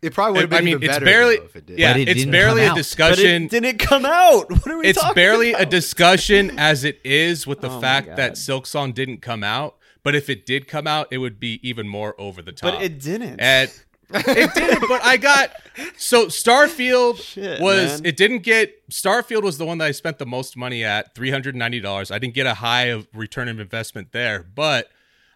It 0.01 0.13
probably 0.13 0.33
would 0.33 0.41
have 0.41 0.49
been. 0.49 0.57
I 0.57 0.59
been 0.61 0.65
mean, 0.65 0.73
even 0.75 0.83
it's 0.83 0.93
better 0.95 1.05
barely 1.05 1.37
though, 1.37 1.43
if 1.45 1.55
it 1.55 1.65
did. 1.67 1.79
yeah, 1.79 1.91
But 1.93 1.99
it 2.01 2.09
it's 2.09 2.19
didn't 2.21 2.31
barely 2.31 2.61
come 2.61 2.67
a 2.67 2.69
out. 2.71 2.73
But 2.73 2.77
discussion. 2.77 3.43
it 3.43 3.49
didn't 3.51 3.77
come 3.77 4.05
out. 4.05 4.49
What 4.49 4.67
are 4.67 4.77
we 4.77 4.87
It's 4.87 4.99
talking 4.99 5.15
barely 5.15 5.49
about? 5.51 5.61
a 5.61 5.65
discussion 5.67 6.59
as 6.59 6.83
it 6.83 6.99
is 7.03 7.45
with 7.45 7.61
the 7.61 7.69
Oh 7.69 7.79
fact 7.79 8.07
that 8.15 8.29
God. 8.29 8.35
Silksong 8.35 8.93
didn't 8.93 9.21
come 9.21 9.43
out. 9.43 9.75
But 10.03 10.15
if 10.15 10.29
it 10.29 10.47
did 10.47 10.67
come 10.67 10.87
out, 10.87 11.07
it 11.11 11.19
would 11.19 11.39
be 11.39 11.59
even 11.67 11.87
more 11.87 12.15
over 12.19 12.41
the 12.41 12.51
top. 12.51 12.73
But 12.73 12.83
it 12.83 12.99
didn't. 12.99 13.39
And 13.39 13.71
it 14.13 14.53
didn't, 14.55 14.89
but 14.89 15.03
I 15.03 15.17
got 15.17 15.51
so 15.97 16.25
Starfield 16.25 17.17
Shit, 17.21 17.61
was 17.61 18.01
man. 18.01 18.05
it 18.09 18.17
didn't 18.17 18.39
get 18.39 18.89
Starfield 18.89 19.43
was 19.43 19.57
the 19.59 19.65
one 19.65 19.77
that 19.77 19.85
I 19.85 19.91
spent 19.91 20.17
the 20.17 20.25
most 20.25 20.57
money 20.57 20.83
at, 20.83 21.13
three 21.15 21.29
hundred 21.29 21.55
ninety 21.55 21.79
dollars. 21.79 22.09
I 22.11 22.17
didn't 22.19 22.33
get 22.33 22.47
a 22.47 22.55
high 22.55 22.85
of 22.85 23.07
return 23.13 23.47
of 23.47 23.59
investment 23.59 24.11
there, 24.11 24.43
but 24.55 24.89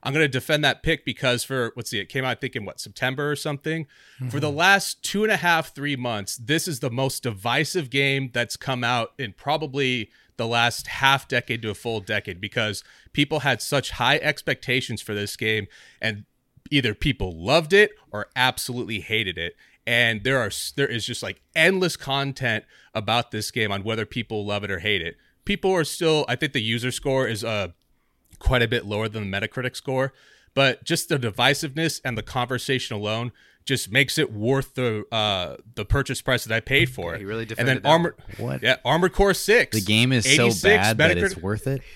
I'm 0.06 0.14
gonna 0.14 0.28
defend 0.28 0.64
that 0.64 0.84
pick 0.84 1.04
because 1.04 1.44
for 1.44 1.74
let's 1.76 1.90
see, 1.90 2.00
it 2.00 2.10
came 2.10 2.24
out 2.24 2.30
I 2.30 2.36
think 2.36 2.56
in 2.56 2.64
what 2.64 2.80
September 2.80 3.32
or 3.32 3.36
something. 3.36 3.88
For 4.30 4.40
the 4.40 4.52
last 4.52 5.04
two 5.04 5.24
and 5.24 5.32
a 5.32 5.38
half, 5.38 5.74
three 5.74 5.96
months, 5.96 6.38
this 6.38 6.68
is 6.68 6.80
the 6.80 6.92
most 6.92 7.24
divisive 7.24 7.90
game 7.90 8.30
that's 8.34 8.56
come 8.56 8.84
out 8.84 9.14
in 9.18 9.34
probably 9.34 10.10
the 10.38 10.48
last 10.48 10.88
half 10.88 11.28
decade 11.28 11.62
to 11.62 11.70
a 11.70 11.74
full 11.74 12.02
decade 12.02 12.40
because 12.42 12.84
people 13.14 13.40
had 13.40 13.62
such 13.62 13.92
high 13.92 14.18
expectations 14.18 15.02
for 15.02 15.14
this 15.14 15.36
game 15.36 15.68
and 16.02 16.26
either 16.72 16.94
people 16.94 17.32
loved 17.32 17.74
it 17.74 17.92
or 18.12 18.28
absolutely 18.36 19.00
hated 19.00 19.38
it. 19.38 19.56
And 19.88 20.24
there 20.24 20.40
are 20.40 20.52
there 20.76 20.88
is 20.88 21.06
just 21.06 21.24
like 21.24 21.42
endless 21.56 21.96
content 21.96 22.66
about 22.94 23.32
this 23.32 23.52
game 23.52 23.72
on 23.72 23.84
whether 23.84 24.06
people 24.06 24.46
love 24.46 24.64
it 24.64 24.72
or 24.72 24.80
hate 24.80 25.02
it. 25.02 25.16
People 25.46 25.72
are 25.72 25.84
still 25.84 26.26
i 26.28 26.36
think 26.36 26.54
the 26.54 26.62
user 26.62 26.92
score 26.92 27.28
is 27.28 27.44
uh 27.44 27.70
quite 28.40 28.62
a 28.62 28.68
bit 28.68 28.86
lower 28.86 29.08
than 29.10 29.30
the 29.30 29.38
metacritic 29.40 29.76
score 29.76 30.14
but 30.54 30.84
just 30.84 31.10
the 31.10 31.18
divisiveness 31.20 32.00
and 32.06 32.18
the 32.18 32.24
conversation 32.24 32.96
alone 32.96 33.32
just 33.66 33.92
makes 33.92 34.18
it 34.18 34.32
worth 34.32 34.76
the 34.76 35.04
uh 35.12 35.56
the 35.76 35.84
purchase 35.86 36.22
price 36.22 36.44
that 36.46 36.54
i 36.56 36.60
paid 36.60 36.90
for 36.90 37.16
it 37.16 37.20
he 37.20 37.26
really 37.26 37.42
and 37.42 37.50
defended 37.50 37.76
then 37.78 37.82
that 37.84 37.90
armored 37.90 38.16
What? 38.38 38.62
yeah 38.64 38.76
armored 38.86 39.14
core 39.14 39.34
6 39.34 39.78
The 39.78 39.84
game 39.84 40.12
is 40.14 40.24
so 40.26 40.46
86 40.48 40.64
bad 40.64 40.98
that 41.00 41.18
it's 41.18 41.36
worth 41.38 41.66
it. 41.68 41.82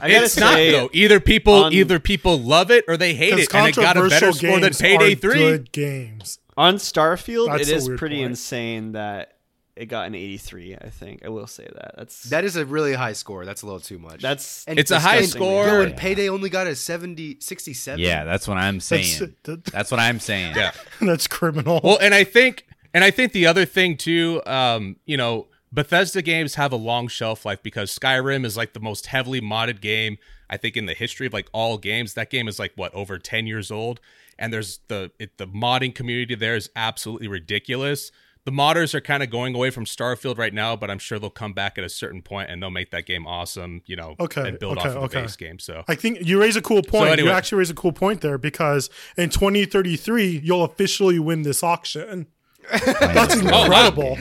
I 0.00 0.10
gotta 0.10 0.24
it's 0.24 0.36
not 0.36 0.56
though. 0.56 0.90
Either 0.92 1.18
people 1.18 1.54
on- 1.54 1.72
either 1.72 1.98
people 1.98 2.38
love 2.38 2.70
it 2.70 2.84
or 2.86 2.96
they 2.96 3.14
hate 3.14 3.30
Because 3.34 3.46
it, 3.46 3.54
and 3.54 3.68
it 3.68 3.74
got 3.74 3.96
a 3.96 4.00
better 4.00 4.08
controversial 4.08 4.32
score 4.34 4.60
than 4.60 4.62
games 4.70 4.80
Payday 4.80 5.12
are 5.12 5.16
Three. 5.16 5.38
Good 5.38 5.72
games. 5.72 6.38
on 6.56 6.76
Starfield, 6.76 7.48
That's 7.48 7.68
it 7.68 7.72
a 7.72 7.76
is 7.76 7.88
weird 7.88 7.98
pretty 7.98 8.16
point. 8.18 8.30
insane 8.30 8.92
that 8.92 9.35
it 9.76 9.86
got 9.86 10.06
an 10.06 10.14
83. 10.14 10.76
I 10.76 10.88
think 10.88 11.24
I 11.24 11.28
will 11.28 11.46
say 11.46 11.68
that. 11.72 11.94
That's 11.96 12.24
That 12.24 12.44
is 12.44 12.56
a 12.56 12.64
really 12.64 12.94
high 12.94 13.12
score. 13.12 13.44
That's 13.44 13.62
a 13.62 13.66
little 13.66 13.80
too 13.80 13.98
much. 13.98 14.22
that's 14.22 14.64
And 14.66 14.78
It's 14.78 14.90
a 14.90 14.98
high 14.98 15.22
score. 15.22 15.66
Yo, 15.66 15.70
high. 15.70 15.82
and 15.84 15.96
Payday 15.96 16.28
only 16.28 16.48
got 16.48 16.66
a 16.66 16.74
70, 16.74 17.38
67. 17.40 18.00
Yeah, 18.00 18.24
that's 18.24 18.48
what 18.48 18.56
I'm 18.56 18.80
saying. 18.80 19.34
That's, 19.44 19.70
That's 19.70 19.90
what 19.90 20.00
I'm 20.00 20.18
saying. 20.18 20.56
Yeah. 20.56 20.72
that's 21.00 21.26
criminal. 21.26 21.80
Well, 21.84 21.98
and 22.00 22.14
I 22.14 22.24
think, 22.24 22.66
and 22.94 23.04
I 23.04 23.10
think 23.10 23.32
the 23.32 23.46
other 23.46 23.64
thing 23.64 23.96
too, 23.96 24.42
um, 24.46 24.96
you 25.04 25.16
know, 25.16 25.46
Bethesda 25.72 26.22
games 26.22 26.54
have 26.54 26.72
a 26.72 26.76
long 26.76 27.06
shelf 27.08 27.44
life 27.44 27.62
because 27.62 27.96
Skyrim 27.96 28.44
is 28.44 28.56
like 28.56 28.72
the 28.72 28.80
most 28.80 29.06
heavily 29.06 29.40
modded 29.40 29.80
game 29.80 30.16
I 30.48 30.56
think 30.56 30.76
in 30.76 30.86
the 30.86 30.94
history 30.94 31.26
of 31.26 31.32
like 31.32 31.48
all 31.52 31.78
games. 31.78 32.14
That 32.14 32.30
game 32.30 32.48
is 32.48 32.58
like 32.58 32.72
what 32.76 32.94
over 32.94 33.18
ten 33.18 33.46
years 33.46 33.70
old, 33.70 34.00
and 34.38 34.52
there's 34.52 34.80
the 34.88 35.10
it, 35.18 35.38
the 35.38 35.46
modding 35.46 35.94
community 35.94 36.34
there 36.34 36.56
is 36.56 36.70
absolutely 36.76 37.28
ridiculous. 37.28 38.10
The 38.46 38.52
modders 38.52 38.94
are 38.94 39.00
kind 39.00 39.24
of 39.24 39.30
going 39.30 39.56
away 39.56 39.70
from 39.70 39.84
Starfield 39.84 40.38
right 40.38 40.54
now, 40.54 40.76
but 40.76 40.88
I'm 40.88 41.00
sure 41.00 41.18
they'll 41.18 41.30
come 41.30 41.52
back 41.52 41.78
at 41.78 41.84
a 41.84 41.88
certain 41.88 42.22
point 42.22 42.48
and 42.48 42.62
they'll 42.62 42.70
make 42.70 42.92
that 42.92 43.04
game 43.04 43.26
awesome, 43.26 43.82
you 43.86 43.96
know, 43.96 44.14
Okay, 44.20 44.48
and 44.48 44.58
build 44.58 44.78
okay, 44.78 44.88
off 44.88 44.94
of 44.94 45.00
the 45.00 45.06
okay. 45.18 45.22
base 45.22 45.34
game. 45.34 45.58
So 45.58 45.82
I 45.88 45.96
think 45.96 46.24
you 46.24 46.40
raise 46.40 46.54
a 46.54 46.62
cool 46.62 46.82
point. 46.82 47.10
anyway. 47.10 47.28
You 47.28 47.34
actually 47.34 47.58
raise 47.58 47.70
a 47.70 47.74
cool 47.74 47.92
point 47.92 48.20
there 48.20 48.38
because 48.38 48.88
in 49.16 49.30
2033 49.30 50.42
you'll 50.44 50.62
officially 50.62 51.18
win 51.18 51.42
this 51.42 51.64
auction. 51.64 52.28
That's 52.70 53.34
incredible. 53.34 54.16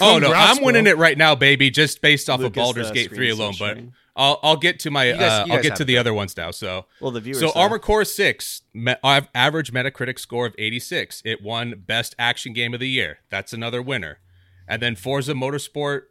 Oh 0.00 0.18
no, 0.18 0.32
I'm 0.32 0.62
winning 0.62 0.86
it 0.86 0.96
right 0.96 1.18
now, 1.18 1.34
baby, 1.34 1.68
just 1.70 2.00
based 2.00 2.30
off 2.30 2.36
of 2.38 2.44
Lucas, 2.44 2.62
Baldur's 2.62 2.90
uh, 2.90 2.92
Gate 2.92 3.12
3 3.12 3.30
alone. 3.30 3.54
But 3.58 3.74
sharing. 3.74 3.92
I'll 4.16 4.40
I'll 4.42 4.56
get 4.56 4.80
to 4.80 4.90
my 4.90 5.10
guys- 5.12 5.20
uh, 5.20 5.46
I'll 5.52 5.62
get 5.62 5.76
to 5.76 5.84
the 5.84 5.98
other 5.98 6.14
ones 6.14 6.36
now. 6.36 6.50
So 6.50 6.86
Well, 7.00 7.10
the 7.10 7.20
viewers. 7.20 7.40
so 7.40 7.52
though. 7.54 7.60
Armored 7.60 7.82
Core 7.82 8.04
6 8.04 8.62
me- 8.74 8.94
average 9.04 9.72
Metacritic 9.72 10.18
score 10.18 10.46
of 10.46 10.54
86. 10.58 11.22
It 11.24 11.42
won 11.42 11.82
best 11.86 12.14
action 12.18 12.52
game 12.52 12.74
of 12.74 12.80
the 12.80 12.88
year. 12.88 13.18
That's 13.30 13.52
another 13.52 13.82
winner. 13.82 14.18
And 14.66 14.82
then 14.82 14.96
Forza 14.96 15.34
Motorsport 15.34 16.02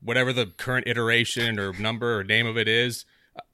whatever 0.00 0.32
the 0.32 0.46
current 0.46 0.86
iteration 0.86 1.58
or 1.58 1.72
number 1.72 2.20
or 2.20 2.24
name 2.24 2.46
of 2.46 2.56
it 2.56 2.68
is, 2.68 3.04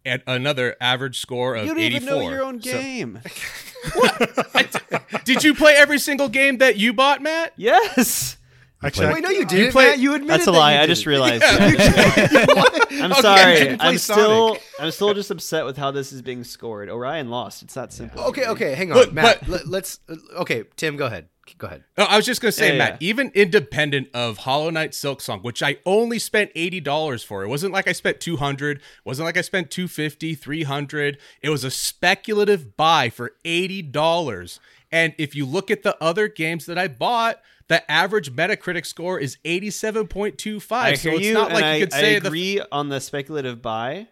at 0.05 0.23
another 0.27 0.77
average 0.79 1.19
score 1.19 1.55
of 1.55 1.63
You 1.65 1.73
don't 1.75 1.83
84. 1.83 2.03
even 2.03 2.09
know 2.21 2.29
your 2.31 2.43
own 2.45 2.61
So- 2.61 2.71
game. 2.73 3.21
did 5.25 5.43
you 5.43 5.55
play 5.55 5.75
every 5.75 5.99
single 5.99 6.29
game 6.29 6.59
that 6.59 6.77
you 6.77 6.93
bought, 6.93 7.23
Matt? 7.23 7.55
yes. 7.57 8.37
Actually, 8.85 9.15
Wait, 9.15 9.23
no, 9.23 9.31
you 9.31 9.45
didn't. 9.47 9.73
play- 9.73 9.87
Matt. 9.91 9.99
You 9.99 10.15
admitted 10.15 10.31
That's 10.35 10.47
a 10.47 10.51
that 10.53 10.59
lie. 10.59 10.75
you 10.75 10.81
I 10.81 10.87
just 10.87 11.01
did. 11.05 11.11
realized. 11.11 11.43
Yeah. 11.43 11.59
that. 11.59 12.87
I'm 13.03 13.13
Okay, 13.13 13.21
sorry. 13.23 13.77
I'm 13.81 13.99
still. 13.99 14.59
I'm 14.81 14.91
still 14.91 15.15
just 15.15 15.31
upset 15.31 15.65
with 15.65 15.77
how 15.77 15.91
this 15.91 16.13
is 16.13 16.23
being 16.23 16.45
scored. 16.45 16.89
Orion 16.89 17.31
lost. 17.31 17.63
It's 17.63 17.75
that 17.75 17.93
simple. 17.93 18.23
Okay, 18.25 18.47
okay, 18.47 18.75
hang 18.75 18.93
on, 18.93 18.99
But- 18.99 19.15
Matt. 19.15 19.41
but- 19.41 19.49
let, 19.49 19.67
let's. 19.67 20.01
Okay, 20.37 20.65
Tim, 20.77 20.97
go 20.97 21.07
ahead. 21.07 21.29
Go 21.59 21.67
ahead. 21.67 21.85
No, 21.99 22.05
I 22.05 22.17
was 22.17 22.25
just 22.25 22.41
gonna 22.41 22.53
say, 22.53 22.73
Yeah, 22.73 22.79
Matt. 22.79 23.03
yeah. 23.03 23.09
Even 23.11 23.31
independent 23.35 24.09
of 24.15 24.39
Hollow 24.39 24.71
Knight 24.71 24.93
Silksong, 24.93 25.43
which 25.45 25.63
I 25.63 25.77
only 25.85 26.19
spent 26.19 26.51
eighty 26.55 26.81
dollars 26.81 27.23
for, 27.23 27.45
it 27.45 27.49
wasn't 27.49 27.75
like 27.75 27.87
I 27.87 27.93
spent 27.93 28.19
two 28.19 28.39
hundred. 28.39 28.81
Wasn't 29.05 29.27
like 29.27 29.37
I 29.37 29.43
spent 29.43 29.71
250 29.71 30.35
300 30.35 31.19
It 31.43 31.51
was 31.51 31.63
a 31.63 31.71
speculative 31.71 32.79
buy 32.79 33.11
for 33.11 33.33
eighty 33.45 33.83
dollars, 33.83 34.59
And 34.95 35.13
if 35.19 35.35
you 35.35 35.45
look 35.45 35.71
at 35.73 35.83
the 35.83 35.97
other 36.01 36.29
games 36.29 36.67
that 36.67 36.79
I 36.79 36.87
bought, 36.87 37.41
the 37.67 37.91
average 37.91 38.33
Metacritic 38.33 38.87
score 38.87 39.19
is 39.19 39.39
87.25. 39.45 40.73
I 40.73 40.95
so 40.95 41.11
it's 41.11 41.21
you, 41.23 41.35
not 41.35 41.51
like 41.53 41.65
and 41.65 41.81
you 41.81 41.87
could 41.87 41.95
I, 41.95 42.01
say 42.01 42.17
I 42.17 42.19
the 42.21 42.27
agree 42.29 42.61
on 42.71 42.89
the 42.91 43.01
speculative 43.01 43.61
buy. 43.61 44.07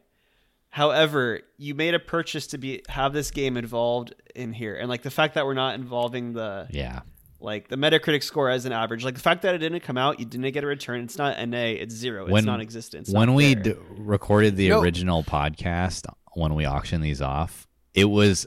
However, 0.71 1.41
you 1.59 1.75
made 1.75 1.95
a 1.95 1.99
purchase 1.99 2.47
to 2.49 2.59
be 2.59 2.83
have 2.89 3.13
this 3.13 3.31
game 3.31 3.57
involved 3.57 4.15
in 4.35 4.53
here, 4.53 4.75
and 4.77 4.89
like 4.89 5.03
the 5.03 5.11
fact 5.11 5.35
that 5.35 5.45
we're 5.45 5.55
not 5.55 5.75
involving 5.75 6.33
the 6.33 6.67
Yeah. 6.71 7.01
like 7.41 7.69
the 7.69 7.77
Metacritic 7.77 8.23
score 8.23 8.49
as 8.49 8.65
an 8.65 8.73
average, 8.73 9.05
like 9.05 9.15
the 9.15 9.21
fact 9.21 9.43
that 9.43 9.55
it 9.55 9.59
didn't 9.59 9.81
come 9.81 9.99
out, 9.99 10.19
you 10.19 10.25
didn't 10.25 10.51
get 10.53 10.65
a 10.65 10.67
return. 10.67 11.03
It's 11.05 11.19
not 11.19 11.37
NA, 11.39 11.75
it's 11.75 11.95
zero. 11.95 12.25
It's 12.25 12.33
When- 12.33 12.45
non-existent. 12.47 13.03
It's 13.09 13.15
when 13.15 13.35
we 13.35 13.55
d- 13.55 13.75
recorded 13.91 14.57
the 14.57 14.71
No. 14.71 14.81
original 14.81 15.23
podcast 15.23 16.07
when 16.33 16.55
we 16.55 16.67
auctioned 16.67 17.05
these 17.05 17.21
off 17.21 17.69
it 17.95 18.07
was 18.07 18.47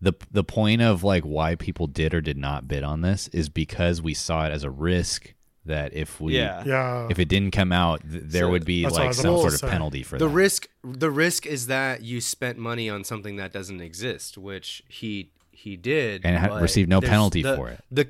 the 0.00 0.12
the 0.30 0.44
point 0.44 0.80
of 0.82 1.02
like 1.02 1.24
why 1.24 1.54
people 1.54 1.86
did 1.86 2.14
or 2.14 2.20
did 2.20 2.36
not 2.36 2.68
bid 2.68 2.82
on 2.84 3.00
this 3.02 3.28
is 3.28 3.48
because 3.48 4.00
we 4.00 4.14
saw 4.14 4.46
it 4.46 4.50
as 4.52 4.62
a 4.64 4.70
risk 4.70 5.34
that 5.66 5.92
if 5.92 6.20
we 6.20 6.36
yeah, 6.36 6.62
Yeah. 6.64 7.08
if 7.10 7.18
it 7.18 7.28
didn't 7.28 7.50
come 7.50 7.72
out 7.72 8.00
th- 8.08 8.22
there 8.26 8.44
So- 8.44 8.50
would 8.50 8.64
be 8.64 8.82
That's 8.84 8.92
what 8.94 9.02
I 9.02 9.06
like 9.06 9.14
some 9.14 9.36
sort 9.36 9.52
of 9.52 9.58
say. 9.60 9.68
penalty 9.68 10.02
for 10.02 10.16
the 10.18 10.26
that 10.26 10.34
risk 10.34 10.68
the 10.84 11.10
risk 11.10 11.44
is 11.46 11.66
that 11.66 12.02
you 12.02 12.20
spent 12.20 12.58
money 12.58 12.88
on 12.88 13.04
something 13.04 13.36
that 13.36 13.52
doesn't 13.52 13.80
exist, 13.80 14.38
which 14.38 14.82
he 14.88 15.30
he 15.50 15.76
did 15.76 16.24
And 16.24 16.38
ha- 16.38 16.56
received 16.58 16.88
no 16.88 17.00
penalty 17.00 17.42
the- 17.42 17.56
for 17.56 17.68
it. 17.68 17.82
The 17.90 18.06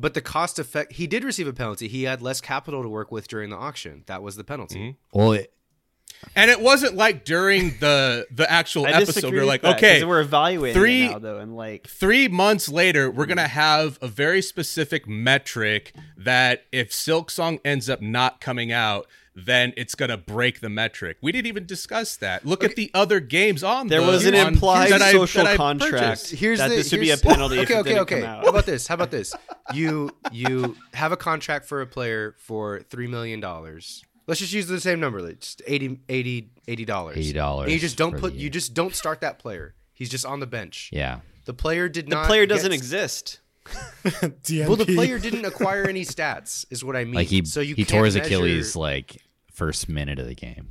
but 0.00 0.14
the 0.14 0.20
cost 0.20 0.58
effect 0.58 0.92
he 0.94 1.06
did 1.06 1.24
receive 1.24 1.46
a 1.46 1.52
penalty. 1.52 1.88
He 1.88 2.02
had 2.02 2.20
less 2.20 2.40
capital 2.40 2.82
to 2.82 2.88
work 2.88 3.10
with 3.10 3.26
during 3.28 3.50
the 3.50 3.56
auction. 3.56 4.02
That 4.06 4.22
was 4.22 4.36
the 4.36 4.44
penalty. 4.44 4.78
Mm-hmm. 4.78 5.18
well 5.18 5.32
it, 5.32 5.52
And 6.34 6.50
it 6.50 6.60
wasn't 6.60 6.94
like 6.96 7.24
during 7.24 7.78
the 7.80 8.26
the 8.30 8.50
actual 8.50 8.86
I 8.86 8.90
episode 8.90 9.14
disagree 9.14 9.40
we're 9.40 9.46
like, 9.46 9.62
that, 9.62 9.74
'cause 9.76 9.84
okay, 9.84 10.04
we're 10.04 10.20
evaluating 10.20 10.80
three- 10.80 11.08
now 11.08 11.18
though, 11.18 11.38
and 11.38 11.56
like 11.56 11.86
three 11.88 12.28
months 12.28 12.68
later, 12.68 13.10
we're 13.10 13.26
gonna 13.26 13.48
have 13.48 13.98
a 14.02 14.08
very 14.08 14.42
specific 14.42 15.08
metric 15.08 15.92
that 16.16 16.64
if 16.72 16.90
Silksong 16.90 17.60
ends 17.64 17.88
up 17.88 18.00
not 18.02 18.40
coming 18.40 18.72
out, 18.72 19.06
then 19.34 19.72
it's 19.76 19.94
gonna 19.94 20.16
break 20.16 20.60
the 20.60 20.68
metric. 20.68 21.16
We 21.22 21.30
didn't 21.30 21.46
even 21.46 21.64
discuss 21.64 22.16
that. 22.16 22.44
Look 22.44 22.64
at 22.64 22.74
the 22.74 22.90
other 22.92 23.20
games 23.20 23.62
on 23.62 23.86
there 23.86 24.00
the, 24.00 24.06
was 24.08 24.26
an 24.26 24.34
on- 24.34 24.48
implied 24.48 24.90
that 24.90 25.00
I- 25.02 25.12
social 25.12 25.44
that 25.44 25.52
I 25.52 25.56
contract. 25.56 26.30
Here's 26.30 26.58
that 26.58 26.68
the, 26.70 26.76
this 26.76 26.90
would 26.90 27.00
be 27.00 27.10
a 27.12 27.16
penalty 27.16 27.58
Okay, 27.60 27.62
if 27.62 27.70
it 27.70 27.76
okay, 27.80 27.88
didn't 27.90 28.00
okay. 28.02 28.20
come 28.22 28.28
out. 28.30 28.42
How 28.44 28.50
about 28.50 28.66
this? 28.66 28.86
How 28.88 28.94
about 28.94 29.10
this? 29.12 29.34
You 29.72 30.10
you 30.32 30.76
have 30.94 31.12
a 31.12 31.16
contract 31.16 31.66
for 31.66 31.80
a 31.80 31.86
player 31.86 32.34
for 32.38 32.80
three 32.90 33.06
million 33.06 33.38
dollars. 33.38 34.02
Let's 34.28 34.38
just 34.40 34.52
use 34.52 34.68
the 34.68 34.78
same 34.78 35.00
number, 35.00 35.20
like 35.20 35.40
just 35.40 35.62
80 35.66 35.98
80 36.08 36.84
dollars. 36.84 37.16
$80 37.16 37.70
you 37.70 37.78
just 37.80 37.96
don't 37.96 38.16
put 38.16 38.34
you 38.34 38.48
just 38.50 38.74
don't 38.74 38.94
start 38.94 39.22
that 39.22 39.40
player. 39.40 39.74
He's 39.94 40.08
just 40.10 40.24
on 40.24 40.38
the 40.38 40.46
bench. 40.46 40.90
yeah 40.92 41.20
The 41.46 41.54
player 41.54 41.88
did 41.88 42.06
the 42.06 42.10
not. 42.10 42.22
The 42.22 42.28
player 42.28 42.46
doesn't 42.46 42.70
exist. 42.72 43.40
Well, 44.04 44.76
the 44.76 44.86
player 44.94 45.18
didn't 45.18 45.44
acquire 45.44 45.84
any 45.86 46.02
stats, 46.02 46.64
is 46.70 46.82
what 46.84 46.96
I 46.96 47.04
mean. 47.04 47.14
like 47.14 47.28
he 47.28 47.44
so 47.44 47.60
you 47.60 47.74
he 47.74 47.84
tore 47.84 48.04
his 48.06 48.14
measure- 48.16 48.26
achilles 48.26 48.76
like 48.76 49.20
first 49.52 49.88
minute 49.88 50.18
of 50.18 50.26
the 50.26 50.34
game 50.34 50.68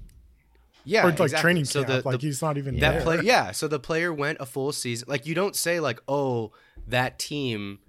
Yeah, 0.86 1.04
or 1.04 1.10
like 1.12 1.20
exactly. 1.20 1.42
training 1.42 1.66
so 1.66 1.84
camp. 1.84 2.04
the, 2.04 2.10
like 2.10 2.20
the- 2.22 2.28
he's 2.28 2.42
not 2.42 2.58
even 2.58 2.80
that 2.80 2.92
there. 2.94 3.02
play 3.02 3.20
yeah 3.22 3.52
so 3.52 3.68
the 3.68 3.80
player 3.80 4.12
went 4.14 4.38
a 4.40 4.46
full 4.46 4.72
season 4.72 5.06
like 5.10 5.26
you 5.28 5.36
don't 5.36 5.56
say 5.56 5.80
like 5.80 6.00
oh 6.08 6.52
that 6.88 7.20
team 7.20 7.80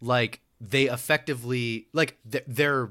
like 0.00 0.40
they 0.60 0.84
effectively 0.88 1.86
like 1.92 2.16
th- 2.30 2.44
they're 2.48 2.90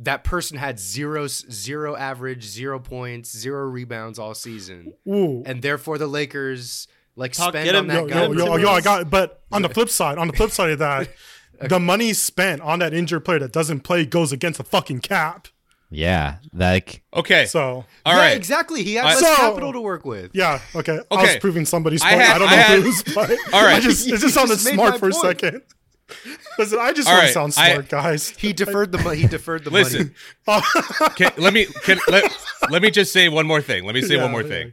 that 0.00 0.24
person 0.24 0.56
had 0.56 0.78
zero 0.80 1.26
zero 1.28 1.94
average 1.96 2.44
zero 2.44 2.78
points 2.78 3.36
zero 3.36 3.64
rebounds 3.66 4.18
all 4.18 4.34
season 4.34 4.92
Ooh. 5.08 5.42
and 5.46 5.60
therefore 5.62 5.98
the 5.98 6.06
lakers 6.06 6.88
like 7.16 7.32
Talk- 7.32 7.50
spend 7.52 7.64
get 7.66 7.74
on 7.74 7.86
that 7.88 7.94
Yo, 7.94 8.06
guy 8.06 8.22
yo, 8.26 8.32
yo, 8.32 8.56
yo, 8.56 8.68
I 8.72 8.80
Timberwolves. 8.80 8.84
got. 8.84 9.10
But 9.10 9.42
on 9.52 9.62
the 9.62 9.68
flip 9.68 9.88
side, 9.90 10.16
on 10.16 10.26
the 10.28 10.32
flip 10.32 10.50
side 10.50 10.70
of 10.70 10.78
that, 10.78 11.08
the 11.68 11.78
money 11.78 12.12
spent 12.14 12.62
on 12.62 12.78
that 12.78 12.94
injured 12.94 13.24
player 13.24 13.38
that 13.40 13.52
doesn't 13.52 13.80
play 13.80 14.06
goes 14.06 14.32
against 14.32 14.56
the 14.58 14.64
fucking 14.64 15.00
cap. 15.00 15.48
yeah 15.90 16.36
like 16.54 17.02
Okay. 17.12 17.44
So 17.46 17.84
All 18.06 18.14
yeah, 18.14 18.16
right. 18.18 18.36
exactly 18.36 18.82
he 18.84 18.94
has 18.94 19.04
I- 19.04 19.08
less 19.08 19.18
So- 19.20 19.36
capital 19.36 19.72
to 19.74 19.80
work 19.82 20.06
with 20.06 20.30
yeah, 20.34 20.60
okay. 20.74 21.00
I 21.10 21.14
was 21.14 21.24
Okay. 21.30 21.40
proving 21.40 21.66
somebody's 21.66 22.00
point. 22.02 22.14
I, 22.14 22.16
had- 22.22 22.38
don't 22.38 22.48
I 22.48 22.56
know 22.56 22.62
had- 22.62 22.80
whose, 22.80 23.02
but 23.02 23.30
All 23.52 23.62
right. 23.64 23.74
I 23.76 23.80
just 23.80 24.06
it 24.06 24.12
You 24.12 24.18
just 24.18 24.32
sounded 24.34 24.54
just 24.54 24.66
smart 24.66 24.92
my 24.92 24.98
for 24.98 25.08
a 25.08 25.12
point. 25.12 25.40
second. 25.40 25.62
Listen, 26.58 26.78
I 26.80 26.92
just 26.92 27.08
All 27.08 27.14
want 27.14 27.22
right, 27.22 27.26
to 27.28 27.32
sound 27.32 27.54
I- 27.56 27.72
smart, 27.72 27.88
guys. 27.88 28.28
he 28.30 28.52
deferred 28.52 28.92
the 28.92 28.98
money 28.98 29.18
he 29.20 29.26
deferred 29.26 29.64
the 29.64 29.70
Listen. 29.70 30.14
money 30.46 30.62
Can, 31.16 31.32
let 31.38 31.52
me 31.52 31.66
can, 31.84 31.98
let, 32.08 32.24
let 32.70 32.82
me 32.82 32.90
just 32.90 33.12
say 33.12 33.28
one 33.28 33.46
more 33.46 33.60
thing. 33.62 33.84
Let 33.84 33.94
me 33.94 34.02
say 34.02 34.16
Yeah, 34.16 34.22
one 34.22 34.30
more 34.32 34.42
yeah. 34.42 34.48
thing. 34.48 34.72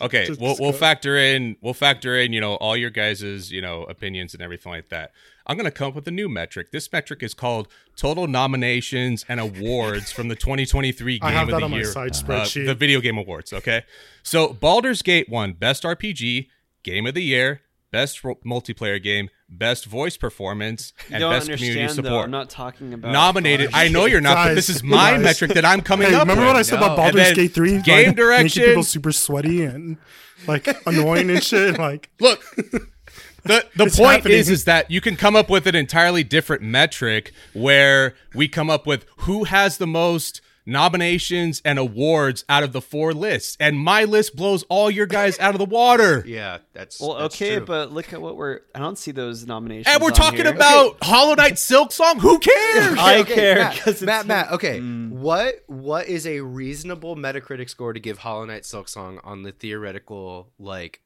Okay, 0.00 0.26
Just- 0.26 0.40
we'll 0.40 0.50
just 0.52 0.60
we'll 0.60 0.72
factor 0.72 1.16
in 1.16 1.56
we'll 1.60 1.74
factor 1.74 2.16
in 2.16 2.32
you 2.32 2.40
know 2.40 2.54
all 2.56 2.76
your 2.76 2.90
guys's 2.90 3.50
you 3.50 3.60
know 3.60 3.82
opinions 3.84 4.32
and 4.34 4.42
everything 4.42 4.70
like 4.72 4.88
that. 4.90 5.10
I'm 5.46 5.56
gonna 5.56 5.70
come 5.72 5.88
up 5.88 5.94
with 5.96 6.06
a 6.06 6.10
new 6.12 6.28
metric. 6.28 6.70
This 6.72 6.92
metric 6.92 7.22
is 7.22 7.34
called 7.34 7.68
total 7.96 8.26
nominations 8.28 9.24
and 9.28 9.40
awards 9.40 10.12
from 10.12 10.28
the 10.28 10.36
2023 10.36 11.18
Game 11.18 11.26
I 11.26 11.32
have 11.32 11.48
of 11.48 11.52
that 11.52 11.58
the 11.60 11.64
on 11.64 11.70
my 11.72 11.76
Year, 11.78 11.86
side 11.86 12.10
uh, 12.10 12.14
spreadsheet. 12.14 12.66
the 12.66 12.74
video 12.74 13.00
game 13.00 13.18
awards. 13.18 13.52
Okay, 13.52 13.82
so 14.22 14.52
Baldur's 14.52 15.02
Gate 15.02 15.28
won 15.28 15.54
Best 15.54 15.82
RPG, 15.82 16.48
Game 16.84 17.06
of 17.06 17.14
the 17.14 17.22
Year, 17.22 17.62
Best 17.90 18.22
ro- 18.22 18.38
Multiplayer 18.46 19.02
Game, 19.02 19.30
Best 19.48 19.86
Voice 19.86 20.16
Performance, 20.16 20.92
You 21.08 21.14
and 21.16 21.20
don't 21.22 21.32
Best 21.32 21.46
Community 21.50 21.80
understand 21.80 22.04
though. 22.06 22.08
Support. 22.10 22.24
I'm 22.26 22.30
not 22.30 22.50
talking 22.50 22.92
about 22.94 23.12
Nominated. 23.12 23.70
I 23.72 23.88
know 23.88 24.04
you're 24.06 24.20
not, 24.20 24.48
but 24.48 24.54
this 24.54 24.68
is 24.68 24.82
my 24.82 25.12
guys. 25.12 25.22
metric 25.22 25.52
that 25.54 25.64
I'm 25.64 25.80
coming 25.80 26.08
Hey, 26.08 26.14
up 26.14 26.20
remember 26.22 26.42
with. 26.42 26.48
what 26.48 26.56
I 26.56 26.62
said 26.62 26.80
No. 26.80 26.86
about 26.86 26.98
And 26.98 27.14
Baldur's 27.16 27.32
Gate 27.34 27.54
3? 27.54 27.82
game 27.82 28.06
Like, 28.08 28.16
direction- 28.16 28.60
Making 28.62 28.70
people 28.72 28.82
super 28.82 29.12
sweaty 29.12 29.64
and 29.64 29.96
like 30.46 30.68
annoying 30.86 31.30
and 31.30 31.42
shit. 31.42 31.78
Like, 31.78 32.10
Look, 32.20 32.44
the 33.44 33.64
the 33.76 33.84
It's 33.84 33.96
point 33.96 34.16
happening. 34.16 34.38
is 34.38 34.50
is 34.50 34.64
that 34.64 34.90
you 34.90 35.00
can 35.00 35.16
come 35.16 35.34
up 35.34 35.48
with 35.48 35.66
an 35.66 35.74
entirely 35.74 36.22
different 36.24 36.62
metric 36.62 37.32
where 37.54 38.14
we 38.34 38.48
come 38.48 38.68
up 38.68 38.86
with 38.86 39.06
who 39.18 39.44
has 39.44 39.78
the 39.78 39.86
most 39.86 40.40
nominations 40.68 41.60
and 41.64 41.78
awards 41.78 42.44
out 42.48 42.62
of 42.62 42.72
the 42.72 42.80
four 42.80 43.12
lists, 43.14 43.56
and 43.58 43.78
my 43.78 44.04
list 44.04 44.36
blows 44.36 44.62
all 44.68 44.90
your 44.90 45.06
guys 45.06 45.38
out 45.38 45.54
of 45.54 45.58
the 45.58 45.64
water. 45.64 46.22
yeah 46.26 46.58
that's 46.72 47.00
Well, 47.00 47.14
that's 47.18 47.34
okay, 47.34 47.56
true. 47.56 47.66
but 47.66 47.92
look 47.92 48.12
at 48.12 48.20
what 48.20 48.36
we're. 48.36 48.60
I 48.74 48.78
don't 48.78 48.98
see 48.98 49.10
those 49.10 49.46
nominations. 49.46 49.86
And 49.92 50.02
we're 50.02 50.08
on 50.08 50.14
talking 50.14 50.44
here. 50.44 50.54
about 50.54 50.96
Hollow 51.02 51.34
Knight 51.34 51.54
Silksong. 51.68 52.20
Who 52.20 52.38
cares? 52.38 52.98
I 52.98 53.18
okay, 53.20 53.34
care 53.34 53.54
Matt, 53.56 53.76
'cause 53.78 54.02
it's- 54.02 54.02
Matt, 54.02 54.26
Matt. 54.26 54.52
Okay, 54.58 54.78
Mm. 54.80 55.10
what 55.10 55.62
what 55.66 56.06
is 56.08 56.26
a 56.26 56.40
reasonable 56.40 57.16
Metacritic 57.16 57.68
score 57.68 57.92
to 57.92 58.00
give 58.00 58.18
Hollow 58.18 58.44
Knight 58.44 58.62
Silksong 58.62 59.18
on 59.24 59.42
the 59.42 59.52
theoretical 59.52 60.52
like 60.58 61.00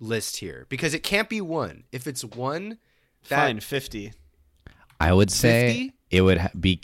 list 0.00 0.36
here? 0.38 0.66
Because 0.68 0.94
it 0.94 1.02
can't 1.02 1.28
be 1.28 1.40
one. 1.40 1.84
If 1.92 2.06
it's 2.06 2.24
one, 2.24 2.78
that 3.28 3.46
Fine, 3.46 3.60
fifty. 3.60 4.12
I 5.00 5.12
would 5.12 5.30
say 5.30 5.68
50? 5.90 5.92
it 6.10 6.20
would 6.22 6.38
ha- 6.38 6.50
be 6.58 6.80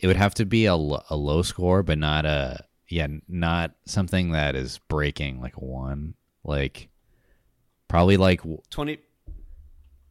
it 0.00 0.06
would 0.06 0.16
have 0.16 0.34
to 0.34 0.44
be 0.44 0.66
a, 0.66 0.74
a 0.74 1.16
low 1.16 1.42
score, 1.42 1.82
but 1.82 1.98
not 1.98 2.24
a 2.24 2.64
yeah, 2.88 3.06
not 3.28 3.72
something 3.84 4.30
that 4.32 4.54
is 4.56 4.78
breaking 4.88 5.40
like 5.40 5.56
a 5.56 5.64
one. 5.64 6.14
Like 6.44 6.88
probably 7.88 8.16
like 8.16 8.40
Twenty. 8.70 8.98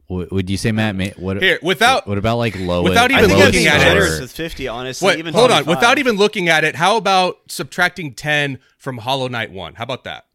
w- 0.10 0.28
would 0.32 0.50
you 0.50 0.58
say 0.58 0.72
Matt? 0.72 0.96
ma- 0.96 1.06
What 1.18 1.42
Here, 1.42 1.60
without 1.62 2.08
what 2.08 2.18
about 2.18 2.38
like 2.38 2.58
low? 2.60 2.84
without 2.84 3.12
even 3.12 3.30
looking 3.30 3.52
being 3.54 3.68
at 3.68 3.98
it- 3.98 4.22
with 4.22 4.32
fifty. 4.32 4.68
Honestly, 4.68 5.08
Wait, 5.08 5.20
even 5.20 5.34
hold 5.34 5.52
on. 5.52 5.66
Without 5.66 5.98
even 5.98 6.16
looking 6.18 6.50
at 6.50 6.64
it, 6.64 6.76
how 6.76 6.98
about 6.98 7.38
subtracting 7.48 8.14
ten 8.14 8.60
from 8.78 9.00
Hollow 9.00 9.28
Knight 9.28 9.52
One? 9.52 9.76
How 9.76 9.84
about 9.84 10.04
that? 10.04 10.26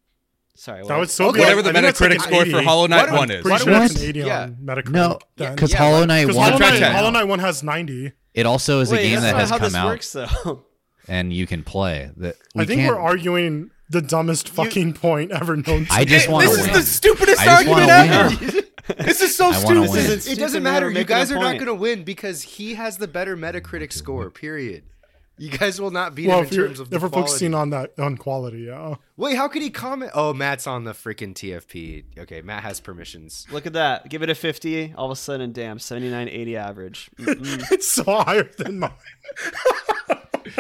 Sorry. 0.55 0.83
that 0.83 0.89
what? 0.89 0.99
would 1.01 1.11
still 1.11 1.29
Okay, 1.29 1.39
be 1.39 1.41
Whatever 1.41 1.63
the 1.63 1.71
I 1.71 1.73
think 1.73 1.87
Metacritic 1.97 2.19
like 2.19 2.19
an 2.19 2.21
score 2.21 2.45
for 2.47 2.63
Hollow 2.63 2.87
Knight 2.87 3.11
Why 3.11 3.19
One 3.19 3.29
don't- 3.29 3.37
is. 3.39 3.43
Pretty 3.43 3.53
Why 3.53 3.59
sure 3.59 3.73
don't 3.89 3.97
an 3.97 4.09
80 4.09 4.19
Yeah. 4.21 4.43
on 4.43 4.55
Metacritic. 4.63 4.91
no, 4.91 5.19
because 5.37 5.73
yeah, 5.73 5.79
Hollow 5.79 6.01
why- 6.01 6.07
Knight 6.07 6.27
one. 6.27 6.35
Hollow, 6.37 6.51
Subtract 6.51 6.81
Knight- 6.81 6.93
Hollow 6.95 7.11
Knight 7.11 7.25
1 7.25 7.39
has 7.41 7.63
90. 7.63 8.13
It 8.35 8.47
also 8.47 8.81
is 8.81 8.91
a 8.93 8.97
game 8.97 9.21
that's 9.21 9.25
that 9.25 9.33
not 9.33 9.41
has 9.41 9.51
how 9.51 9.59
come 9.59 9.65
this 9.67 9.75
out 9.75 9.87
works, 9.87 10.13
though. 10.13 10.65
and 11.09 11.33
you 11.33 11.47
can 11.47 11.63
play. 11.63 12.11
That 12.17 12.37
we 12.55 12.63
I 12.63 12.67
think 12.67 12.81
can't, 12.81 12.95
we're 12.95 13.01
arguing 13.01 13.71
the 13.91 14.03
dumbest 14.03 14.49
fucking 14.49 14.95
point 14.95 15.33
ever 15.33 15.57
known 15.57 15.85
to 15.85 15.93
I 15.93 16.05
just 16.05 16.29
man. 16.29 16.35
want 16.35 16.49
this 16.49 16.65
to 16.65 16.71
is 16.71 16.77
the 16.77 16.83
stupidest 16.83 17.47
argument 17.47 17.91
ever. 17.91 18.63
this 19.03 19.21
is 19.21 19.37
so 19.37 19.53
stupid. 19.53 19.81
win. 19.81 19.93
This 19.93 20.27
isn't 20.27 20.33
it 20.33 20.39
doesn't 20.39 20.63
matter. 20.63 20.91
You 20.91 21.05
guys 21.05 21.31
are 21.31 21.39
not 21.39 21.55
going 21.55 21.67
to 21.67 21.75
win 21.75 22.05
because 22.05 22.43
he 22.43 22.75
has 22.75 22.97
the 22.97 23.09
better 23.09 23.37
Metacritic 23.37 23.93
score. 23.93 24.31
Period. 24.31 24.85
You 25.43 25.51
guys 25.51 25.81
will 25.81 25.91
not 25.91 26.15
beat 26.15 26.29
Well, 26.29 26.39
him 26.39 26.45
if, 26.47 26.53
in 26.53 26.59
terms 26.59 26.79
of 26.79 26.87
if 26.87 26.91
the 26.91 26.99
we're 27.01 27.09
quality. 27.09 27.31
focusing 27.31 27.55
on 27.55 27.71
that 27.71 27.99
on 27.99 28.17
quality, 28.17 28.61
yeah. 28.61 28.95
Wait, 29.17 29.37
how 29.37 29.49
could 29.49 29.61
he 29.63 29.71
comment? 29.71 30.13
Oh, 30.15 30.33
Matt's 30.33 30.69
on 30.69 30.85
the 30.85 30.93
freaking 30.93 31.35
TFP. 31.35 32.05
Okay, 32.17 32.43
Matt 32.43 32.63
has 32.63 32.79
permissions. 32.79 33.47
Look 33.51 33.67
at 33.67 33.73
that. 33.73 34.09
Give 34.09 34.23
it 34.23 34.31
a 34.31 34.37
50. 34.37 34.95
All 34.97 35.07
of 35.07 35.11
a 35.11 35.17
sudden, 35.17 35.51
damn, 35.51 35.81
79, 35.81 36.29
80 36.29 36.57
average. 36.57 37.11
It's 37.19 37.89
so 37.89 38.05
higher 38.05 38.49
than 38.57 38.79
mine. 38.79 38.93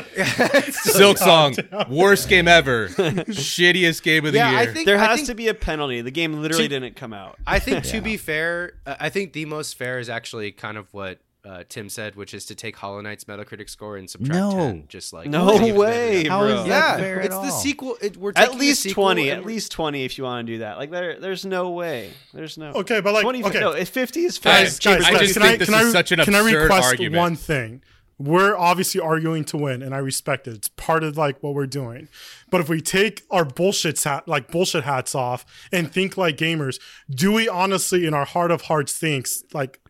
Silksong, 0.62 1.88
worst 1.88 2.28
game 2.28 2.48
ever, 2.48 2.88
shittiest 2.88 4.02
game 4.02 4.26
of 4.26 4.32
the 4.32 4.38
Yeah, 4.38 4.50
year. 4.50 4.58
I 4.60 4.66
think 4.66 4.86
there 4.86 4.98
I 4.98 5.04
has 5.06 5.16
think- 5.18 5.28
to 5.28 5.34
be 5.34 5.48
a 5.48 5.54
penalty. 5.54 6.00
The 6.00 6.10
game 6.10 6.34
literally 6.40 6.64
To- 6.68 6.80
didn't 6.80 6.96
come 6.96 7.12
out. 7.12 7.38
I 7.46 7.58
think 7.58 7.84
to 7.84 8.00
be 8.00 8.16
fair, 8.16 8.74
uh, 8.86 8.96
I 9.00 9.08
think 9.10 9.32
the 9.32 9.44
most 9.44 9.76
fair 9.76 9.98
is 9.98 10.08
actually 10.08 10.52
kind 10.52 10.76
of 10.76 10.92
what 10.92 11.18
uh, 11.44 11.64
Tim 11.68 11.88
said, 11.88 12.14
which 12.14 12.34
is 12.34 12.46
to 12.46 12.54
take 12.54 12.76
Hollow 12.76 13.00
Knight's 13.00 13.24
Metacritic 13.24 13.68
score 13.68 13.96
and 13.96 14.08
subtract 14.08 14.38
No. 14.38 14.50
10. 14.52 14.84
Just 14.88 15.12
like 15.12 15.28
No 15.28 15.58
to 15.58 15.64
give 15.64 15.74
it 15.74 15.78
way, 15.78 16.24
bro. 16.28 16.44
is 16.46 16.54
that 16.60 16.66
Yeah, 16.68 16.96
fair 16.98 17.18
at 17.20 17.26
it's 17.26 17.34
the 17.34 17.40
all? 17.40 17.50
sequel. 17.50 17.96
It, 18.00 18.16
we're 18.16 18.32
At 18.36 18.54
least 18.54 18.88
twenty. 18.90 19.30
At 19.30 19.44
least 19.44 19.72
twenty 19.72 20.04
if 20.04 20.18
you 20.18 20.24
want 20.24 20.46
to 20.46 20.52
do 20.52 20.58
that. 20.60 20.78
Like 20.78 20.90
there, 20.90 21.18
there's 21.18 21.44
no 21.44 21.70
way. 21.70 22.12
There's 22.32 22.56
no. 22.58 22.72
Okay, 22.72 23.00
but 23.00 23.12
like, 23.12 23.22
20, 23.24 23.44
okay. 23.44 23.60
No, 23.60 23.72
if 23.72 23.88
fifty 23.88 24.24
is 24.24 24.38
Guys, 24.38 24.78
fine. 24.78 24.98
guys, 24.98 25.04
I 25.06 25.10
guys, 25.12 25.20
just 25.20 25.32
can 25.34 25.42
think 25.42 25.54
I, 25.54 25.56
this 25.56 25.68
can 25.70 25.80
is 25.80 25.86
I, 25.94 25.98
such 25.98 26.12
an 26.12 26.20
can 26.20 26.34
I 26.34 26.38
absurd 26.40 26.62
request 26.62 26.86
argument. 26.88 27.16
one 27.16 27.36
thing? 27.36 27.82
We're 28.18 28.56
obviously 28.56 29.00
arguing 29.00 29.42
to 29.46 29.56
win, 29.56 29.82
and 29.82 29.92
I 29.92 29.98
respect 29.98 30.46
it. 30.46 30.54
It's 30.54 30.68
part 30.68 31.02
of 31.02 31.16
like 31.16 31.42
what 31.42 31.54
we're 31.54 31.66
doing. 31.66 32.08
But 32.50 32.60
if 32.60 32.68
we 32.68 32.80
take 32.80 33.22
our 33.32 33.44
bullshit 33.44 34.00
hat, 34.00 34.28
like 34.28 34.48
bullshit 34.48 34.84
hats 34.84 35.16
off, 35.16 35.44
and 35.72 35.90
think 35.92 36.16
like 36.16 36.36
gamers, 36.36 36.78
do 37.10 37.32
we 37.32 37.48
honestly, 37.48 38.06
in 38.06 38.14
our 38.14 38.26
heart 38.26 38.52
of 38.52 38.62
hearts, 38.62 38.96
thinks 38.96 39.42
like 39.52 39.80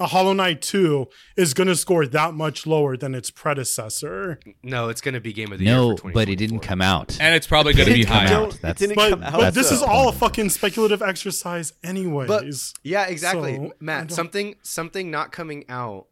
a 0.00 0.06
Hollow 0.06 0.32
Knight 0.32 0.62
Two 0.62 1.08
is 1.36 1.54
going 1.54 1.68
to 1.68 1.76
score 1.76 2.06
that 2.06 2.34
much 2.34 2.66
lower 2.66 2.96
than 2.96 3.14
its 3.14 3.30
predecessor? 3.30 4.38
no, 4.62 4.88
it's 4.88 5.00
going 5.00 5.14
to 5.14 5.20
be 5.20 5.32
game 5.32 5.52
of 5.52 5.58
the 5.58 5.64
year. 5.66 5.74
No, 5.74 5.98
but 6.14 6.28
it 6.28 6.36
didn't 6.36 6.60
come 6.60 6.80
out. 6.80 7.18
and 7.20 7.34
it's 7.34 7.46
probably 7.46 7.72
going 7.74 7.86
to 7.88 7.92
be 7.94 8.00
didn't 8.00 8.08
come 8.12 8.26
high. 8.26 8.32
out. 8.34 8.58
Don't- 8.60 8.70
it 8.70 8.76
didn't 8.76 8.96
But, 8.96 9.10
come 9.10 9.22
out. 9.22 9.32
but 9.40 9.54
this 9.54 9.68
though. 9.70 9.76
is 9.76 9.82
all 9.82 10.08
a 10.08 10.12
fucking 10.12 10.50
speculative 10.50 11.02
exercise, 11.02 11.72
anyways. 11.84 12.28
But 12.28 12.44
yeah, 12.82 13.06
exactly, 13.06 13.56
So, 13.56 13.72
Matt. 13.80 14.10
Something 14.12 14.54
something 14.62 15.10
not 15.10 15.32
coming 15.32 15.64
out 15.68 16.06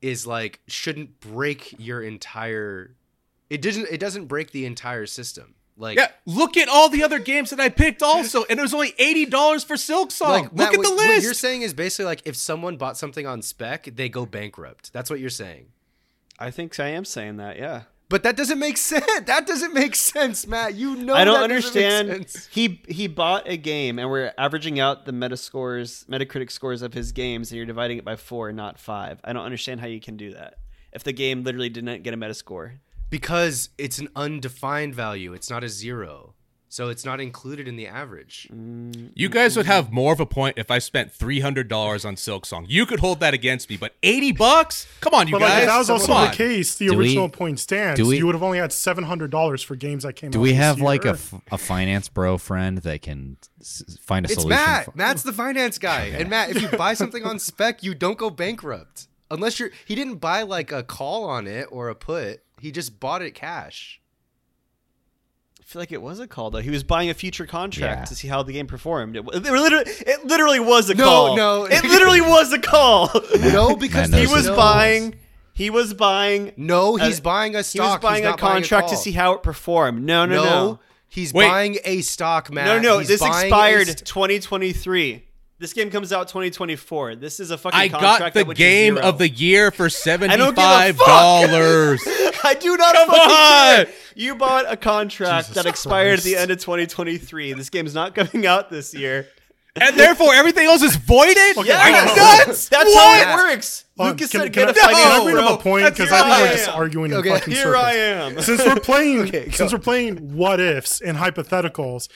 is 0.00 0.26
like 0.26 0.60
shouldn't 0.68 1.20
break 1.20 1.74
your 1.78 2.02
entire. 2.02 2.94
It 3.50 3.62
doesn't. 3.62 3.88
It 3.90 3.98
doesn't 4.00 4.26
break 4.26 4.50
the 4.52 4.66
entire 4.66 5.06
system. 5.06 5.54
Like 5.76 5.98
Yeah, 5.98 6.08
look 6.24 6.56
at 6.56 6.68
all 6.68 6.88
the 6.88 7.02
other 7.02 7.18
games 7.18 7.50
that 7.50 7.60
I 7.60 7.68
picked 7.68 8.02
also, 8.02 8.44
and 8.48 8.58
it 8.58 8.62
was 8.62 8.72
only 8.72 8.94
eighty 8.98 9.26
dollars 9.26 9.62
for 9.62 9.74
Silksong. 9.74 10.28
Like, 10.28 10.42
look 10.44 10.54
Matt, 10.54 10.74
at 10.74 10.82
the 10.82 10.88
what, 10.90 10.96
list. 10.96 11.08
What 11.08 11.22
you're 11.22 11.34
saying 11.34 11.62
is 11.62 11.74
basically 11.74 12.06
like 12.06 12.22
if 12.24 12.36
someone 12.36 12.76
bought 12.76 12.96
something 12.96 13.26
on 13.26 13.42
spec, 13.42 13.84
they 13.94 14.08
go 14.08 14.24
bankrupt. 14.24 14.92
That's 14.92 15.10
what 15.10 15.20
you're 15.20 15.30
saying. 15.30 15.66
I 16.38 16.50
think 16.50 16.78
I 16.80 16.88
am 16.88 17.04
saying 17.04 17.36
that. 17.38 17.56
Yeah. 17.58 17.82
But 18.08 18.22
that 18.22 18.36
doesn't 18.36 18.58
make 18.58 18.76
sense. 18.92 19.04
That 19.26 19.46
doesn't 19.46 19.74
make 19.74 19.94
sense, 19.96 20.46
Matt. 20.46 20.74
You 20.74 20.96
know 20.96 21.14
I 21.14 21.24
don't 21.24 21.40
that 21.40 21.48
doesn't 21.48 21.74
make 21.74 21.84
understand. 21.84 22.30
sense. 22.30 22.46
He 22.52 22.80
he 22.88 23.06
bought 23.08 23.48
a 23.48 23.56
game, 23.56 23.98
and 23.98 24.10
we're 24.10 24.32
averaging 24.38 24.78
out 24.78 25.04
the 25.06 25.12
Metascores, 25.12 26.06
Metacritic 26.06 26.50
scores 26.50 26.82
of 26.82 26.94
his 26.94 27.12
games, 27.12 27.50
and 27.50 27.56
you're 27.56 27.66
dividing 27.66 27.98
it 27.98 28.04
by 28.04 28.16
four, 28.16 28.52
not 28.52 28.78
five. 28.78 29.20
I 29.24 29.32
don't 29.32 29.44
understand 29.44 29.80
how 29.80 29.88
you 29.88 30.00
can 30.00 30.16
do 30.16 30.32
that. 30.34 30.54
If 30.92 31.04
the 31.04 31.12
game 31.12 31.42
literally 31.42 31.68
didn't 31.68 32.02
get 32.04 32.14
a 32.14 32.16
Metascore, 32.16 32.78
Because 33.10 33.70
it's 33.78 33.98
an 33.98 34.08
undefined 34.16 34.94
value. 34.94 35.32
It's 35.32 35.48
not 35.50 35.62
a 35.64 35.68
zero. 35.68 36.32
So 36.68 36.88
it's 36.88 37.04
not 37.06 37.20
included 37.20 37.68
in 37.68 37.76
the 37.76 37.86
average. 37.86 38.48
Mm, 38.52 39.12
you 39.14 39.28
guys 39.30 39.56
would 39.56 39.64
have 39.66 39.92
more 39.92 40.12
of 40.12 40.18
a 40.20 40.26
point 40.26 40.58
if 40.58 40.70
I 40.70 40.78
spent 40.78 41.10
three 41.12 41.40
hundred 41.40 41.68
dollars 41.68 42.04
on 42.04 42.16
Silksong. 42.16 42.66
You 42.68 42.84
could 42.84 42.98
hold 43.00 43.20
that 43.20 43.32
against 43.32 43.70
me, 43.70 43.76
but 43.78 43.94
eighty 44.02 44.32
bucks? 44.32 44.86
Come 45.00 45.14
on, 45.14 45.26
you 45.28 45.32
But 45.32 45.42
like, 45.42 45.50
guys. 45.52 45.62
if 45.62 45.68
that 45.68 45.78
was 45.78 45.90
also 45.90 46.06
Come 46.08 46.22
the 46.24 46.28
on. 46.30 46.34
case, 46.34 46.74
the 46.74 46.88
Do 46.88 46.98
we- 46.98 47.04
original 47.06 47.28
point 47.30 47.60
stands. 47.60 48.02
we- 48.02 48.18
you 48.18 48.26
would 48.26 48.34
have 48.34 48.42
only 48.42 48.58
had 48.58 48.72
seven 48.72 49.04
hundred 49.04 49.30
dollars 49.30 49.62
for 49.62 49.74
games 49.76 50.02
that 50.02 50.14
came. 50.14 50.32
Do 50.32 50.40
out 50.40 50.42
we 50.42 50.50
this 50.50 50.58
have 50.58 50.80
like 50.80 51.04
a, 51.04 51.08
year. 51.08 51.14
f- 51.14 51.34
a 51.52 51.56
finance 51.56 52.08
bro 52.08 52.36
friend 52.36 52.78
that 52.78 53.00
can 53.00 53.38
s- 53.60 53.96
find 54.02 54.26
a 54.26 54.30
It's 54.30 54.42
solution? 54.42 54.60
Matt. 54.62 54.84
for- 54.86 54.92
Matt's 54.96 55.22
the 55.22 55.32
finance 55.32 55.78
guy. 55.78 56.06
And 56.06 56.28
Matt, 56.28 56.50
if 56.50 56.60
you 56.60 56.68
buy 56.76 56.92
something 57.02 57.24
on 57.24 57.38
spec, 57.38 57.84
you 57.84 57.94
don't 57.94 58.18
go 58.18 58.28
bankrupt. 58.28 59.06
Unless 59.30 59.60
you're 59.60 59.70
he 59.86 59.94
didn't 59.94 60.16
buy 60.16 60.42
like 60.42 60.72
a 60.72 60.82
call 60.82 61.24
on 61.24 61.46
it 61.46 61.68
or 61.70 61.88
a 61.88 61.94
put. 61.94 62.42
He 62.60 62.70
just 62.72 62.98
bought 63.00 63.22
it 63.22 63.32
cash. 63.34 64.00
I 65.60 65.64
feel 65.64 65.80
like 65.82 65.90
it 65.92 66.00
was 66.00 66.20
a 66.20 66.28
call 66.28 66.50
though. 66.50 66.60
He 66.60 66.70
was 66.70 66.84
buying 66.84 67.10
a 67.10 67.14
future 67.14 67.44
contract 67.46 68.00
Yeah. 68.00 68.04
to 68.04 68.14
see 68.14 68.28
how 68.28 68.42
the 68.42 68.52
game 68.52 68.66
performed. 68.66 69.16
It, 69.16 69.24
it 69.32 69.42
literally, 69.42 69.84
it 70.06 70.24
literally 70.24 70.60
was 70.60 70.88
a 70.90 70.94
No, 70.94 71.04
call. 71.04 71.36
no. 71.36 71.64
it 71.64 71.82
literally 71.84 72.20
was 72.36 72.52
a 72.52 72.58
call. 72.58 73.10
No, 73.40 73.74
because 73.76 74.12
he 74.14 74.26
was 74.26 74.46
it. 74.46 74.50
no. 74.50 74.56
buying. 74.56 75.14
He 75.52 75.70
was 75.70 75.92
buying. 75.94 76.52
No, 76.56 76.96
he's 76.96 77.18
Uh, 77.18 77.22
buying 77.22 77.56
a 77.56 77.64
stock. 77.64 77.84
He 77.84 77.90
was 77.94 78.00
buying 78.00 78.22
He's 78.22 78.26
a 78.26 78.30
not 78.30 78.40
buying 78.40 78.54
contract 78.62 78.90
to 78.90 78.96
see 78.96 79.12
how 79.12 79.32
it 79.32 79.42
performed. 79.42 80.04
No, 80.04 80.24
no, 80.26 80.44
no. 80.44 80.80
He's 81.08 81.32
Wait. 81.32 81.48
buying 81.48 81.78
a 81.84 82.02
stock, 82.02 82.52
man. 82.52 82.66
No, 82.66 82.78
no, 82.78 82.98
He's 82.98 83.08
this 83.08 83.22
expired 83.22 83.86
st- 83.86 84.04
2023. 84.04 85.25
This 85.58 85.72
game 85.72 85.90
comes 85.90 86.12
out 86.12 86.28
2024. 86.28 87.16
This 87.16 87.40
is 87.40 87.50
a 87.50 87.56
fucking 87.56 87.78
I 87.80 87.88
contract 87.88 88.20
got 88.20 88.34
the 88.34 88.44
went 88.44 88.58
game 88.58 88.98
of 88.98 89.16
the 89.16 89.28
year 89.28 89.70
for 89.70 89.86
I 89.86 89.88
seventy 89.88 90.36
don't 90.36 90.54
give 90.54 90.58
a 90.62 90.66
five 90.66 90.96
fuck. 90.98 91.06
dollars. 91.06 92.02
I 92.44 92.54
do 92.60 92.76
not 92.76 92.94
Come 92.94 93.08
fucking 93.08 93.22
on! 93.22 93.86
care. 93.86 93.94
You 94.14 94.34
bought 94.34 94.70
a 94.70 94.76
contract 94.76 95.48
Jesus 95.48 95.62
that 95.62 95.66
expired 95.68 96.18
at 96.18 96.24
the 96.24 96.36
end 96.36 96.50
of 96.50 96.58
2023. 96.58 97.54
This 97.54 97.70
game's 97.70 97.94
not 97.94 98.14
coming 98.14 98.46
out 98.46 98.70
this 98.70 98.92
year. 98.92 99.28
and 99.80 99.98
therefore 99.98 100.34
everything 100.34 100.66
else 100.66 100.82
is 100.82 100.96
voided? 100.96 101.36
Yeah, 101.64 101.80
Are 101.80 101.88
you 101.90 102.16
nuts? 102.46 102.68
That's 102.68 102.84
What? 102.94 103.24
how 103.26 103.32
it 103.32 103.54
works. 103.54 103.84
Uh, 103.98 104.04
Lucas 104.08 104.30
can, 104.30 104.40
said 104.42 104.52
can, 104.52 104.66
get 104.66 104.68
I, 104.68 104.70
a 104.70 104.74
can 104.74 104.84
I 104.84 104.92
finance 104.92 105.24
bring 105.24 105.36
up 105.38 105.44
bro. 105.44 105.54
a 105.54 105.58
point 105.58 105.84
because 105.86 106.12
I 106.12 106.18
think 106.20 106.32
I 106.34 106.42
we're 106.42 106.52
just 106.52 106.68
am. 106.68 106.74
arguing 106.76 107.10
in 107.12 107.16
Okay, 107.18 107.28
fucking 107.30 107.54
Here 107.54 107.62
circles. 107.62 107.84
I 107.84 107.92
am. 107.94 108.40
since 108.42 108.62
we're 108.64 108.80
playing 108.80 109.20
Okay, 109.20 109.50
since 109.52 109.72
we're 109.72 109.78
playing 109.78 110.34
what 110.36 110.60
ifs 110.60 111.00
and 111.00 111.16
hypotheticals 111.16 112.08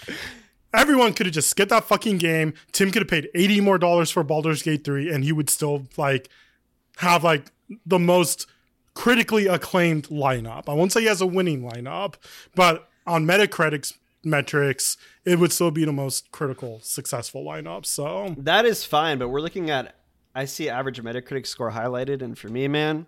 everyone 0.74 1.12
could 1.12 1.26
have 1.26 1.34
just 1.34 1.48
skipped 1.48 1.70
that 1.70 1.84
fucking 1.84 2.18
game 2.18 2.54
tim 2.72 2.90
could 2.90 3.02
have 3.02 3.08
paid 3.08 3.28
80 3.34 3.60
more 3.60 3.78
dollars 3.78 4.10
for 4.10 4.22
Baldur's 4.22 4.62
Gate 4.62 4.84
3 4.84 5.10
and 5.10 5.24
he 5.24 5.32
would 5.32 5.50
still 5.50 5.86
like 5.96 6.28
have 6.98 7.24
like 7.24 7.50
the 7.86 7.98
most 7.98 8.46
critically 8.94 9.46
acclaimed 9.46 10.08
lineup 10.08 10.68
i 10.68 10.74
won't 10.74 10.92
say 10.92 11.00
he 11.00 11.06
has 11.06 11.20
a 11.20 11.26
winning 11.26 11.62
lineup 11.62 12.14
but 12.54 12.88
on 13.06 13.24
metacritic's 13.24 13.94
metrics 14.24 14.96
it 15.24 15.38
would 15.38 15.52
still 15.52 15.70
be 15.70 15.84
the 15.84 15.92
most 15.92 16.30
critical 16.32 16.80
successful 16.82 17.44
lineup 17.44 17.86
so 17.86 18.34
That 18.38 18.64
is 18.64 18.84
fine, 18.84 19.18
but 19.18 19.28
we're 19.28 19.40
looking 19.40 19.70
at. 19.70 19.94
I 20.34 20.44
see 20.44 20.68
average 20.68 21.02
Metacritic 21.02 21.46
score 21.46 21.72
highlighted, 21.72 22.22
and 22.22 22.38
for 22.38 22.48
me, 22.48 22.68
man, 22.68 23.06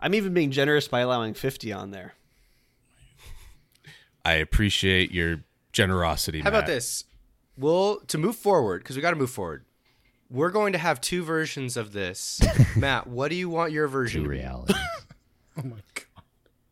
I'm 0.00 0.14
even 0.14 0.32
being 0.32 0.52
generous 0.52 0.86
by 0.86 1.00
allowing 1.00 1.34
50 1.34 1.72
on 1.72 1.90
there. 1.90 2.14
I 4.24 4.34
appreciate 4.34 5.10
your 5.10 5.44
generosity. 5.72 6.40
How 6.40 6.48
about 6.48 6.60
Matt. 6.60 6.66
this? 6.68 7.04
Well, 7.56 8.00
to 8.08 8.18
move 8.18 8.36
forward, 8.36 8.82
because 8.82 8.96
we 8.96 9.02
got 9.02 9.10
to 9.10 9.16
move 9.16 9.30
forward. 9.30 9.64
We're 10.30 10.50
going 10.50 10.72
to 10.72 10.78
have 10.78 11.00
two 11.00 11.22
versions 11.22 11.76
of 11.76 11.92
this. 11.92 12.40
Matt, 12.76 13.06
what 13.06 13.28
do 13.28 13.36
you 13.36 13.50
want 13.50 13.72
your 13.72 13.86
version 13.88 14.22
to 14.22 14.24
to 14.24 14.30
be? 14.30 14.36
reality. 14.38 14.74
oh 15.58 15.62
my 15.64 15.76
god 15.94 16.04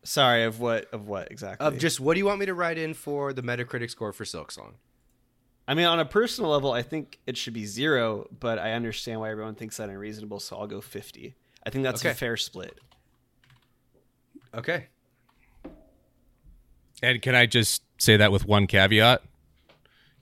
Sorry, 0.03 0.43
of 0.43 0.59
what? 0.59 0.87
Of 0.91 1.07
what 1.07 1.31
exactly? 1.31 1.65
Of 1.65 1.77
just 1.77 1.99
what 1.99 2.15
do 2.15 2.19
you 2.19 2.25
want 2.25 2.39
me 2.39 2.47
to 2.47 2.53
write 2.55 2.77
in 2.77 2.93
for 2.93 3.33
the 3.33 3.43
Metacritic 3.43 3.91
score 3.91 4.11
for 4.11 4.23
Silksong? 4.23 4.73
I 5.67 5.75
mean, 5.75 5.85
on 5.85 5.99
a 5.99 6.05
personal 6.05 6.49
level, 6.49 6.71
I 6.71 6.81
think 6.81 7.19
it 7.27 7.37
should 7.37 7.53
be 7.53 7.65
zero, 7.65 8.27
but 8.39 8.57
I 8.57 8.73
understand 8.73 9.19
why 9.19 9.29
everyone 9.29 9.55
thinks 9.55 9.77
that 9.77 9.89
unreasonable, 9.89 10.39
so 10.39 10.57
I'll 10.57 10.67
go 10.67 10.81
50. 10.81 11.35
I 11.63 11.69
think 11.69 11.83
that's 11.83 12.03
a 12.03 12.15
fair 12.15 12.35
split. 12.35 12.79
Okay. 14.53 14.87
And 17.01 17.21
can 17.21 17.35
I 17.35 17.45
just 17.45 17.81
say 17.97 18.17
that 18.17 18.31
with 18.31 18.45
one 18.45 18.67
caveat? 18.67 19.21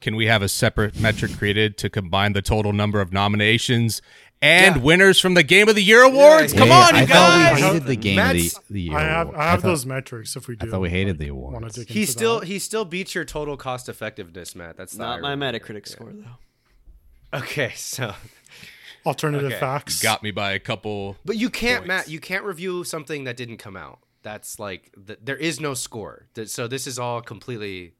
Can 0.02 0.16
we 0.16 0.28
have 0.28 0.42
a 0.42 0.48
separate 0.48 0.98
metric 1.00 1.38
created 1.38 1.78
to 1.80 1.90
combine 1.90 2.32
the 2.34 2.42
total 2.42 2.72
number 2.72 3.02
of 3.02 3.12
nominations 3.12 4.02
and 4.42 4.78
Yeah. 4.78 4.82
winners 4.82 5.20
from 5.20 5.34
the 5.34 5.44
Game 5.44 5.68
of 5.68 5.76
the 5.76 5.84
Year 5.84 6.04
awards? 6.04 6.54
Yeah, 6.54 6.60
Come 6.60 6.70
Yeah, 6.70 6.78
on, 6.88 6.96
I 6.96 7.02
you 7.02 7.08
thought 7.08 7.38
guys! 7.38 7.56
we 7.56 7.62
hated 7.68 7.84
the 7.86 7.96
game 7.98 8.16
Matt's- 8.16 8.58
of 8.58 8.68
the, 8.70 8.74
the 8.76 8.82
year. 8.84 8.98
i 8.98 9.02
have 9.04 9.36
i 9.36 9.44
have 9.52 9.62
thought- 9.62 9.68
those 9.68 9.86
metrics 9.86 10.38
if 10.38 10.48
we 10.48 10.56
do 10.56 10.68
I 10.68 10.72
thought 10.72 10.80
we 10.80 10.90
hated 10.90 11.18
the 11.18 11.32
want 11.32 11.58
awards. 11.58 11.76
He 11.90 12.06
still 12.06 12.40
that. 12.40 12.46
he 12.48 12.60
still 12.60 12.86
beats 12.86 13.14
your 13.14 13.26
total 13.26 13.58
cost 13.58 13.90
effectiveness, 13.90 14.56
Matt. 14.56 14.78
That's 14.78 14.94
the 14.94 15.00
Not 15.04 15.20
my 15.20 15.32
irony. 15.32 15.60
Metacritic 15.60 15.86
score, 15.88 16.14
though. 16.14 17.38
Okay, 17.40 17.74
so 17.76 18.16
alternative 19.06 19.52
Okay. 19.52 19.60
facts 19.60 20.02
Got 20.02 20.24
me 20.24 20.32
by 20.32 20.54
a 20.54 20.60
couple. 20.60 21.18
but 21.26 21.36
you 21.36 21.50
can't, 21.50 21.80
Points. 21.82 21.88
Matt. 21.90 22.08
You 22.10 22.22
can't 22.22 22.46
review 22.46 22.86
something 22.86 23.26
that 23.26 23.36
didn't 23.36 23.58
come 23.58 23.76
out. 23.76 24.00
That's 24.22 24.60
like 24.60 24.92
th- 25.08 25.20
there 25.24 25.38
is 25.38 25.60
no 25.60 25.74
score. 25.74 26.28
So 26.46 26.68
this 26.68 26.88
is 26.88 27.00
all 27.00 27.22
completely. 27.22 27.94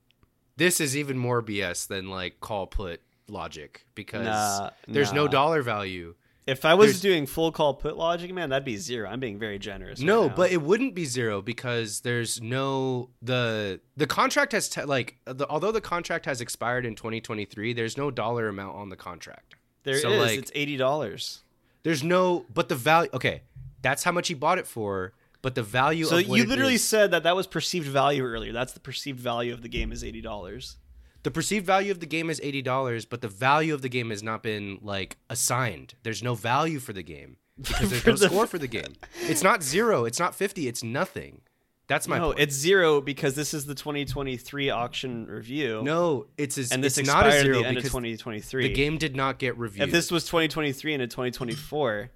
This 0.58 0.80
is 0.82 0.98
even 0.98 1.18
more 1.18 1.42
BS 1.42 1.88
than 1.88 2.10
like 2.10 2.40
call 2.42 2.68
put 2.68 3.02
logic 3.30 3.86
because 3.96 4.26
Nah, 4.26 4.72
there's 4.88 5.14
no 5.14 5.28
dollar 5.28 5.62
value. 5.62 6.16
If 6.48 6.66
I 6.66 6.74
was 6.74 6.88
There's- 6.88 7.02
doing 7.02 7.26
full 7.28 7.52
call 7.52 7.76
put 7.76 7.96
logic, 7.96 8.34
man, 8.34 8.50
that'd 8.50 8.66
be 8.66 8.76
zero. 8.78 9.08
I'm 9.08 9.20
being 9.20 9.38
very 9.38 9.60
generous. 9.60 10.00
right 10.00 10.06
No, 10.08 10.28
now. 10.28 10.34
but 10.36 10.52
it 10.52 10.62
wouldn't 10.64 10.96
be 10.96 11.06
zero 11.06 11.44
because 11.44 12.00
there's 12.02 12.42
no 12.42 13.12
the 13.22 13.80
the 13.96 14.08
contract 14.08 14.54
has 14.54 14.68
te- 14.68 14.84
like 14.84 15.18
the, 15.26 15.48
although 15.48 15.72
the 15.72 15.80
contract 15.82 16.26
has 16.26 16.42
expired 16.42 16.86
in 16.88 16.96
2023, 16.96 17.74
there's 17.74 17.98
no 17.98 18.10
dollar 18.10 18.48
amount 18.48 18.76
on 18.76 18.90
the 18.90 18.96
contract. 18.96 19.56
there 19.84 19.96
is. 19.96 20.02
so, 20.02 20.10
like- 20.10 20.40
it's 20.40 20.52
eighty 20.56 20.76
dollars. 20.76 21.42
There's 21.84 22.04
no 22.04 22.46
but 22.54 22.68
the 22.68 22.76
value. 22.76 23.12
Okay, 23.14 23.44
that's 23.84 24.04
how 24.04 24.12
much 24.12 24.28
he 24.28 24.34
bought 24.34 24.58
it 24.58 24.66
for. 24.68 25.14
But 25.42 25.56
the 25.56 25.64
value. 25.64 26.06
So 26.06 26.18
you 26.18 26.46
literally 26.46 26.76
is- 26.76 26.84
said 26.84 27.12
that 27.12 27.24
that 27.24 27.36
was 27.36 27.48
perceived 27.48 27.88
value 27.88 28.24
earlier. 28.26 28.52
That's 28.52 28.74
the 28.74 28.80
perceived 28.82 29.20
value 29.20 29.54
of 29.54 29.62
the 29.62 29.70
game 29.70 29.92
is 29.92 30.04
eighty 30.04 30.22
dollars. 30.22 30.78
the 31.24 31.32
perceived 31.32 31.66
value 31.66 31.92
of 31.92 32.00
the 32.02 32.06
game 32.06 32.30
is 32.30 32.40
eighty 32.44 32.62
dollars, 32.62 33.06
but 33.06 33.22
the 33.22 33.28
value 33.30 33.74
of 33.74 33.82
the 33.82 33.90
game 33.90 34.10
has 34.10 34.22
not 34.22 34.44
been 34.44 34.80
like 34.82 35.18
assigned. 35.30 35.96
There's 36.04 36.22
no 36.24 36.36
value 36.36 36.80
for 36.80 36.92
the 36.94 37.04
game 37.04 37.38
because 37.62 37.90
there's 37.90 38.06
no 38.06 38.16
the- 38.16 38.28
score 38.28 38.48
for 38.48 38.58
the 38.58 38.68
game. 38.68 38.94
It's 39.22 39.44
not 39.44 39.64
zero. 39.64 40.04
It's 40.06 40.20
not 40.20 40.36
fifty. 40.36 40.68
It's 40.68 40.84
nothing. 40.84 41.42
That's 41.88 42.08
my 42.08 42.20
no, 42.20 42.28
point. 42.28 42.40
it's 42.42 42.54
zero 42.56 43.02
because 43.02 43.34
this 43.34 43.52
is 43.52 43.66
the 43.66 43.74
2023 43.74 44.70
auction 44.70 45.26
review. 45.26 45.82
no, 45.84 46.28
it's 46.38 46.58
a, 46.60 46.72
and 46.72 46.84
this 46.84 47.00
it's 47.00 47.08
not 47.08 47.26
a 47.26 47.30
at 47.30 47.42
zero 47.42 47.62
the 47.64 47.68
end 47.68 47.78
of 47.78 47.84
because 47.84 47.90
2023. 47.92 48.68
the 48.68 48.74
game 48.76 49.00
did 49.00 49.16
not 49.16 49.40
get 49.40 49.58
reviewed. 49.58 49.88
If 49.88 49.92
this 49.92 50.12
was 50.12 50.24
2023 50.26 50.94
and 50.94 51.02
a 51.02 51.08
2024, 51.08 52.12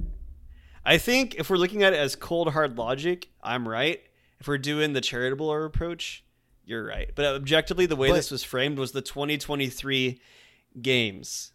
I 0.85 0.97
think 0.97 1.35
if 1.35 1.49
we're 1.49 1.57
looking 1.57 1.83
at 1.83 1.93
it 1.93 1.99
as 1.99 2.15
cold 2.15 2.51
hard 2.53 2.77
logic, 2.77 3.29
I'm 3.41 3.67
right. 3.67 4.01
If 4.39 4.47
we're 4.47 4.57
doing 4.57 4.93
the 4.93 5.01
charitable 5.01 5.65
approach, 5.65 6.23
you're 6.65 6.85
right. 6.85 7.09
But 7.15 7.25
objectively, 7.25 7.85
the 7.85 7.95
way 7.95 8.09
But- 8.09 8.15
this 8.15 8.31
was 8.31 8.43
framed 8.43 8.77
was 8.77 8.91
the 8.91 9.01
2023 9.01 10.19
games. 10.81 11.51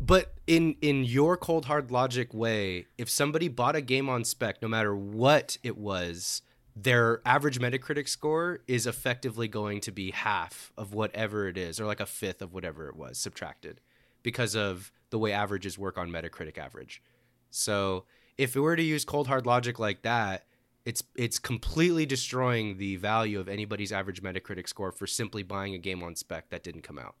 But 0.00 0.34
in 0.46 0.76
in 0.82 1.04
your 1.04 1.36
cold 1.36 1.66
hard 1.66 1.90
logic 1.90 2.34
way, 2.34 2.86
if 2.98 3.08
somebody 3.08 3.48
bought 3.48 3.76
a 3.76 3.80
game 3.80 4.08
on 4.08 4.24
spec, 4.24 4.60
no 4.60 4.68
matter 4.68 4.94
what 4.94 5.56
it 5.62 5.78
was, 5.78 6.42
their 6.74 7.22
average 7.24 7.58
Metacritic 7.58 8.06
score 8.06 8.60
is 8.66 8.86
effectively 8.86 9.48
going 9.48 9.80
to 9.80 9.90
be 9.90 10.10
half 10.10 10.70
of 10.76 10.92
whatever 10.92 11.48
it 11.48 11.56
is, 11.56 11.80
or 11.80 11.86
like 11.86 12.00
a 12.00 12.06
fifth 12.06 12.42
of 12.42 12.52
whatever 12.52 12.88
it 12.88 12.96
was 12.96 13.16
subtracted, 13.16 13.80
because 14.22 14.54
of 14.54 14.92
the 15.08 15.18
way 15.18 15.32
averages 15.32 15.78
work 15.78 15.96
on 15.96 16.10
Metacritic 16.10 16.58
average. 16.58 17.02
So 17.50 18.04
if 18.38 18.54
we 18.54 18.60
were 18.60 18.76
to 18.76 18.82
use 18.82 19.04
cold 19.04 19.28
hard 19.28 19.46
logic 19.46 19.78
like 19.78 20.02
that, 20.02 20.44
it's 20.84 21.02
it's 21.16 21.38
completely 21.38 22.06
destroying 22.06 22.78
the 22.78 22.96
value 22.96 23.40
of 23.40 23.48
anybody's 23.48 23.92
average 23.92 24.22
Metacritic 24.22 24.68
score 24.68 24.92
for 24.92 25.06
simply 25.06 25.42
buying 25.42 25.74
a 25.74 25.78
game 25.78 26.02
on 26.02 26.14
spec 26.14 26.50
that 26.50 26.62
didn't 26.62 26.82
come 26.82 26.98
out. 26.98 27.16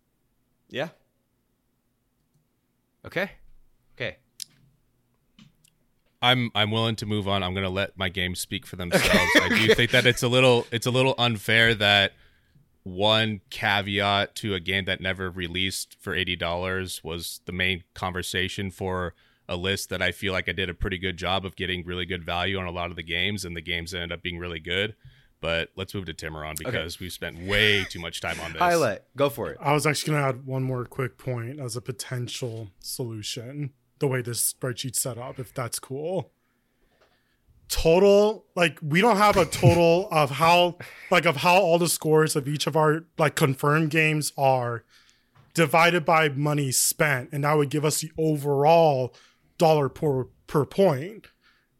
Yeah. 0.68 0.90
Okay. 3.04 3.30
Okay. 3.96 4.16
I'm 6.22 6.50
I'm 6.54 6.70
willing 6.70 6.96
to 6.96 7.06
move 7.06 7.28
on. 7.28 7.42
I'm 7.42 7.54
gonna 7.54 7.70
let 7.70 7.96
my 7.98 8.08
games 8.08 8.40
speak 8.40 8.66
for 8.66 8.76
themselves. 8.76 9.30
I 9.34 9.48
do 9.48 9.74
think 9.74 9.90
that 9.90 10.06
it's 10.06 10.22
a 10.22 10.28
little 10.28 10.66
it's 10.70 10.86
a 10.86 10.90
little 10.90 11.14
unfair 11.18 11.74
that 11.74 12.12
one 12.84 13.40
caveat 13.50 14.36
to 14.36 14.54
a 14.54 14.60
game 14.60 14.84
that 14.84 15.00
never 15.00 15.28
released 15.28 15.96
for 15.98 16.14
eighty 16.14 16.36
dollars 16.36 17.02
was 17.02 17.40
the 17.46 17.52
main 17.52 17.82
conversation 17.94 18.70
for 18.70 19.14
a 19.48 19.56
list 19.56 19.90
that 19.90 20.02
I 20.02 20.12
feel 20.12 20.32
like 20.32 20.48
I 20.48 20.52
did 20.52 20.68
a 20.68 20.74
pretty 20.74 20.98
good 20.98 21.16
job 21.16 21.44
of 21.44 21.56
getting 21.56 21.84
really 21.84 22.04
good 22.04 22.24
value 22.24 22.58
on 22.58 22.66
a 22.66 22.70
lot 22.70 22.90
of 22.90 22.96
the 22.96 23.02
games, 23.02 23.44
and 23.44 23.56
the 23.56 23.60
games 23.60 23.94
ended 23.94 24.12
up 24.12 24.22
being 24.22 24.38
really 24.38 24.60
good. 24.60 24.94
But 25.40 25.70
let's 25.76 25.94
move 25.94 26.06
to 26.06 26.14
Timuron 26.14 26.56
because 26.56 26.98
we've 26.98 27.12
spent 27.12 27.46
way 27.46 27.84
too 27.84 28.00
much 28.00 28.20
time 28.20 28.40
on 28.40 28.52
this. 28.52 28.60
Highlight. 28.60 29.02
Go 29.16 29.28
for 29.28 29.50
it. 29.50 29.58
I 29.60 29.72
was 29.72 29.86
actually 29.86 30.12
going 30.12 30.22
to 30.22 30.28
add 30.30 30.46
one 30.46 30.62
more 30.62 30.84
quick 30.84 31.18
point 31.18 31.60
as 31.60 31.76
a 31.76 31.80
potential 31.80 32.70
solution. 32.80 33.70
The 33.98 34.08
way 34.08 34.22
this 34.22 34.52
spreadsheet's 34.52 35.00
set 35.00 35.18
up, 35.18 35.38
if 35.38 35.52
that's 35.54 35.78
cool. 35.78 36.32
Total, 37.68 38.44
like 38.54 38.78
we 38.80 39.00
don't 39.00 39.16
have 39.16 39.36
a 39.36 39.44
total 39.44 40.08
of 40.12 40.30
how, 40.32 40.78
like 41.10 41.26
of 41.26 41.36
how 41.36 41.56
all 41.56 41.78
the 41.78 41.88
scores 41.88 42.34
of 42.34 42.48
each 42.48 42.66
of 42.66 42.76
our 42.76 43.04
like 43.18 43.36
confirmed 43.36 43.90
games 43.90 44.32
are 44.38 44.84
divided 45.52 46.04
by 46.04 46.28
money 46.28 46.70
spent, 46.70 47.30
and 47.32 47.44
that 47.44 47.56
would 47.56 47.70
give 47.70 47.84
us 47.84 48.00
the 48.00 48.12
overall 48.18 49.14
dollar 49.58 49.88
per 49.88 50.24
per 50.46 50.64
point. 50.64 51.26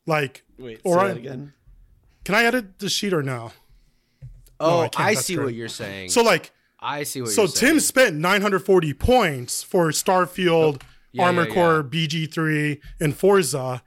Like, 0.07 0.45
Wait, 0.59 0.81
Or 0.85 0.99
say 0.99 1.05
I- 1.05 1.09
that 1.09 1.17
again. 1.17 1.53
can 2.25 2.35
I 2.35 2.45
edit 2.45 2.79
the 2.79 2.89
sheet 2.89 3.13
or 3.13 3.23
no? 3.23 3.53
Oh, 4.59 4.89
I 4.97 5.11
I, 5.11 5.15
see 5.15 5.35
great. 5.35 5.45
what 5.45 5.55
you're 5.55 5.69
saying. 5.69 6.11
So 6.11 6.23
like, 6.23 6.51
I 6.81 7.03
see 7.03 7.21
what 7.23 7.31
so 7.31 7.43
you're 7.43 7.49
saying. 7.49 7.57
So 7.61 7.67
Tim 7.75 7.81
spent 7.81 8.17
940 8.17 8.95
points 8.95 9.63
for 9.63 9.89
Starfield, 9.89 10.83
oh, 10.83 10.87
yeah, 11.13 11.25
Armor 11.25 11.47
yeah, 11.49 11.55
Core, 11.55 11.83
BG3, 11.83 12.81
and 13.01 13.15
Forza. 13.17 13.83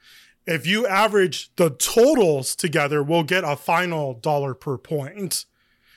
If 0.46 0.66
you 0.68 0.86
average 0.88 1.52
the 1.56 1.70
totals 1.72 2.56
together, 2.56 3.02
we'll 3.04 3.24
get 3.24 3.44
a 3.44 3.56
final 3.56 4.14
dollar 4.16 4.54
per 4.54 4.78
point. 4.78 5.46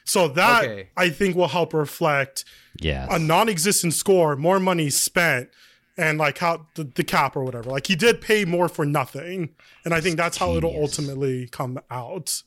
So 0.04 0.28
that 0.28 0.64
Okay. 0.64 0.88
I 0.96 1.10
think 1.10 1.36
will 1.36 1.48
help 1.48 1.72
reflect 1.74 2.44
Yes. 2.80 3.08
a 3.10 3.18
non-existent 3.18 3.94
score, 3.94 4.36
more 4.36 4.58
money 4.60 4.90
spent, 4.90 5.50
and 5.96 6.18
like 6.18 6.38
how 6.38 6.66
the, 6.74 6.84
the 6.84 7.04
cap 7.04 7.36
or 7.36 7.44
whatever. 7.44 7.70
Like 7.70 7.86
he 7.86 7.96
did 7.96 8.20
pay 8.20 8.44
more 8.44 8.68
for 8.68 8.84
nothing, 8.84 9.50
and 9.84 9.92
I 9.94 10.00
think 10.00 10.16
that's 10.16 10.38
how 10.38 10.54
it'll 10.56 10.74
ultimately 10.74 11.48
come 11.48 11.78
out. 11.90 12.42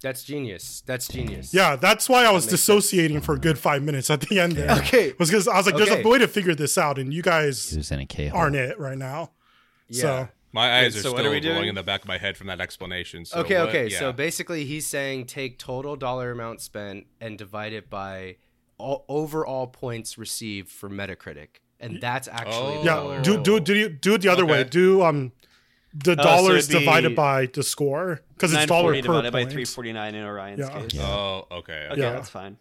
That's 0.00 0.22
genius. 0.22 0.82
That's 0.86 1.08
genius. 1.08 1.52
Yeah, 1.52 1.74
that's 1.74 2.08
why 2.08 2.24
I 2.24 2.30
was 2.30 2.44
makes 2.44 2.50
sense. 2.50 2.60
dissociating 2.60 3.20
for 3.20 3.34
a 3.34 3.38
good 3.38 3.58
five 3.58 3.82
minutes 3.82 4.10
at 4.10 4.20
the 4.20 4.38
end 4.38 4.52
there. 4.52 4.70
Okay. 4.78 5.12
was 5.18 5.28
because 5.28 5.48
I 5.48 5.56
was 5.56 5.66
like, 5.66 5.76
"There's 5.76 5.90
Okay. 5.90 6.02
a 6.02 6.08
way 6.08 6.18
to 6.18 6.28
figure 6.28 6.54
this 6.54 6.78
out," 6.78 6.98
and 6.98 7.12
you 7.12 7.20
guys 7.22 7.74
was 7.76 7.90
in 7.90 7.98
a 8.00 8.06
K 8.06 8.30
aren't 8.30 8.54
it 8.54 8.78
right 8.78 8.96
now. 8.98 9.32
Yeah. 9.88 10.00
So 10.00 10.28
My 10.52 10.78
eyes 10.78 10.94
Wait, 10.94 11.00
are 11.00 11.02
so 11.02 11.10
still 11.14 11.26
are 11.26 11.30
we 11.30 11.46
rolling 11.48 11.68
in 11.68 11.74
the 11.74 11.82
back 11.82 12.02
of 12.02 12.08
my 12.08 12.16
head 12.18 12.36
from 12.36 12.46
that 12.46 12.60
explanation. 12.60 13.24
So 13.24 13.40
okay, 13.40 13.58
what- 13.58 13.70
okay. 13.70 13.88
yeah. 13.88 13.98
So 13.98 14.12
basically, 14.12 14.64
he's 14.66 14.86
saying 14.86 15.26
take 15.26 15.58
total 15.58 15.96
dollar 15.96 16.30
amount 16.30 16.60
spent 16.60 17.06
and 17.20 17.36
divide 17.36 17.72
it 17.72 17.90
by 17.90 18.36
all 18.78 19.04
overall 19.08 19.66
points 19.66 20.16
received 20.16 20.70
for 20.70 20.88
Metacritic, 20.88 21.48
and 21.80 22.00
that's 22.00 22.28
actually 22.28 22.78
Oh. 22.78 23.12
yeah, 23.14 23.22
do 23.22 23.40
do 23.42 23.60
do 23.60 23.74
you 23.74 23.88
do 23.88 24.14
it 24.14 24.22
the 24.22 24.28
other 24.28 24.46
way? 24.46 24.64
Do 24.64 25.02
um 25.02 25.32
the 25.94 26.12
so 26.12 26.22
dollars 26.22 26.68
it'd 26.68 26.80
divided 26.80 27.16
by 27.16 27.46
the 27.46 27.62
score 27.62 28.20
because 28.34 28.52
it's 28.52 28.66
dollar 28.66 28.92
940 28.92 29.00
per 29.02 29.06
divided 29.08 29.32
by 29.32 29.40
point, 29.42 29.52
349 29.52 30.14
in 30.14 30.24
Orion's 30.24 30.58
Yeah. 30.60 30.68
case. 30.80 30.94
Yeah. 30.94 31.06
Oh, 31.08 31.46
okay. 31.50 31.88
Okay, 31.90 32.00
Yeah. 32.00 32.12
that's 32.12 32.28
fine. 32.30 32.56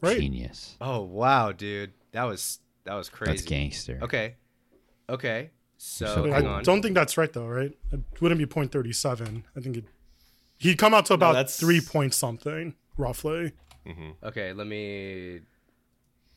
right? 0.00 0.18
Genius. 0.18 0.76
Oh 0.80 1.02
wow, 1.02 1.52
dude, 1.52 1.92
that 2.12 2.24
was 2.24 2.58
that 2.84 2.94
was 2.94 3.08
crazy. 3.08 3.32
That's 3.32 3.42
gangster. 3.44 3.98
Okay, 4.02 4.34
okay. 5.08 5.50
So, 5.78 6.06
So 6.06 6.24
hang 6.30 6.42
cool. 6.42 6.50
on. 6.50 6.60
I 6.60 6.62
don't 6.62 6.82
think 6.82 6.94
that's 6.94 7.16
right 7.16 7.32
though, 7.32 7.46
right? 7.46 7.72
It 7.92 8.00
wouldn't 8.20 8.38
be 8.38 8.46
point 8.46 8.72
thirty 8.72 8.92
seven. 8.92 9.44
I 9.56 9.60
think 9.60 9.76
it 9.78 9.84
he'd 10.58 10.76
come 10.78 10.94
out 10.94 11.06
to 11.06 11.14
about 11.14 11.34
that's- 11.34 11.58
three 11.60 11.80
point 11.80 12.12
something 12.14 12.74
roughly. 12.96 13.52
Okay, 14.22 14.52
let 14.54 14.66
me. 14.66 15.40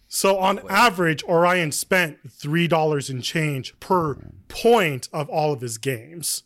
So 0.07 0.37
on 0.39 0.61
average, 0.69 1.23
Orion 1.25 1.71
spent 1.71 2.19
three 2.31 2.67
dollars 2.67 3.09
in 3.09 3.21
change 3.21 3.77
per 3.79 4.15
point 4.47 5.09
of 5.11 5.29
all 5.29 5.51
of 5.53 5.61
his 5.61 5.77
games. 5.77 6.43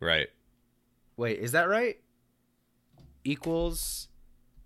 Right. 0.00 0.28
Wait, 1.16 1.38
is 1.40 1.52
that 1.52 1.68
right? 1.68 1.96
Equals. 3.24 4.08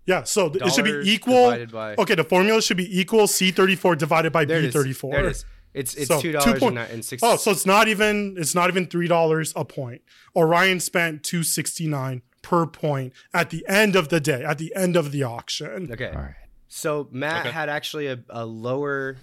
Yeah, 0.05 0.23
so 0.23 0.49
th- 0.49 0.63
it 0.65 0.73
should 0.73 0.85
be 0.85 1.01
equal. 1.11 1.51
by- 1.71 1.95
Okay, 1.97 2.15
the 2.15 2.23
formula 2.23 2.61
should 2.61 2.77
be 2.77 2.99
equal 2.99 3.27
C 3.27 3.51
thirty 3.51 3.75
four 3.75 3.95
divided 3.95 4.31
by 4.31 4.45
B 4.45 4.69
thirty 4.69 4.93
four. 4.93 5.11
There 5.13 5.25
it 5.27 5.31
is. 5.31 5.45
It's 5.73 5.93
it's 5.95 6.07
So, 6.07 6.19
two 6.21 6.29
two 6.33 6.37
dollars 6.39 6.59
point- 6.59 6.77
and 6.77 7.05
six. 7.05 7.23
Oh, 7.23 7.37
so 7.37 7.51
it's 7.51 7.65
not 7.65 7.87
even 7.87 8.35
it's 8.37 8.53
not 8.53 8.69
even 8.69 8.87
three 8.87 9.07
dollars 9.07 9.53
a 9.55 9.63
point. 9.63 10.01
Orion 10.35 10.79
spent 10.79 11.23
two 11.23 11.43
sixty 11.43 11.87
nine 11.87 12.21
per 12.41 12.65
point 12.65 13.13
at 13.33 13.51
the 13.51 13.63
end 13.67 13.95
of 13.95 14.09
the 14.09 14.19
day, 14.19 14.43
at 14.43 14.57
the 14.57 14.75
end 14.75 14.95
of 14.97 15.11
the 15.11 15.23
auction. 15.23 15.89
okay. 15.91 16.07
All 16.09 16.21
right. 16.21 16.35
So 16.73 17.09
Matt 17.11 17.41
Okay. 17.47 17.51
had 17.51 17.67
actually 17.67 18.07
a, 18.07 18.19
a 18.29 18.45
lower 18.45 19.17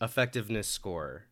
effectiveness 0.00 0.66
score. 0.66 1.24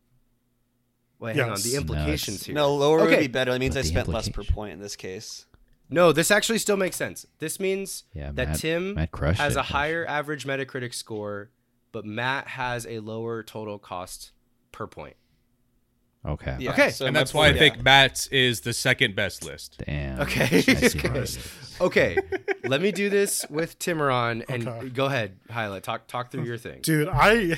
Wait, 1.17 1.35
hang 1.35 1.49
on. 1.49 1.57
The 1.59 1.71
No, 1.73 1.77
implications 1.79 2.35
it's- 2.37 2.45
here. 2.45 2.53
No, 2.53 2.75
lower 2.75 3.03
would 3.05 3.17
be 3.19 3.25
better. 3.25 3.51
That 3.53 3.59
means 3.59 3.73
But 3.73 3.85
I 3.85 3.87
spent 3.87 4.07
less 4.07 4.29
per 4.29 4.43
point 4.43 4.73
in 4.73 4.79
this 4.79 4.95
case. 4.95 5.47
No, 5.89 6.11
this 6.11 6.29
actually 6.29 6.59
still 6.59 6.77
makes 6.77 6.95
sense. 6.95 7.25
This 7.39 7.59
means 7.59 8.03
Yeah, 8.13 8.31
that 8.33 8.49
Matt- 8.49 8.59
Tim 8.59 8.93
Matt 8.93 9.09
has 9.37 9.55
it. 9.55 9.59
a 9.59 9.63
higher 9.63 10.05
average 10.05 10.45
Metacritic 10.45 10.93
score, 10.93 11.49
but 11.91 12.05
Matt 12.05 12.49
has 12.49 12.85
a 12.85 12.99
lower 12.99 13.41
total 13.41 13.79
cost 13.79 14.33
per 14.71 14.85
point. 14.85 15.15
Okay. 16.23 16.55
Yeah, 16.59 16.71
Okay. 16.73 16.91
so 16.91 17.07
and 17.07 17.15
that's 17.15 17.33
why 17.33 17.47
I 17.47 17.49
point- 17.53 17.59
think 17.59 17.83
Matt's 17.83 18.27
is 18.27 18.61
the 18.61 18.73
second 18.73 19.15
best 19.15 19.43
list. 19.43 19.81
Damn. 19.87 20.19
Okay. 20.21 20.43
I 20.43 20.61
see 20.61 20.97
how 20.99 21.09
Okay. 21.09 21.25
Okay, 21.79 22.17
let 22.65 22.81
me 22.81 22.91
do 22.91 23.09
this 23.09 23.45
with 23.49 23.77
Timuron 23.79 24.43
and 24.49 24.67
Okay. 24.67 24.89
go 24.89 25.05
ahead, 25.05 25.37
highlight. 25.49 25.83
Talk 25.83 26.07
talk 26.07 26.31
through 26.31 26.43
your 26.45 26.57
thing. 26.57 26.79
Dude, 26.81 27.07
I 27.11 27.57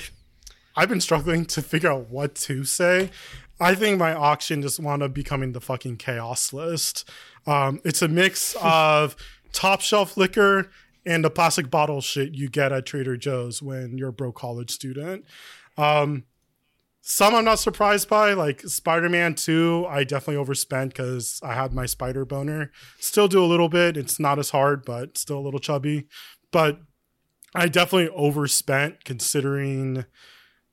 I've 0.76 0.90
been 0.90 1.02
struggling 1.02 1.46
to 1.48 1.62
figure 1.62 1.92
out 1.92 2.10
what 2.10 2.36
to 2.36 2.64
say. 2.64 3.10
I 3.60 3.76
think 3.76 4.00
my 4.00 4.14
auction 4.14 4.62
just 4.62 4.80
wound 4.80 5.04
up 5.04 5.14
becoming 5.14 5.52
the 5.52 5.60
fucking 5.62 5.98
chaos 5.98 6.54
list. 6.54 7.10
Um, 7.46 7.82
it's 7.84 8.02
a 8.02 8.08
mix 8.08 8.56
of 8.62 9.16
top 9.52 9.82
shelf 9.82 10.16
liquor 10.16 10.70
and 11.06 11.26
the 11.26 11.30
plastic 11.30 11.70
bottle 11.70 12.00
shit 12.02 12.34
you 12.34 12.48
get 12.50 12.72
at 12.72 12.86
Trader 12.86 13.18
Joe's 13.18 13.62
when 13.62 13.98
you're 13.98 14.10
a 14.10 14.14
broke 14.14 14.36
college 14.36 14.72
student. 14.72 15.26
Um, 15.78 16.24
some 17.12 17.34
I'm 17.34 17.46
not 17.46 17.58
surprised 17.58 18.08
by, 18.08 18.34
like 18.34 18.62
Spider 18.62 19.10
Man 19.10 19.34
2, 19.34 19.88
I 19.90 20.04
definitely 20.04 20.36
overspent 20.36 20.94
because 20.94 21.40
I 21.44 21.56
had 21.56 21.74
my 21.74 21.88
spider 21.88 22.24
boner. 22.24 22.72
Still 23.00 23.28
do 23.28 23.44
a 23.44 23.48
little 23.48 23.68
bit. 23.68 23.98
It's 23.98 24.20
not 24.20 24.38
as 24.38 24.52
hard, 24.52 24.86
but 24.86 25.18
still 25.18 25.40
a 25.40 25.42
little 25.42 25.60
chubby. 25.60 26.06
But 26.52 26.82
I 27.56 27.68
definitely 27.68 28.10
overspent 28.10 29.06
considering 29.06 30.06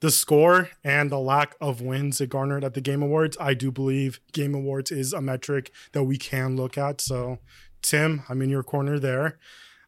the 0.00 0.10
score 0.10 0.68
and 0.84 1.08
the 1.08 1.18
lack 1.18 1.56
of 1.58 1.80
wins 1.80 2.20
it 2.20 2.28
garnered 2.28 2.64
at 2.64 2.74
the 2.74 2.82
Game 2.82 3.02
Awards. 3.02 3.38
I 3.40 3.54
do 3.54 3.72
believe 3.72 4.20
Game 4.34 4.54
Awards 4.54 4.92
is 4.92 5.14
a 5.14 5.22
metric 5.22 5.72
that 5.92 6.04
we 6.04 6.18
can 6.18 6.54
look 6.54 6.76
at. 6.76 7.00
So, 7.00 7.38
Tim, 7.80 8.24
I'm 8.28 8.42
in 8.42 8.50
your 8.50 8.62
corner 8.62 8.98
there. 8.98 9.38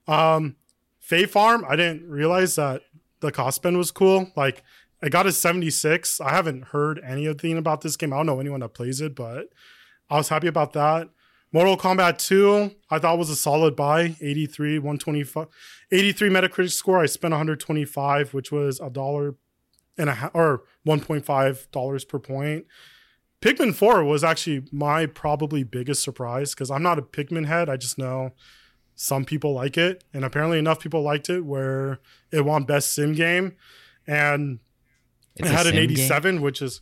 Um, 0.06 0.56
Fae 0.98 1.26
Farm, 1.26 1.66
I 1.68 1.76
didn't 1.76 2.08
realize 2.08 2.54
that 2.54 2.84
the 3.20 3.32
cost 3.32 3.56
spend 3.56 3.76
was 3.76 3.90
cool. 3.90 4.32
Like, 4.34 4.62
I 5.02 5.08
got 5.08 5.26
a 5.26 5.32
76. 5.32 6.20
I 6.20 6.30
haven't 6.30 6.66
heard 6.68 7.00
anything 7.04 7.56
about 7.56 7.82
this 7.82 7.96
game. 7.96 8.12
I 8.12 8.16
don't 8.16 8.26
know 8.26 8.40
anyone 8.40 8.60
that 8.60 8.74
plays 8.74 9.00
it, 9.00 9.14
but 9.14 9.48
I 10.10 10.16
was 10.16 10.28
happy 10.28 10.48
about 10.48 10.72
that. 10.72 11.08
Mortal 11.52 11.78
Kombat 11.78 12.18
2, 12.18 12.72
I 12.90 12.98
thought 12.98 13.18
was 13.18 13.30
a 13.30 13.36
solid 13.36 13.74
buy. 13.74 14.16
83, 14.20 14.78
125, 14.78 15.46
83 15.90 16.28
Metacritic 16.28 16.72
score. 16.72 17.00
I 17.00 17.06
spent 17.06 17.32
125, 17.32 18.34
which 18.34 18.52
was 18.52 18.80
a 18.80 18.90
dollar 18.90 19.36
and 19.96 20.10
a 20.10 20.14
half 20.14 20.30
or 20.34 20.64
1.5 20.86 21.70
dollars 21.70 22.04
per 22.04 22.18
point. 22.18 22.66
Pikmin 23.40 23.74
4 23.74 24.04
was 24.04 24.24
actually 24.24 24.64
my 24.72 25.06
probably 25.06 25.62
biggest 25.62 26.02
surprise 26.02 26.54
because 26.54 26.70
I'm 26.70 26.82
not 26.82 26.98
a 26.98 27.02
Pikmin 27.02 27.46
head. 27.46 27.68
I 27.68 27.76
just 27.76 27.98
know 27.98 28.32
some 28.94 29.24
people 29.24 29.54
like 29.54 29.78
it, 29.78 30.02
and 30.12 30.24
apparently 30.24 30.58
enough 30.58 30.80
people 30.80 31.02
liked 31.02 31.30
it 31.30 31.44
where 31.44 32.00
it 32.32 32.44
won 32.44 32.64
best 32.64 32.92
sim 32.92 33.12
game, 33.14 33.56
and 34.06 34.58
It's 35.38 35.48
it 35.48 35.52
had 35.52 35.66
an 35.66 35.72
sim 35.72 35.80
game? 35.82 35.90
87, 35.90 36.40
which 36.42 36.62
is. 36.62 36.80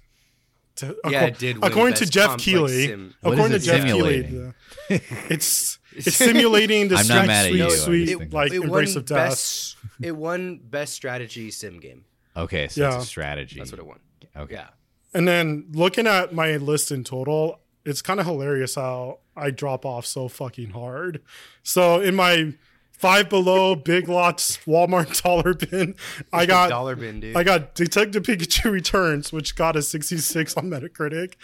To, 0.77 0.95
Yeah, 1.09 1.23
acco- 1.25 1.29
it 1.29 1.39
did 1.39 1.57
According 1.65 1.95
to 1.95 2.07
Jeff 2.07 2.27
comp, 2.27 2.39
like, 2.39 2.45
Keeley, 2.45 2.87
sim. 2.87 3.15
According 3.23 3.51
to 3.53 3.59
Geoff 3.61 3.81
Keighley, 3.83 4.21
the- 4.23 4.55
it's 5.31 5.79
it's 5.95 6.15
simulating 6.17 6.89
the 6.89 6.97
I'm 6.97 7.07
not 7.09 7.21
sweet, 7.21 7.27
mad 7.27 7.45
at 7.47 7.51
sweet, 7.51 7.59
you, 7.59 7.71
sweet, 7.71 8.05
just 8.07 8.19
think- 8.19 8.33
like 8.35 8.53
it 8.53 8.63
embrace 8.63 8.91
won 8.95 8.99
of 8.99 9.05
death. 9.07 9.17
best. 9.31 9.77
It 10.03 10.15
won 10.17 10.61
best 10.63 10.93
strategy 10.93 11.51
sim 11.51 11.81
game. 11.81 12.05
Okay, 12.37 12.69
so 12.69 12.83
Yeah. 12.83 12.97
it's 12.97 13.05
a 13.05 13.07
strategy. 13.07 13.59
That's 13.59 13.73
what 13.73 13.79
it 13.79 13.87
won. 13.87 14.01
Okay. 14.37 14.55
Yeah. 14.55 14.67
And 15.15 15.27
then 15.27 15.65
looking 15.73 16.07
at 16.07 16.35
my 16.35 16.59
list 16.59 16.93
in 16.93 17.05
total, 17.05 17.61
it's 17.87 18.03
kind 18.03 18.21
of 18.21 18.27
hilarious 18.27 18.75
how 18.75 19.21
I 19.35 19.51
drop 19.51 19.87
off 19.87 20.05
so 20.05 20.29
fucking 20.29 20.71
hard. 20.71 21.23
So 21.63 22.01
in 22.03 22.15
my 22.15 22.53
five 22.99 23.29
below 23.29 23.75
Big 23.75 24.09
Lots 24.09 24.59
Walmart 24.67 25.23
dollar 25.25 25.55
bin, 25.55 25.95
I 26.33 26.47
got 26.47 26.69
dollar 26.71 26.97
bin, 26.97 27.21
dude. 27.21 27.37
I 27.37 27.43
got 27.43 27.75
Detective 27.75 28.23
Pikachu 28.23 28.71
Returns, 28.71 29.33
which 29.33 29.55
got 29.55 29.77
a 29.77 29.83
66 29.83 30.57
on 30.57 30.71
Metacritic, 30.71 31.35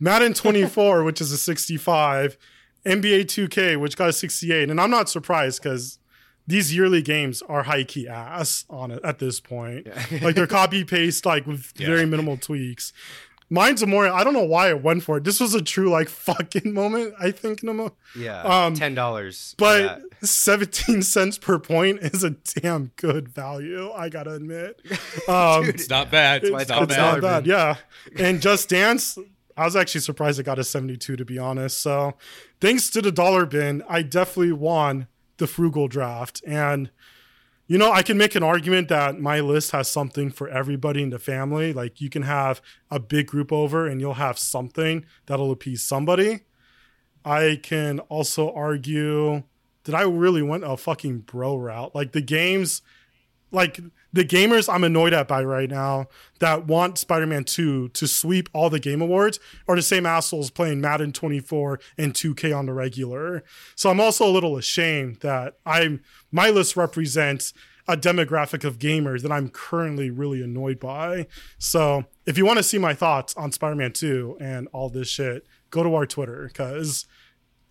Madden 0.00 0.34
24, 0.34 1.04
which 1.04 1.20
is 1.20 1.30
a 1.32 1.38
65, 1.38 2.36
NBA 2.86 3.24
2K, 3.26 3.78
which 3.80 3.96
got 3.96 4.08
a 4.08 4.12
68. 4.12 4.70
And 4.70 4.80
I'm 4.80 4.90
not 4.90 5.08
surprised 5.08 5.62
because 5.62 5.98
these 6.46 6.74
yearly 6.74 7.02
games 7.02 7.40
are 7.42 7.62
high 7.62 7.84
key 7.84 8.08
ass 8.08 8.64
on 8.68 8.90
it 8.90 9.00
at 9.04 9.18
this 9.20 9.38
point. 9.38 9.86
like 10.22 10.34
they're 10.34 10.46
copy 10.48 10.82
paste, 10.84 11.24
like 11.24 11.46
with 11.46 11.72
Yeah. 11.76 11.86
very 11.86 12.06
minimal 12.06 12.36
tweaks. 12.36 12.92
Mine's 13.52 13.82
a 13.82 13.86
more, 13.86 14.08
I 14.08 14.24
don't 14.24 14.32
know 14.32 14.44
why 14.44 14.70
I 14.70 14.72
went 14.72 15.02
for 15.02 15.18
it. 15.18 15.24
This 15.24 15.38
was 15.38 15.54
a 15.54 15.60
true 15.60 15.90
like 15.90 16.08
fucking 16.08 16.72
moment, 16.82 17.12
I 17.20 17.30
think, 17.32 17.62
Nemo. 17.62 17.94
yeah. 18.18 18.40
um, 18.42 18.74
Ten 18.74 18.94
dollars. 18.94 19.54
But 19.58 20.00
17 20.22 21.02
cents 21.02 21.36
per 21.36 21.58
point 21.58 21.98
is 22.00 22.24
a 22.24 22.30
damn 22.30 22.92
good 22.96 23.28
value, 23.28 23.90
I 23.92 24.08
gotta 24.08 24.32
admit. 24.32 24.80
Um, 25.28 25.66
It's 25.66 25.88
not 25.90 26.10
bad. 26.10 26.42
why 26.44 26.62
It's, 26.62 26.62
it's 26.62 26.68
not 26.70 26.76
called 26.78 26.90
it's 26.90 26.96
bad. 26.96 27.12
not 27.12 27.20
bad, 27.20 27.46
yeah. 27.46 27.76
And 28.16 28.40
Just 28.40 28.68
Dance, 28.70 29.18
I 29.56 29.64
was 29.66 29.76
actually 29.76 30.00
surprised 30.00 30.40
it 30.40 30.44
got 30.44 30.58
a 30.58 30.64
72 30.64 31.14
to 31.16 31.24
be 31.24 31.38
honest. 31.38 31.78
So 31.80 32.14
thanks 32.60 32.88
to 32.90 33.02
the 33.02 33.12
dollar 33.12 33.44
bin, 33.44 33.82
I 33.88 34.00
definitely 34.02 34.52
won 34.52 35.08
the 35.36 35.46
frugal 35.46 35.88
draft. 35.88 36.42
And 36.46 36.90
you 37.66 37.78
know, 37.78 37.92
I 37.92 38.02
can 38.02 38.18
make 38.18 38.34
an 38.34 38.42
argument 38.42 38.88
that 38.88 39.20
my 39.20 39.40
list 39.40 39.70
has 39.70 39.88
something 39.88 40.30
for 40.30 40.48
everybody 40.48 41.02
in 41.02 41.10
the 41.10 41.18
family. 41.18 41.72
Like 41.72 42.00
you 42.00 42.10
can 42.10 42.22
have 42.22 42.60
a 42.90 42.98
big 42.98 43.28
group 43.28 43.52
over 43.52 43.86
and 43.86 44.00
you'll 44.00 44.14
have 44.14 44.38
something 44.38 45.06
that'll 45.26 45.50
appease 45.50 45.82
somebody. 45.82 46.40
I 47.24 47.60
can 47.62 48.00
also 48.00 48.52
argue 48.52 49.44
that 49.84 49.94
I 49.94 50.02
really 50.02 50.42
went 50.42 50.64
a 50.64 50.76
fucking 50.76 51.20
bro 51.20 51.56
route. 51.56 51.94
Like 51.94 52.12
the 52.12 52.20
games, 52.20 52.82
like 53.50 53.80
the 54.12 54.24
gamers 54.24 54.72
I'm 54.72 54.84
annoyed 54.84 55.12
at 55.12 55.26
by 55.28 55.42
right 55.42 55.70
now 55.70 56.06
that 56.38 56.66
want 56.66 56.98
Spider-Man 56.98 57.44
2 57.44 57.88
to 57.88 58.06
sweep 58.06 58.48
all 58.52 58.68
the 58.68 58.80
game 58.80 59.00
awards 59.00 59.40
are 59.66 59.76
the 59.76 59.82
same 59.82 60.04
assholes 60.04 60.50
playing 60.50 60.80
Madden 60.80 61.12
24 61.12 61.80
and 61.96 62.12
2K 62.12 62.56
on 62.56 62.66
the 62.66 62.74
regular. 62.74 63.42
So 63.74 63.90
I'm 63.90 64.00
also 64.00 64.26
a 64.26 64.30
little 64.30 64.56
ashamed 64.56 65.16
that 65.20 65.54
I'm 65.64 66.02
my 66.30 66.50
list 66.50 66.76
represents 66.76 67.54
a 67.88 67.96
demographic 67.96 68.64
of 68.64 68.78
gamers 68.78 69.22
that 69.22 69.32
I'm 69.32 69.48
currently 69.48 70.10
really 70.10 70.42
annoyed 70.42 70.78
by. 70.78 71.26
So 71.58 72.04
if 72.26 72.38
you 72.38 72.46
want 72.46 72.58
to 72.58 72.62
see 72.62 72.78
my 72.78 72.94
thoughts 72.94 73.34
on 73.34 73.50
Spider-Man 73.50 73.92
2 73.92 74.36
and 74.40 74.68
all 74.72 74.88
this 74.88 75.08
shit, 75.08 75.46
go 75.70 75.82
to 75.82 75.94
our 75.94 76.06
Twitter 76.06 76.46
because 76.46 77.06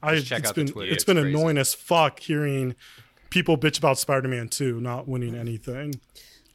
I 0.03 0.13
it's 0.15 0.51
been 0.51 0.67
it's 0.67 0.75
It's 0.91 1.03
been 1.03 1.17
crazy. 1.17 1.29
annoying 1.29 1.57
as 1.57 1.73
fuck 1.73 2.19
hearing 2.19 2.75
people 3.29 3.57
bitch 3.57 3.77
about 3.77 3.97
Spider-Man 3.99 4.49
2 4.49 4.81
not 4.81 5.07
winning 5.07 5.35
anything. 5.35 5.93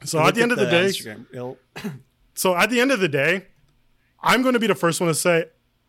So 0.03 0.19
at 0.25 0.35
the 0.35 0.41
end 0.41 0.51
of 0.51 0.57
the, 0.59 0.65
day, 0.67 0.91
so 2.35 2.55
at 2.55 2.69
the 2.69 2.79
end 2.79 2.91
of 2.91 2.99
the 2.99 3.07
day, 3.09 3.45
I'm 4.21 4.41
going 4.41 4.53
to 4.53 4.59
be 4.59 4.67
the 4.67 4.75
first 4.75 4.99
one 5.01 5.07
to 5.07 5.15
say 5.15 5.45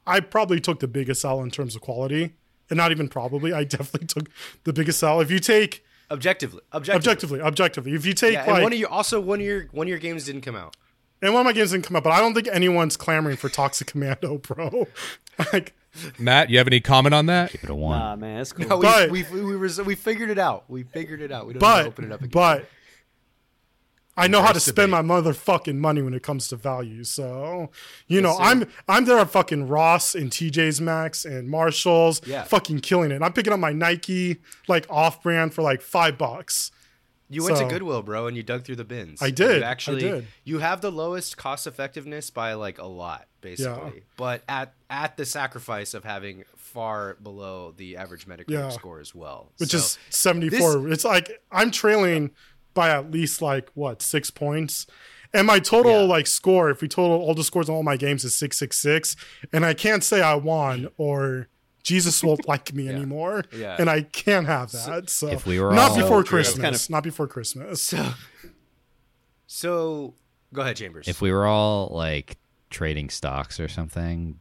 I 0.07 0.21
probably 0.21 0.61
took 0.61 0.81
the 0.81 0.89
biggest 0.89 1.21
sell 1.21 1.43
in 1.43 1.51
terms 1.51 1.75
of 1.77 1.83
quality, 1.83 2.35
and 2.71 2.77
not 2.77 2.91
even 2.91 3.09
probably. 3.09 3.53
I 3.53 3.65
definitely 3.65 4.07
took 4.07 4.31
the 4.65 4.73
biggest 4.73 4.99
sell. 4.99 5.21
If 5.21 5.31
you 5.31 5.39
take 5.39 5.85
objectively, 6.11 6.61
objectively, 6.73 6.97
objectively, 6.97 7.41
objectively, 7.43 7.93
if 7.95 8.07
you 8.07 8.15
take 8.15 8.33
Yeah, 8.33 8.45
and 8.45 8.53
like, 8.53 8.63
one 8.63 8.73
of 8.73 8.79
your 8.79 8.89
also 8.89 9.21
one 9.21 9.41
of 9.41 9.47
your 9.47 9.69
one 9.73 9.87
of 9.87 9.91
your 9.91 9.99
games 9.99 10.25
didn't 10.25 10.41
come 10.43 10.57
out. 10.57 10.75
and 11.21 11.35
one 11.35 11.41
of 11.41 11.45
my 11.47 11.53
games 11.53 11.73
didn't 11.73 11.85
come 11.85 11.97
out, 11.97 12.05
but 12.05 12.13
I 12.13 12.21
don't 12.21 12.33
think 12.35 12.49
anyone's 12.49 12.97
clamoring 12.97 13.37
for 13.37 13.49
Toxic 13.51 13.89
Commando, 13.89 14.39
bro. 14.43 14.87
like, 15.53 15.75
Matt, 16.19 16.49
you 16.49 16.57
have 16.59 16.67
any 16.67 16.81
comment 16.81 17.15
on 17.15 17.27
that? 17.27 17.53
Give 17.53 17.65
it 17.65 17.71
a 17.71 17.75
one. 17.75 17.99
Nah, 17.99 18.17
man, 18.17 18.39
that's 18.39 18.53
cool. 18.53 18.67
No, 18.67 18.77
we 18.79 18.83
But- 18.83 19.11
we 19.11 19.23
we, 19.25 19.45
we, 19.45 19.55
res- 19.57 19.81
we 19.83 19.95
figured 19.95 20.31
it 20.31 20.39
out. 20.39 20.65
We 20.69 20.85
figured 20.85 21.21
it 21.21 21.31
out. 21.31 21.47
We 21.47 21.53
don't 21.55 21.63
need 21.63 21.67
to 21.67 21.83
but 21.83 21.87
open 21.89 22.05
it 22.07 22.13
up 22.13 22.21
again. 22.21 22.31
but 22.33 22.69
I 24.19 24.27
know 24.29 24.43
how 24.43 24.53
to 24.53 24.61
spend 24.61 24.91
my 24.91 25.01
motherfucking 25.03 25.77
money 25.77 26.03
when 26.03 26.13
it 26.13 26.23
comes 26.23 26.49
to 26.49 26.57
value. 26.57 27.05
So, 27.05 27.71
you 28.07 28.21
know, 28.21 28.33
sir. 28.37 28.43
I'm 28.43 28.67
I'm 28.89 29.05
there 29.05 29.19
at 29.19 29.31
fucking 29.31 29.69
Ross 29.69 30.15
and 30.15 30.31
TJ's 30.31 30.81
Max 30.81 31.25
and 31.25 31.49
Marshalls, 31.49 32.21
Yeah. 32.27 32.45
fucking 32.45 32.81
killing 32.81 33.11
it. 33.13 33.23
I'm 33.23 33.33
picking 33.33 33.53
up 33.53 33.61
my 33.61 33.73
Nike 33.73 34.39
like 34.67 34.87
off 34.91 35.23
brand 35.23 35.55
for 35.55 35.63
like 35.63 35.81
five 35.81 36.19
bucks. 36.19 36.71
You 37.31 37.45
went 37.45 37.59
So- 37.59 37.65
to 37.65 37.71
Goodwill, 37.71 38.03
bro, 38.03 38.27
and 38.27 38.37
you 38.37 38.43
dug 38.43 38.65
through 38.65 38.77
the 38.77 38.85
bins. 38.85 39.21
I 39.23 39.31
did, 39.31 39.59
You 39.59 39.63
I 39.63 39.71
actually, 39.71 40.01
did. 40.01 40.27
you 40.45 40.61
have 40.61 40.81
the 40.81 40.91
lowest 40.91 41.37
cost 41.37 41.67
effectiveness 41.67 42.31
by 42.31 42.55
like 42.55 42.79
a 42.79 42.87
lot, 42.87 43.27
basically. 43.43 44.03
But 44.17 44.43
at 44.49 44.73
at 44.91 45.17
the 45.19 45.27
sacrifice 45.27 45.93
of 45.95 46.05
having 46.05 46.45
far 46.57 47.15
below 47.23 47.73
the 47.77 47.97
average 47.99 48.27
Metacritic 48.27 48.45
Yeah. 48.51 48.69
score 48.71 48.99
as 49.01 49.15
well, 49.15 49.53
which 49.59 49.71
So, 49.71 49.77
is 49.77 49.99
74. 50.11 50.89
it's 50.89 51.05
like 51.05 51.31
I'm 51.53 51.71
trailing 51.71 52.31
by 52.79 52.91
at 52.91 53.11
least 53.11 53.43
like 53.43 53.69
what 53.75 54.01
six 54.03 54.31
points. 54.31 54.87
And 55.35 55.47
my 55.47 55.59
total 55.59 56.03
Yeah. 56.03 56.15
like 56.17 56.27
score, 56.27 56.71
if 56.71 56.81
we 56.81 56.89
total 56.89 57.19
all 57.19 57.35
the 57.35 57.45
scores 57.45 57.69
on 57.69 57.75
all 57.75 57.83
my 57.83 57.97
games, 57.97 58.25
is 58.25 58.35
six 58.35 58.57
six 58.59 58.79
six. 58.79 59.17
And 59.53 59.67
I 59.67 59.75
can't 59.75 60.03
say 60.05 60.23
I 60.23 60.37
won 60.37 60.89
or 60.97 61.49
Jesus 61.83 62.23
won't 62.23 62.47
like 62.53 62.73
me 62.73 62.89
anymore. 62.89 63.45
Yeah. 63.53 63.77
And 63.79 63.91
I 63.91 64.03
can't 64.03 64.47
have 64.47 64.71
that. 64.73 65.11
So, 65.11 65.29
If 65.29 65.45
we 65.47 65.59
were 65.61 65.73
not 65.75 65.91
all- 65.91 65.97
before 65.99 66.23
Christmas. 66.25 66.63
Kind 66.63 66.75
of- 66.75 66.91
Not 66.91 67.03
before 67.03 67.27
Christmas. 67.27 67.83
so 67.83 68.07
so 69.47 70.15
go 70.53 70.63
ahead, 70.63 70.77
Chambers. 70.77 71.09
If 71.09 71.21
we 71.21 71.33
were 71.33 71.47
all 71.47 71.89
like 71.93 72.37
trading 72.71 73.11
stocks 73.11 73.59
or 73.61 73.69
something, 73.69 74.39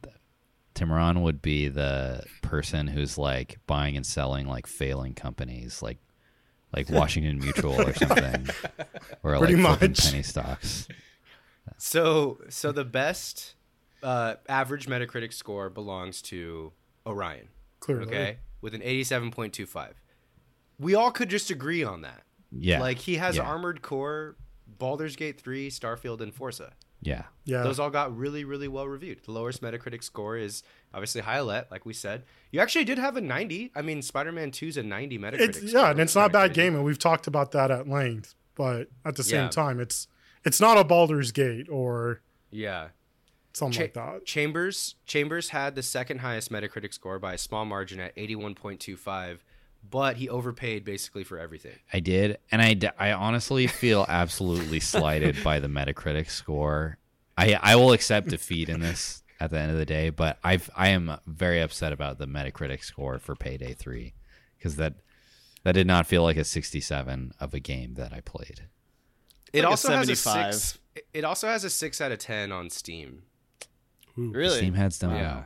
Timron 0.74 1.22
would 1.22 1.42
be 1.42 1.68
the 1.68 2.22
person 2.42 2.86
who's 2.86 3.18
like 3.18 3.58
buying 3.66 3.96
and 3.96 4.06
selling 4.06 4.46
like 4.46 4.66
failing 4.66 5.14
companies, 5.14 5.82
like 5.82 5.98
like 6.74 6.88
Washington 6.90 7.38
Mutual 7.38 7.80
or 7.80 7.94
something, 7.94 8.48
or 9.22 9.38
Pretty 9.38 9.56
like 9.56 9.64
flipping 9.78 9.90
much. 9.90 10.04
penny 10.10 10.22
stocks. 10.22 10.88
So 11.76 12.38
so 12.48 12.72
the 12.72 12.84
best 12.84 13.54
uh, 14.02 14.34
average 14.48 14.86
Metacritic 14.86 15.32
score 15.32 15.70
belongs 15.70 16.22
to 16.22 16.72
Orion. 17.06 17.48
Clearly. 17.80 18.06
Okay, 18.06 18.38
with 18.60 18.74
an 18.74 18.82
eighty-seven 18.82 19.30
point 19.30 19.52
two 19.52 19.66
five. 19.66 19.94
We 20.78 20.94
all 20.94 21.10
could 21.10 21.28
just 21.28 21.50
agree 21.50 21.82
on 21.82 22.02
that. 22.02 22.22
Yeah, 22.52 22.80
Like 22.80 22.98
he 22.98 23.16
has 23.16 23.36
yeah. 23.36 23.42
Armored 23.42 23.82
Core, 23.82 24.36
Baldur's 24.78 25.16
Gate 25.16 25.40
three, 25.40 25.70
Starfield, 25.70 26.20
and 26.20 26.32
Forza. 26.32 26.72
Yeah, 27.00 27.24
Yeah. 27.44 27.62
Those 27.62 27.78
all 27.78 27.90
got 27.90 28.16
really, 28.16 28.42
really 28.44 28.66
well 28.68 28.86
reviewed. 28.88 29.20
The 29.24 29.32
lowest 29.32 29.60
Metacritic 29.62 30.02
score 30.02 30.36
is 30.36 30.62
obviously 30.94 31.20
Hylet, 31.22 31.70
like 31.70 31.84
we 31.86 31.92
said. 31.92 32.24
You 32.50 32.60
actually 32.60 32.84
did 32.84 32.98
have 32.98 33.16
a 33.16 33.20
90. 33.20 33.72
I 33.74 33.82
mean, 33.82 34.02
Spider-Man 34.02 34.50
2's 34.50 34.76
a 34.76 34.82
90 34.82 35.18
Metacritic. 35.18 35.40
it's 35.40 35.58
score. 35.58 35.68
yeah, 35.82 35.90
and 35.90 36.00
it's 36.00 36.14
not 36.14 36.30
a 36.30 36.32
bad 36.32 36.42
kinda 36.48 36.54
game, 36.54 36.74
and 36.74 36.84
we've 36.84 36.98
talked 36.98 37.26
about 37.26 37.52
that 37.52 37.70
at 37.70 37.88
length. 37.88 38.34
But 38.54 38.88
at 39.04 39.16
the 39.16 39.22
same 39.22 39.42
Yeah. 39.44 39.48
time, 39.48 39.80
it's 39.80 40.08
it's 40.44 40.60
not 40.60 40.78
a 40.78 40.84
Baldur's 40.84 41.32
Gate 41.32 41.68
or. 41.70 42.22
Yeah. 42.50 42.88
something 43.54 43.76
Cha- 43.76 43.82
like 43.82 43.94
that. 43.94 44.24
Chambers 44.26 44.94
Chambers 45.04 45.48
had 45.50 45.74
the 45.74 45.82
second 45.82 46.18
highest 46.20 46.50
Metacritic 46.52 46.94
score 46.94 47.18
by 47.18 47.34
a 47.34 47.38
small 47.38 47.64
margin 47.64 47.98
at 47.98 48.14
81.25, 48.16 49.38
but 49.88 50.16
he 50.16 50.28
overpaid 50.28 50.84
basically 50.84 51.24
for 51.24 51.38
everything. 51.38 51.76
I 51.92 52.00
did, 52.00 52.38
and 52.52 52.62
I, 52.62 52.74
d- 52.74 52.88
I 52.98 53.12
honestly 53.12 53.66
feel 53.66 54.04
absolutely 54.08 54.80
slighted 54.80 55.42
by 55.42 55.60
the 55.60 55.68
Metacritic 55.68 56.30
score. 56.30 56.98
I 57.36 57.54
I 57.60 57.76
will 57.76 57.92
accept 57.92 58.28
defeat 58.28 58.68
in 58.68 58.80
this 58.80 59.22
at 59.40 59.50
the 59.50 59.58
end 59.58 59.70
of 59.70 59.76
the 59.78 59.86
day, 59.86 60.10
but 60.10 60.38
I've 60.42 60.68
I 60.76 60.88
am 60.88 61.16
very 61.26 61.60
upset 61.60 61.92
about 61.92 62.18
the 62.18 62.26
Metacritic 62.26 62.82
score 62.84 63.18
for 63.18 63.34
Payday 63.36 63.74
Three 63.74 64.14
because 64.58 64.76
that 64.76 64.94
that 65.64 65.72
did 65.72 65.86
not 65.86 66.06
feel 66.06 66.22
like 66.22 66.36
a 66.36 66.44
67 66.44 67.32
of 67.40 67.52
a 67.54 67.60
game 67.60 67.94
that 67.94 68.12
I 68.12 68.20
played. 68.20 68.62
It 69.52 69.58
like 69.60 69.64
a 69.66 69.68
also 69.70 69.92
has 69.92 70.08
a 70.08 70.16
six. 70.16 70.78
It 71.14 71.24
also 71.24 71.46
has 71.48 71.64
a 71.64 71.70
six 71.70 72.00
out 72.00 72.12
of 72.12 72.18
ten 72.18 72.52
on 72.52 72.70
Steam. 72.70 73.22
Really? 74.16 74.58
Steam 74.58 74.74
heads 74.74 74.98
don't 74.98 75.14
Yeah. 75.14 75.20
know. 75.22 75.44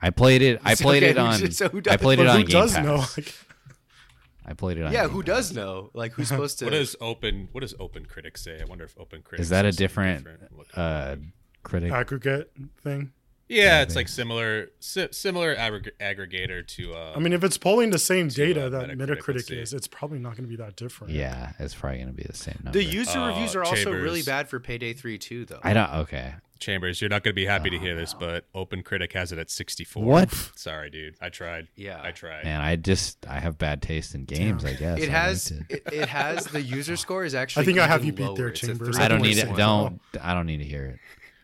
I 0.00 0.10
played 0.10 0.42
it. 0.42 0.60
I 0.64 0.74
played 0.76 1.02
okay, 1.04 1.10
it 1.12 1.18
on. 1.18 1.50
so 1.52 1.68
who 1.68 1.78
I 1.78 1.80
does- 1.80 1.96
played 1.98 2.18
it 2.18 2.26
on 2.26 2.38
who 2.40 2.44
Game 2.46 2.60
does 2.60 2.74
Pass. 2.74 2.84
know? 2.84 3.22
I 4.44 4.54
played 4.54 4.76
it 4.78 4.82
on. 4.84 4.92
Yeah, 4.92 5.02
Game 5.02 5.10
who 5.10 5.22
Pass. 5.22 5.26
does 5.26 5.52
know? 5.54 5.90
Like 5.94 6.12
who's 6.12 6.28
supposed 6.34 6.58
to? 6.58 6.64
What 6.64 6.72
does 6.72 6.96
open 7.00 7.48
What 7.52 7.60
does 7.60 7.74
Open 7.78 8.04
Critics 8.06 8.42
say? 8.42 8.60
I 8.60 8.64
wonder 8.64 8.84
if 8.84 8.98
Open 8.98 9.22
Critics 9.22 9.44
Is 9.46 9.50
that 9.50 9.64
a 9.64 9.70
different 9.72 10.24
different. 10.24 10.50
Uh, 10.74 11.16
critic? 11.62 11.92
aggregate 11.92 12.50
thing. 12.82 13.12
Yeah, 13.48 13.82
it's 13.82 13.94
like 13.96 14.08
similar 14.08 14.68
si- 14.80 15.08
similar 15.10 15.54
aggr- 15.54 15.90
aggregator 16.00 16.66
to. 16.68 16.94
Uh, 16.94 17.12
I 17.14 17.18
mean, 17.18 17.34
if 17.34 17.44
it's 17.44 17.58
pulling 17.58 17.90
the 17.90 17.98
same 17.98 18.28
data 18.28 18.66
uh, 18.66 18.68
that 18.70 18.90
Metacritic, 18.90 19.18
Metacritic 19.18 19.60
is, 19.62 19.74
it's 19.74 19.88
probably 19.88 20.18
not 20.18 20.36
going 20.36 20.44
to 20.44 20.48
be 20.48 20.56
that 20.56 20.74
different. 20.76 21.12
Yeah, 21.12 21.52
it's 21.58 21.74
probably 21.74 21.98
gonna 21.98 22.12
be 22.12 22.22
the 22.22 22.34
same 22.36 22.58
number. 22.64 22.78
The 22.78 22.84
user 22.84 23.18
Uh, 23.18 23.28
reviews 23.28 23.54
are 23.54 23.62
also 23.62 23.92
really 23.92 24.22
bad 24.22 24.48
for 24.48 24.58
Payday 24.58 24.94
3 24.94 25.18
too, 25.18 25.44
though. 25.44 25.60
I 25.62 25.74
don't. 25.74 25.92
Okay. 25.92 26.32
Chambers, 26.60 27.00
you're 27.00 27.10
not 27.10 27.24
going 27.24 27.32
to 27.32 27.34
be 27.34 27.44
happy 27.44 27.70
to 27.70 27.78
hear 27.78 27.96
this, 27.96 28.14
but 28.14 28.44
Open 28.54 28.84
Critic 28.84 29.12
has 29.14 29.32
it 29.32 29.38
at 29.40 29.50
64. 29.50 30.04
What? 30.04 30.32
Sorry, 30.54 30.90
dude. 30.90 31.16
I 31.20 31.28
tried. 31.28 31.66
Yeah. 31.74 32.00
I 32.00 32.12
tried. 32.12 32.44
Man, 32.44 32.60
I 32.60 32.76
just 32.76 33.26
I 33.26 33.40
have 33.40 33.58
bad 33.58 33.82
taste 33.82 34.14
in 34.14 34.24
games. 34.26 34.64
I 34.64 34.74
guess 34.74 35.00
It 35.00 35.08
I 35.08 35.12
has 35.12 35.44
to- 35.46 35.64
it, 35.68 35.82
it 35.92 36.08
has 36.08 36.44
the 36.46 36.62
user 36.62 36.96
score 37.04 37.24
is 37.24 37.34
actually. 37.34 37.62
I 37.62 37.66
think 37.66 37.78
I 37.80 37.88
have 37.88 38.04
you 38.04 38.12
beat 38.12 38.22
lower. 38.24 38.36
there, 38.36 38.50
Chambers. 38.52 38.96
I 38.96 39.08
don't 39.08 39.22
need 39.22 39.38
it. 39.38 39.54
Don't. 39.56 40.00
I 40.22 40.32
don't 40.34 40.46
need 40.46 40.58
to 40.58 40.64
hear 40.64 40.86
it. 40.86 40.98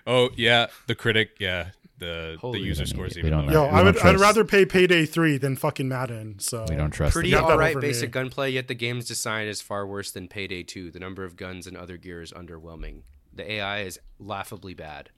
Oh 0.08 0.30
yeah, 0.36 0.66
the 0.86 0.94
critic. 0.94 1.32
Yeah, 1.38 1.68
the 1.98 2.36
Holy 2.40 2.60
the 2.60 2.64
user 2.66 2.86
shit. 2.86 2.94
scores 2.94 3.14
We 3.14 3.20
even 3.20 3.32
don't 3.32 3.46
lower. 3.46 3.52
know. 3.52 3.64
Yo, 3.66 3.70
I 3.70 3.82
would. 3.82 3.94
don't 3.96 4.06
I'd 4.06 4.18
rather 4.20 4.44
pay 4.44 4.64
Payday 4.64 5.04
three 5.06 5.36
than 5.36 5.54
fucking 5.54 5.86
Madden. 5.88 6.38
So 6.38 6.64
We 6.68 6.76
don't 6.76 6.90
trust. 6.90 7.12
Pretty 7.12 7.30
the 7.30 7.36
that 7.36 7.44
alright 7.44 7.72
over 7.76 7.80
basic 7.82 8.08
me. 8.08 8.12
gunplay, 8.12 8.50
yet 8.50 8.68
the 8.68 8.74
game's 8.74 9.04
design 9.06 9.46
is 9.46 9.60
far 9.60 9.86
worse 9.86 10.10
than 10.10 10.26
Payday 10.26 10.62
2. 10.62 10.90
The 10.90 10.98
number 10.98 11.24
of 11.24 11.36
guns 11.36 11.66
and 11.66 11.76
other 11.76 11.96
gear 11.98 12.22
is 12.22 12.32
underwhelming. 12.32 13.02
The 13.34 13.48
AI 13.52 13.80
is 13.82 14.00
laughably 14.18 14.74
bad. 14.74 15.10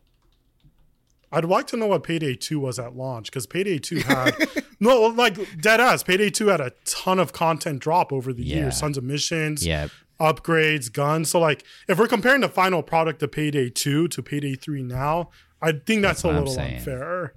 I'd 1.33 1.45
like 1.45 1.69
to 1.69 1.77
know 1.77 1.87
what 1.87 2.03
Payday 2.03 2.35
2 2.35 2.59
was 2.59 2.79
at 2.81 2.97
launch 2.97 3.27
because 3.31 3.47
Payday 3.47 3.79
2 3.79 3.97
had 4.01 4.33
no 4.81 5.03
like 5.07 5.39
dead 5.61 5.81
ass. 5.81 6.03
Payday 6.03 6.31
2 6.31 6.49
had 6.49 6.61
a 6.61 6.73
ton 6.85 7.21
of 7.21 7.33
content 7.33 7.79
drop 7.81 8.13
over 8.13 8.33
the 8.33 8.43
Yeah. 8.43 8.57
years, 8.57 8.81
tons 8.81 8.99
of 8.99 9.05
missions, 9.05 9.65
Yeah, 9.65 9.87
upgrades, 10.21 10.93
guns. 10.93 11.31
So 11.31 11.41
like 11.41 11.65
if 11.89 11.99
we're 11.99 12.07
comparing 12.09 12.43
the 12.43 12.49
final 12.49 12.83
product 12.83 13.23
of 13.23 13.33
Payday 13.33 13.71
2 13.71 14.09
to 14.09 14.23
Payday 14.23 14.55
3 14.55 14.83
now, 14.83 15.31
I 15.63 15.73
think 15.73 16.03
that's, 16.03 16.23
That's 16.23 16.25
what 16.25 16.35
a 16.35 16.39
I'm 16.39 16.45
little 16.45 16.61
unfair. 16.63 17.35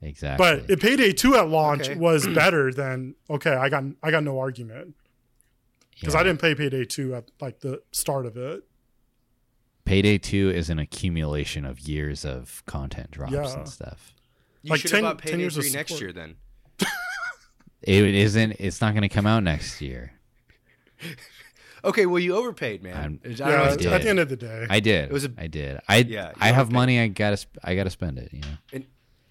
exactly. 0.00 0.44
But 0.44 0.70
if 0.70 0.80
Payday 0.80 1.12
2 1.12 1.36
at 1.36 1.48
launch 1.48 1.88
Okay. 1.90 1.98
was 1.98 2.26
better 2.26 2.72
than 2.72 3.14
okay, 3.28 3.52
I 3.54 3.68
got 3.68 3.84
I 4.02 4.10
got 4.10 4.24
no 4.24 4.38
argument 4.38 4.94
because 5.98 6.14
Yeah. 6.14 6.20
I 6.20 6.22
didn't 6.24 6.38
play 6.40 6.54
Payday 6.54 6.84
2 6.84 7.14
at 7.14 7.30
like 7.40 7.60
the 7.60 7.82
start 7.92 8.26
of 8.26 8.36
it. 8.36 8.62
Payday 9.84 10.18
Two 10.18 10.48
is 10.50 10.70
an 10.70 10.78
accumulation 10.78 11.64
of 11.66 11.80
years 11.80 12.24
of 12.24 12.62
content 12.66 13.10
drops 13.10 13.32
Yeah. 13.32 13.52
and 13.58 13.68
stuff. 13.68 14.14
You 14.62 14.70
Like 14.70 14.80
should 14.80 14.92
10 14.92 15.02
have 15.04 15.16
bought 15.16 15.22
Payday 15.24 15.38
years 15.38 15.56
of 15.56 15.64
3 15.64 15.72
next 15.72 16.00
year 16.00 16.12
then. 16.12 16.36
It 17.84 18.04
isn't. 18.14 18.52
It's 18.60 18.80
not 18.80 18.92
going 18.94 19.02
to 19.02 19.08
come 19.08 19.26
out 19.26 19.42
next 19.42 19.80
year. 19.80 20.12
Okay, 21.84 22.06
well 22.06 22.18
you 22.20 22.36
overpaid, 22.36 22.82
man. 22.82 22.96
I'm- 22.96 23.20
I 23.24 23.28
don't 23.28 23.38
know 23.40 23.46
Yeah, 23.48 23.60
what 23.60 23.70
I 23.72 23.76
to 23.76 23.92
at 23.94 24.02
the 24.02 24.08
end 24.08 24.18
of 24.20 24.28
the 24.28 24.36
day. 24.36 24.66
I 24.70 24.80
did. 24.80 25.04
It 25.06 25.12
was 25.12 25.24
a- 25.24 25.32
I 25.36 25.46
did. 25.48 25.80
I 25.88 25.96
Yeah, 25.98 26.32
I 26.40 26.48
have 26.48 26.66
overpaid. 26.68 26.72
money. 26.74 27.00
I 27.00 27.08
gotta. 27.08 27.44
I 27.64 27.74
gotta 27.74 27.90
spend 27.90 28.18
it. 28.18 28.32
You 28.32 28.40
know. 28.40 28.56
And 28.72 28.86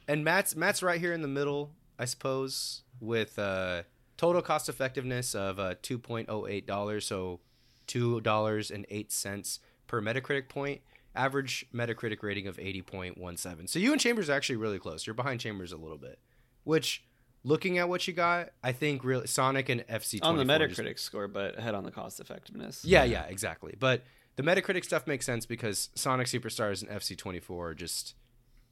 and 0.08 0.24
Matt's 0.24 0.56
Matt's 0.56 0.84
right 0.84 1.00
here 1.00 1.14
in 1.14 1.22
the 1.22 1.28
middle, 1.28 1.72
I 1.98 2.06
suppose, 2.06 2.84
with 3.00 3.40
uh, 3.40 3.84
total 4.18 4.42
cost 4.42 4.68
effectiveness 4.70 5.34
of 5.34 5.60
uh, 5.60 5.76
two 5.82 5.98
point 5.98 6.28
oh 6.30 6.46
eight 6.48 6.68
dollars, 6.68 7.06
so 7.06 7.40
two 7.88 8.20
dollars 8.22 8.70
and 8.72 8.86
eight 8.90 9.12
cents 9.12 9.60
per 9.88 10.02
Metacritic 10.02 10.50
point. 10.50 10.82
Average 11.16 11.66
Metacritic 11.74 12.22
rating 12.24 12.48
of 12.48 12.58
eighty 12.60 12.82
point 12.82 13.18
one 13.18 13.38
seven. 13.38 13.68
So 13.68 13.80
you 13.80 13.92
and 13.94 14.00
Chambers 14.02 14.30
are 14.30 14.34
actually 14.34 14.56
really 14.58 14.80
close. 14.80 15.06
You're 15.08 15.14
behind 15.14 15.40
Chambers 15.40 15.72
a 15.72 15.78
little 15.78 15.98
bit, 15.98 16.20
which. 16.64 17.04
Looking 17.44 17.80
at 17.80 17.90
what 17.90 18.08
you 18.08 18.14
got, 18.14 18.50
I 18.64 18.72
think 18.72 19.04
really 19.04 19.26
Sonic 19.28 19.70
and 19.70 19.82
FC 19.88 20.20
on 20.22 20.38
the 20.38 20.44
24 20.46 20.68
just- 20.68 20.80
Metacritic 20.82 21.00
score, 21.00 21.28
but 21.28 21.58
ahead 21.58 21.74
on 21.74 21.84
the 21.84 21.92
cost 21.92 22.20
effectiveness. 22.20 22.86
Yeah, 22.86 23.04
yeah, 23.04 23.24
exactly. 23.24 23.76
But 23.80 24.04
the 24.36 24.44
Metacritic 24.44 24.84
stuff 24.86 25.08
makes 25.08 25.26
sense 25.26 25.46
because 25.48 25.90
Sonic 25.96 26.28
Superstars 26.28 26.82
and 26.82 26.92
FC 26.92 27.18
twenty 27.18 27.40
four 27.40 27.70
are 27.70 27.74
just 27.74 28.14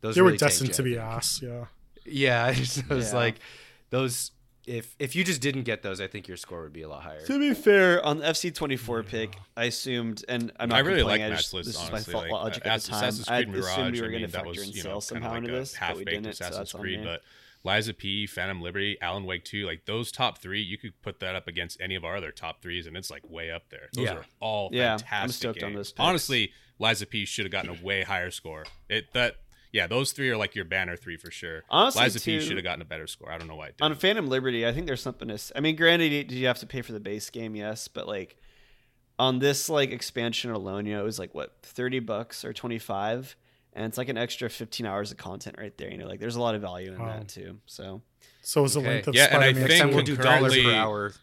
those 0.02 0.16
they 0.16 0.22
were 0.22 0.28
really 0.28 0.38
tanked 0.38 0.54
destined 0.60 0.74
to 0.76 0.84
be 0.84 0.98
ass. 0.98 1.42
Yeah. 1.42 1.66
Yeah, 2.06 2.48
it 2.56 2.90
was 2.90 3.12
Yeah. 3.12 3.18
like 3.18 3.36
those. 3.90 4.32
If 4.68 4.96
if 5.00 5.16
you 5.16 5.24
just 5.24 5.42
didn't 5.42 5.64
get 5.64 5.82
those, 5.82 6.00
I 6.00 6.06
think 6.06 6.28
your 6.28 6.38
score 6.38 6.62
would 6.62 6.74
be 6.74 6.84
a 6.84 6.90
lot 6.90 7.02
higher. 7.02 7.26
To 7.26 7.40
be 7.40 7.56
fair, 7.56 8.06
on 8.06 8.20
the 8.20 8.26
FC24 8.26 9.04
pick, 9.08 9.36
I 9.58 9.64
assumed, 9.66 10.24
and 10.30 10.52
I'm 10.60 10.70
not 10.70 10.76
I 10.76 10.80
really 10.82 11.02
like 11.02 11.22
complaining, 11.22 11.34
I 11.34 11.38
just, 11.38 11.54
list, 11.56 11.68
this 11.70 11.76
is 11.76 11.90
honestly. 11.90 12.14
my 12.14 12.20
like, 12.20 12.30
fault 12.30 12.44
logic 12.44 12.66
uh, 12.68 12.70
at 12.70 12.82
the 12.82 12.88
time. 12.92 12.98
Assassin's 13.04 13.28
I 13.30 13.44
Creed 13.46 13.56
assumed 13.56 13.78
Mirage, 13.78 13.94
we 13.94 14.02
were 14.02 14.10
going 14.12 14.22
to 14.22 14.28
factor 14.28 14.50
in 14.62 14.70
you 14.70 14.82
sales 14.82 14.84
kind 14.84 14.96
of 14.98 15.04
somehow 15.04 15.30
like 15.32 15.38
into 15.40 15.56
a 15.56 15.60
this, 15.60 15.72
but 15.74 15.82
we 15.82 15.86
half-baked 15.88 16.10
didn't, 16.10 16.24
so 16.26 16.30
Assassin's 16.46 16.58
that's 16.58 16.76
on 16.76 16.82
Creed, 16.82 17.00
me. 17.00 17.06
but 17.06 17.22
Lies 17.64 17.88
of 17.90 17.98
P, 17.98 18.26
Phantom 18.26 18.62
Liberty, 18.62 18.98
Alan 19.02 19.26
Wake 19.26 19.44
2, 19.44 19.66
like 19.66 19.86
those 19.86 20.12
top 20.14 20.38
three, 20.38 20.62
you 20.62 20.78
could 20.78 20.94
put 21.02 21.20
that 21.20 21.36
up 21.36 21.48
against 21.48 21.80
any 21.82 21.96
of 21.96 22.06
our 22.06 22.16
other 22.16 22.32
top 22.32 22.62
threes, 22.62 22.88
and 22.88 22.96
it's 22.96 23.12
like 23.12 23.30
way 23.30 23.52
up 23.52 23.70
there. 23.70 23.90
Those 23.94 24.06
Yeah. 24.06 24.14
are 24.16 24.26
all 24.40 24.70
Yeah, 24.72 24.94
I'm 24.94 25.00
fantastic 25.00 25.34
stoked 25.36 25.64
on 25.64 25.70
games. 25.72 25.78
those 25.80 25.92
picks. 25.92 26.00
Honestly, 26.00 26.54
Lies 26.80 27.02
of 27.02 27.10
P 27.10 27.26
should 27.26 27.44
have 27.46 27.52
gotten 27.52 27.70
a 27.70 27.84
way 27.84 28.04
higher 28.04 28.32
score. 28.32 28.66
It 28.88 29.12
that 29.14 29.36
yeah, 29.74 29.86
those 29.88 30.14
three 30.14 30.30
are 30.30 30.38
like 30.38 30.56
your 30.56 30.64
banner 30.66 30.96
three 30.96 31.18
for 31.18 31.30
sure. 31.30 31.64
Honestly, 31.70 32.02
Lies 32.02 32.16
of 32.16 32.24
P 32.24 32.40
should 32.40 32.56
have 32.56 32.64
gotten 32.64 32.82
a 32.82 32.86
better 32.86 33.06
score. 33.08 33.30
I 33.32 33.38
don't 33.38 33.48
know 33.50 33.56
why 33.58 33.68
it 33.68 33.76
On 33.82 33.92
didn't. 33.92 34.02
Phantom 34.02 34.28
Liberty, 34.28 34.66
I 34.66 34.72
think 34.72 34.88
there's 34.88 35.02
something 35.02 35.28
to. 35.28 35.34
s- 35.34 35.52
I 35.56 35.60
mean, 35.60 35.76
granted, 35.76 36.10
did 36.10 36.32
you 36.32 36.48
have 36.48 36.60
to 36.60 36.66
pay 36.66 36.82
for 36.82 36.94
the 36.94 37.00
base 37.02 37.30
game? 37.30 37.56
Yes, 37.58 37.88
but 37.90 38.08
like 38.08 38.38
on 39.20 39.40
this 39.40 39.70
like 39.70 39.92
expansion 39.92 40.52
alone, 40.52 40.86
you 40.86 40.94
know, 40.96 41.02
it 41.02 41.04
was 41.06 41.20
like 41.20 41.36
what 41.36 41.58
thirty 41.62 42.00
bucks 42.00 42.46
or 42.46 42.54
twenty 42.54 42.80
five, 42.80 43.36
and 43.74 43.86
it's 43.86 43.98
like 43.98 44.10
an 44.10 44.18
extra 44.18 44.50
fifteen 44.50 44.86
hours 44.86 45.12
of 45.12 45.18
content 45.18 45.56
right 45.60 45.76
there. 45.78 45.90
You 45.92 45.98
know, 45.98 46.08
like 46.08 46.20
there's 46.20 46.36
a 46.36 46.42
lot 46.42 46.56
of 46.56 46.62
value 46.62 46.92
in 46.94 47.00
Wow. 47.00 47.18
that 47.18 47.28
too. 47.28 47.60
So 47.66 48.02
So 48.42 48.64
is 48.64 48.74
the 48.74 48.80
Okay. 48.80 48.90
length 48.90 49.08
of 49.10 49.16
Yeah, 49.16 49.26
and 49.26 49.36
I 49.44 49.52
Spider-Man. 49.52 49.62
Next 49.62 49.80
time 49.80 49.88
think 49.90 49.96
we'll 49.96 50.06
do 50.06 50.24
dollars 50.24 50.58
per 50.58 50.72
hour. 50.72 51.14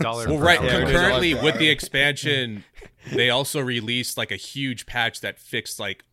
Dollar 0.00 0.28
Well, 0.28 0.38
per 0.38 0.44
right. 0.44 0.58
hour. 0.60 0.66
Yeah, 0.66 0.70
concurrently 0.80 1.32
there's 1.32 1.42
a 1.42 1.44
lot 1.44 1.52
with 1.52 1.58
the 1.58 1.68
expansion, 1.68 2.64
they 3.12 3.30
also 3.30 3.60
released 3.60 4.16
like 4.16 4.30
a 4.30 4.36
huge 4.36 4.86
patch 4.86 5.20
that 5.20 5.38
fixed 5.38 5.78
like 5.80 6.04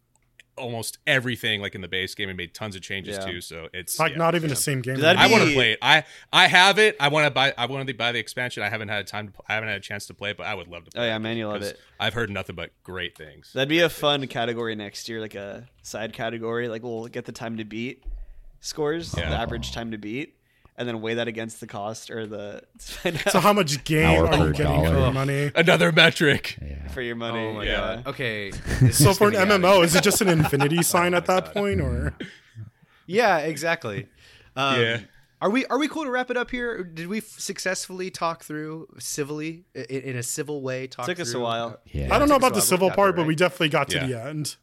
almost 0.58 0.99
everything 1.08 1.62
like 1.62 1.74
in 1.76 1.82
the 1.82 1.88
base 1.88 2.14
game 2.16 2.30
and 2.30 2.38
made 2.38 2.54
tons 2.54 2.76
of 2.76 2.82
changes 2.82 3.18
Yeah. 3.18 3.26
too. 3.32 3.41
So 3.41 3.70
it's 3.74 3.97
like 3.99 4.12
yeah. 4.12 4.18
not 4.20 4.36
even 4.36 4.49
the 4.49 4.56
same 4.56 4.82
game. 4.82 4.99
That'd 4.99 5.20
I 5.22 5.28
want 5.28 5.43
to 5.47 5.54
play 5.54 5.72
it. 5.74 5.80
I 5.82 6.04
I 6.32 6.47
have 6.47 6.78
it. 6.80 6.95
I 6.99 7.08
want 7.08 7.26
to 7.26 7.32
buy. 7.32 7.54
I 7.58 7.66
want 7.66 7.88
to 7.88 7.93
buy 7.93 8.12
the 8.12 8.20
expansion. 8.20 8.62
I 8.64 8.70
haven't 8.70 8.89
had 8.89 9.08
time. 9.08 9.30
To, 9.30 9.34
I 9.49 9.54
haven't 9.56 9.70
had 9.70 9.78
a 9.78 9.82
chance 9.82 10.06
to 10.08 10.14
play 10.14 10.30
it, 10.32 10.38
but 10.38 10.45
I 10.45 10.54
would 10.54 10.68
love 10.68 10.86
to. 10.89 10.99
Oh 11.01 11.04
yeah, 11.04 11.16
it 11.16 11.20
man, 11.20 11.38
you 11.38 11.47
love 11.47 11.62
'cause 11.62 11.72
it. 11.72 11.80
I've 11.99 12.14
heard 12.14 12.30
nothing 12.30 12.56
but 12.56 12.72
great 12.84 13.18
things. 13.18 13.51
That'd 13.54 13.70
be 13.70 13.80
a 13.80 13.89
fun 13.89 14.26
category 14.28 14.76
next 14.76 15.10
year, 15.10 15.20
like 15.22 15.36
a 15.36 15.68
side 15.82 16.14
category. 16.14 16.68
Like 16.68 16.84
we'll 16.84 17.08
get 17.08 17.26
the 17.26 17.32
time 17.32 17.58
to 17.58 17.64
beat 17.66 18.04
scores, 18.60 19.14
Yeah. 19.18 19.30
the 19.30 19.36
average 19.36 19.72
time 19.74 19.91
to 19.91 19.97
beat, 19.97 20.36
and 20.78 20.88
then 20.88 21.02
weigh 21.02 21.14
that 21.16 21.28
against 21.28 21.60
the 21.60 21.68
cost 21.68 22.10
or 22.12 22.26
the 22.26 22.64
so 23.30 23.40
how 23.40 23.54
much 23.54 23.84
game 23.84 24.06
Hour 24.06 24.28
are 24.28 24.34
you 24.34 24.44
per 24.46 24.52
getting 24.52 24.80
for 24.80 24.86
dollar. 24.92 25.00
your 25.00 25.12
money? 25.14 25.52
Another 25.56 25.92
metric. 25.92 26.58
Yeah. 26.62 26.88
for 26.90 27.02
your 27.02 27.16
money. 27.16 27.40
Oh 27.40 27.54
my 27.54 27.64
yeah. 27.66 27.76
god. 27.76 28.08
Okay. 28.08 28.52
this 28.82 28.98
So 29.04 29.12
is 29.12 29.18
for 29.18 29.28
an 29.28 29.34
gonna 29.34 29.46
get 29.46 29.52
out 29.66 29.76
of 29.76 29.82
MMO, 29.82 29.84
is 29.84 29.96
it 29.96 30.04
just 30.04 30.22
an 30.22 30.30
infinity 30.30 30.82
sign 30.84 31.14
Oh 31.14 31.18
at 31.18 31.26
that 31.28 31.46
God. 31.46 31.54
point, 31.54 31.82
or 31.82 32.14
Yeah, 33.06 33.38
exactly. 33.40 34.08
Um, 34.56 34.80
Yeah. 34.82 35.00
Are 35.42 35.50
we 35.50 35.66
are 35.66 35.78
we 35.78 35.90
cool 35.90 36.06
to 36.06 36.10
wrap 36.10 36.32
it 36.32 36.38
up 36.38 36.52
here? 36.52 36.84
Did 36.86 37.08
we 37.08 37.18
f- 37.18 37.26
successfully 37.38 38.10
talk 38.10 38.46
through 38.46 38.88
civilly 38.98 39.66
i- 39.76 39.80
in, 39.80 40.16
a 40.16 40.24
civil 40.24 40.62
way? 40.62 40.88
Talk 40.88 41.06
Took 41.06 41.20
us 41.20 41.28
a 41.30 41.32
through- 41.34 41.42
while. 41.42 41.80
Yeah. 41.92 42.16
I 42.16 42.18
don't 42.18 42.30
know 42.30 42.36
about 42.38 42.54
the 42.54 42.62
civil 42.62 42.90
part, 42.90 43.16
there, 43.16 43.24
but 43.24 43.28
we 43.28 43.36
definitely 43.36 43.68
got 43.70 43.90
to 43.90 43.98
Yeah. 43.98 44.08
the 44.08 44.24
end. 44.26 44.56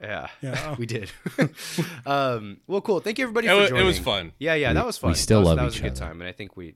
Yeah. 0.00 0.28
Yeah. 0.42 0.74
we 0.78 0.86
did. 0.86 1.10
um, 2.06 2.58
well, 2.66 2.80
cool. 2.80 3.00
Thank 3.00 3.18
you 3.18 3.24
everybody 3.24 3.46
It 3.46 3.50
for 3.50 3.74
was, 3.74 3.82
it 3.82 3.84
was 3.84 3.98
fun. 3.98 4.32
Yeah, 4.38 4.54
yeah, 4.54 4.70
We- 4.70 4.74
that 4.74 4.86
was 4.86 4.98
fun. 4.98 5.10
we 5.10 5.14
still 5.14 5.40
that 5.40 5.42
was, 5.42 5.48
love 5.48 5.56
that 5.58 5.64
was 5.64 5.74
each 5.74 5.80
a 5.80 5.82
good 5.84 5.92
other. 5.92 6.00
time, 6.00 6.20
and 6.20 6.28
I 6.28 6.32
think 6.32 6.56
we, 6.56 6.74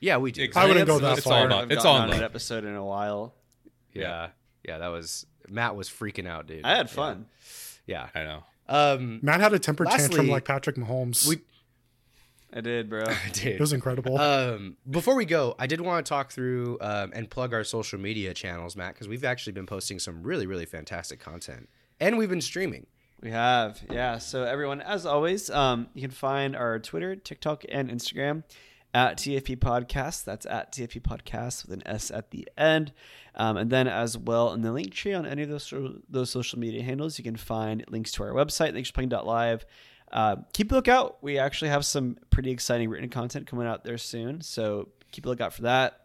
yeah, 0.00 0.16
we 0.18 0.32
did. 0.32 0.44
Exactly. 0.44 0.62
I 0.62 0.68
wouldn't 0.72 0.86
go 0.88 0.98
that 0.98 1.14
that's 1.16 1.22
far. 1.26 1.40
all 1.40 1.46
about- 1.46 1.72
it's 1.72 1.84
all 1.84 1.96
on 1.96 2.12
an 2.12 2.22
episode 2.22 2.64
in 2.64 2.74
a 2.74 2.84
while. 2.84 3.34
Yeah, 3.94 4.28
yeah, 4.66 4.78
that 4.78 4.88
was 4.88 5.26
Matt 5.48 5.76
was 5.76 5.88
freaking 5.88 6.26
out, 6.26 6.46
dude. 6.46 6.64
I 6.64 6.76
had 6.76 6.90
fun. 6.90 7.26
Yeah. 7.86 8.08
I 8.14 8.22
know. 8.24 8.44
Um, 8.68 9.18
Matt 9.22 9.40
had 9.40 9.52
a 9.52 9.58
temper 9.58 9.84
tantrum 9.84 10.28
like 10.28 10.44
Patrick 10.44 10.76
Mahomes. 10.76 11.26
we 11.28 11.38
I 12.54 12.60
did, 12.60 12.88
bro. 12.90 13.04
I 13.06 13.30
did. 13.32 13.54
it 13.54 13.60
was 13.60 13.72
incredible. 13.72 14.18
Um, 14.18 14.76
before 14.88 15.14
we 15.14 15.24
go, 15.24 15.54
I 15.58 15.66
did 15.66 15.80
want 15.80 16.04
to 16.04 16.08
talk 16.08 16.30
through 16.32 16.78
um, 16.80 17.10
and 17.14 17.28
plug 17.30 17.54
our 17.54 17.64
social 17.64 17.98
media 17.98 18.34
channels, 18.34 18.76
Matt, 18.76 18.94
because 18.94 19.08
we've 19.08 19.24
actually 19.24 19.54
been 19.54 19.66
posting 19.66 19.98
some 19.98 20.22
really, 20.22 20.46
really 20.46 20.66
fantastic 20.66 21.18
content, 21.18 21.68
and 22.02 22.18
we've 22.18 22.28
been 22.28 22.40
streaming. 22.40 22.86
We 23.22 23.30
have, 23.30 23.80
yeah. 23.88 24.18
So 24.18 24.42
everyone, 24.42 24.80
as 24.80 25.06
always, 25.06 25.48
um, 25.50 25.86
you 25.94 26.02
can 26.02 26.10
find 26.10 26.56
our 26.56 26.80
Twitter, 26.80 27.14
TikTok, 27.14 27.64
and 27.68 27.88
Instagram 27.88 28.42
at 28.92 29.18
TFP 29.18 29.58
Podcast. 29.58 30.24
That's 30.24 30.44
at 30.44 30.72
TFP 30.72 31.00
Podcast 31.02 31.62
with 31.62 31.74
an 31.74 31.86
S 31.86 32.10
at 32.10 32.32
the 32.32 32.48
end. 32.58 32.92
Um, 33.36 33.56
and 33.56 33.70
then 33.70 33.86
as 33.86 34.18
well 34.18 34.52
in 34.52 34.62
the 34.62 34.72
link 34.72 34.92
tree 34.92 35.14
on 35.14 35.24
any 35.24 35.42
of 35.42 35.48
those 35.48 35.72
those 36.10 36.30
social 36.30 36.58
media 36.58 36.82
handles, 36.82 37.18
you 37.18 37.24
can 37.24 37.36
find 37.36 37.84
links 37.88 38.10
to 38.12 38.24
our 38.24 38.32
website, 38.32 38.74
thanksforplaying.live. 38.74 39.64
Uh, 40.10 40.36
keep 40.52 40.72
a 40.72 40.74
lookout. 40.74 41.22
We 41.22 41.38
actually 41.38 41.68
have 41.68 41.84
some 41.84 42.18
pretty 42.30 42.50
exciting 42.50 42.90
written 42.90 43.08
content 43.10 43.46
coming 43.46 43.68
out 43.68 43.84
there 43.84 43.96
soon. 43.96 44.40
So 44.40 44.88
keep 45.12 45.24
a 45.24 45.28
lookout 45.28 45.52
for 45.54 45.62
that. 45.62 46.01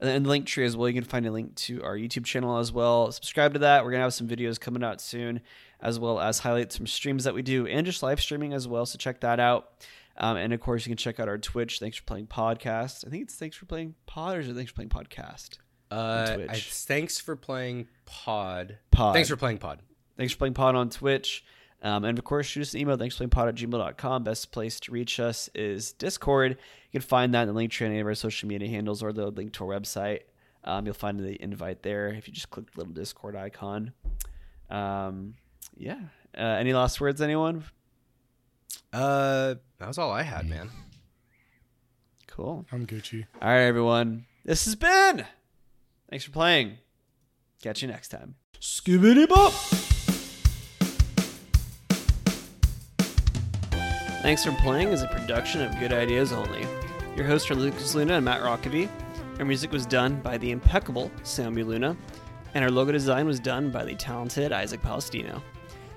And 0.00 0.08
then 0.08 0.16
in 0.16 0.22
the 0.22 0.30
link 0.30 0.46
tree 0.46 0.64
as 0.64 0.76
well, 0.76 0.88
you 0.88 0.94
can 0.94 1.04
find 1.04 1.26
a 1.26 1.30
link 1.30 1.54
to 1.56 1.82
our 1.84 1.94
YouTube 1.94 2.24
channel 2.24 2.56
as 2.58 2.72
well. 2.72 3.12
Subscribe 3.12 3.52
to 3.52 3.58
that. 3.60 3.84
We're 3.84 3.90
gonna 3.90 4.02
have 4.02 4.14
some 4.14 4.26
videos 4.28 4.58
coming 4.58 4.82
out 4.82 5.00
soon, 5.00 5.40
as 5.80 5.98
well 5.98 6.18
as 6.18 6.38
highlights 6.38 6.76
from 6.76 6.86
streams 6.86 7.24
that 7.24 7.34
we 7.34 7.42
do 7.42 7.66
and 7.66 7.84
just 7.84 8.02
live 8.02 8.20
streaming 8.20 8.52
as 8.54 8.66
well. 8.66 8.86
So 8.86 8.96
check 8.96 9.20
that 9.20 9.38
out. 9.38 9.72
Um, 10.16 10.36
and 10.36 10.52
of 10.52 10.60
course, 10.60 10.86
you 10.86 10.90
can 10.90 10.96
check 10.96 11.20
out 11.20 11.28
our 11.28 11.38
Twitch. 11.38 11.78
Thanks 11.78 11.96
for 11.98 12.04
playing 12.04 12.26
podcast. 12.26 13.06
I 13.06 13.10
think 13.10 13.24
it's 13.24 13.34
thanks 13.34 13.56
for 13.56 13.66
playing 13.66 13.94
pod 14.06 14.36
or 14.36 14.40
is 14.40 14.48
it 14.48 14.54
thanks 14.54 14.70
for 14.70 14.76
playing 14.76 14.90
podcast? 14.90 15.58
Uh, 15.90 16.34
Twitch. 16.34 16.50
I, 16.50 16.54
thanks 16.56 17.18
for 17.18 17.36
playing 17.36 17.88
Pod. 18.06 18.78
Pod. 18.90 19.14
Thanks 19.14 19.28
for 19.28 19.36
playing 19.36 19.58
Pod. 19.58 19.80
Thanks 20.16 20.32
for 20.32 20.38
playing 20.38 20.54
pod 20.54 20.76
on 20.76 20.90
Twitch. 20.90 21.44
Um, 21.82 22.04
and 22.04 22.18
of 22.18 22.24
course, 22.24 22.46
shoot 22.46 22.62
us 22.62 22.74
an 22.74 22.80
email, 22.80 22.96
thanksplainpod 22.96 23.48
at 23.48 23.54
gmail.com. 23.54 24.24
Best 24.24 24.52
place 24.52 24.78
to 24.80 24.92
reach 24.92 25.18
us 25.18 25.48
is 25.54 25.92
Discord. 25.92 26.52
You 26.52 27.00
can 27.00 27.06
find 27.06 27.32
that 27.34 27.42
in 27.42 27.48
the 27.48 27.54
link 27.54 27.72
tree 27.72 27.86
on 27.86 27.92
any 27.92 28.00
of 28.00 28.06
our 28.06 28.14
social 28.14 28.48
media 28.48 28.68
handles 28.68 29.02
or 29.02 29.12
the 29.12 29.30
link 29.30 29.52
to 29.54 29.64
our 29.64 29.80
website. 29.80 30.20
Um, 30.64 30.84
you'll 30.84 30.94
find 30.94 31.18
the 31.18 31.42
invite 31.42 31.82
there 31.82 32.08
if 32.08 32.28
you 32.28 32.34
just 32.34 32.50
click 32.50 32.70
the 32.72 32.78
little 32.78 32.92
Discord 32.92 33.34
icon. 33.34 33.92
Um, 34.68 35.34
yeah. 35.76 36.00
Uh, 36.36 36.42
any 36.42 36.74
last 36.74 37.00
words, 37.00 37.22
anyone? 37.22 37.64
Uh, 38.92 39.54
that 39.78 39.88
was 39.88 39.98
all 39.98 40.10
I 40.10 40.22
had, 40.22 40.48
man. 40.48 40.70
Cool. 42.26 42.66
I'm 42.70 42.86
Gucci. 42.86 43.26
All 43.40 43.48
right, 43.48 43.60
everyone. 43.60 44.26
This 44.44 44.64
has 44.66 44.74
been. 44.74 45.24
Thanks 46.10 46.24
for 46.24 46.30
playing. 46.30 46.78
Catch 47.62 47.82
you 47.82 47.88
next 47.88 48.08
time. 48.08 48.34
Scooby 48.60 49.28
Bop. 49.28 49.79
Thanks 54.22 54.44
for 54.44 54.52
playing 54.52 54.88
is 54.88 55.02
a 55.02 55.06
production 55.06 55.62
of 55.62 55.78
Good 55.78 55.94
Ideas 55.94 56.30
Only. 56.30 56.66
Your 57.16 57.24
hosts 57.24 57.50
are 57.50 57.54
Lucas 57.54 57.94
Luna 57.94 58.16
and 58.16 58.24
Matt 58.24 58.42
Rockaby. 58.42 58.86
Our 59.38 59.46
music 59.46 59.72
was 59.72 59.86
done 59.86 60.20
by 60.20 60.36
the 60.36 60.50
impeccable 60.50 61.10
Sammy 61.22 61.62
Luna, 61.62 61.96
and 62.52 62.62
our 62.62 62.70
logo 62.70 62.92
design 62.92 63.26
was 63.26 63.40
done 63.40 63.70
by 63.70 63.82
the 63.82 63.94
talented 63.94 64.52
Isaac 64.52 64.82
Palestino. 64.82 65.42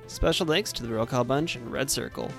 Special 0.08 0.46
thanks 0.46 0.72
to 0.72 0.84
the 0.84 0.94
Roll 0.94 1.06
Call 1.06 1.26
Bunch 1.26 1.58
and 1.58 1.70
Red 1.70 1.92
Circle. 1.92 2.32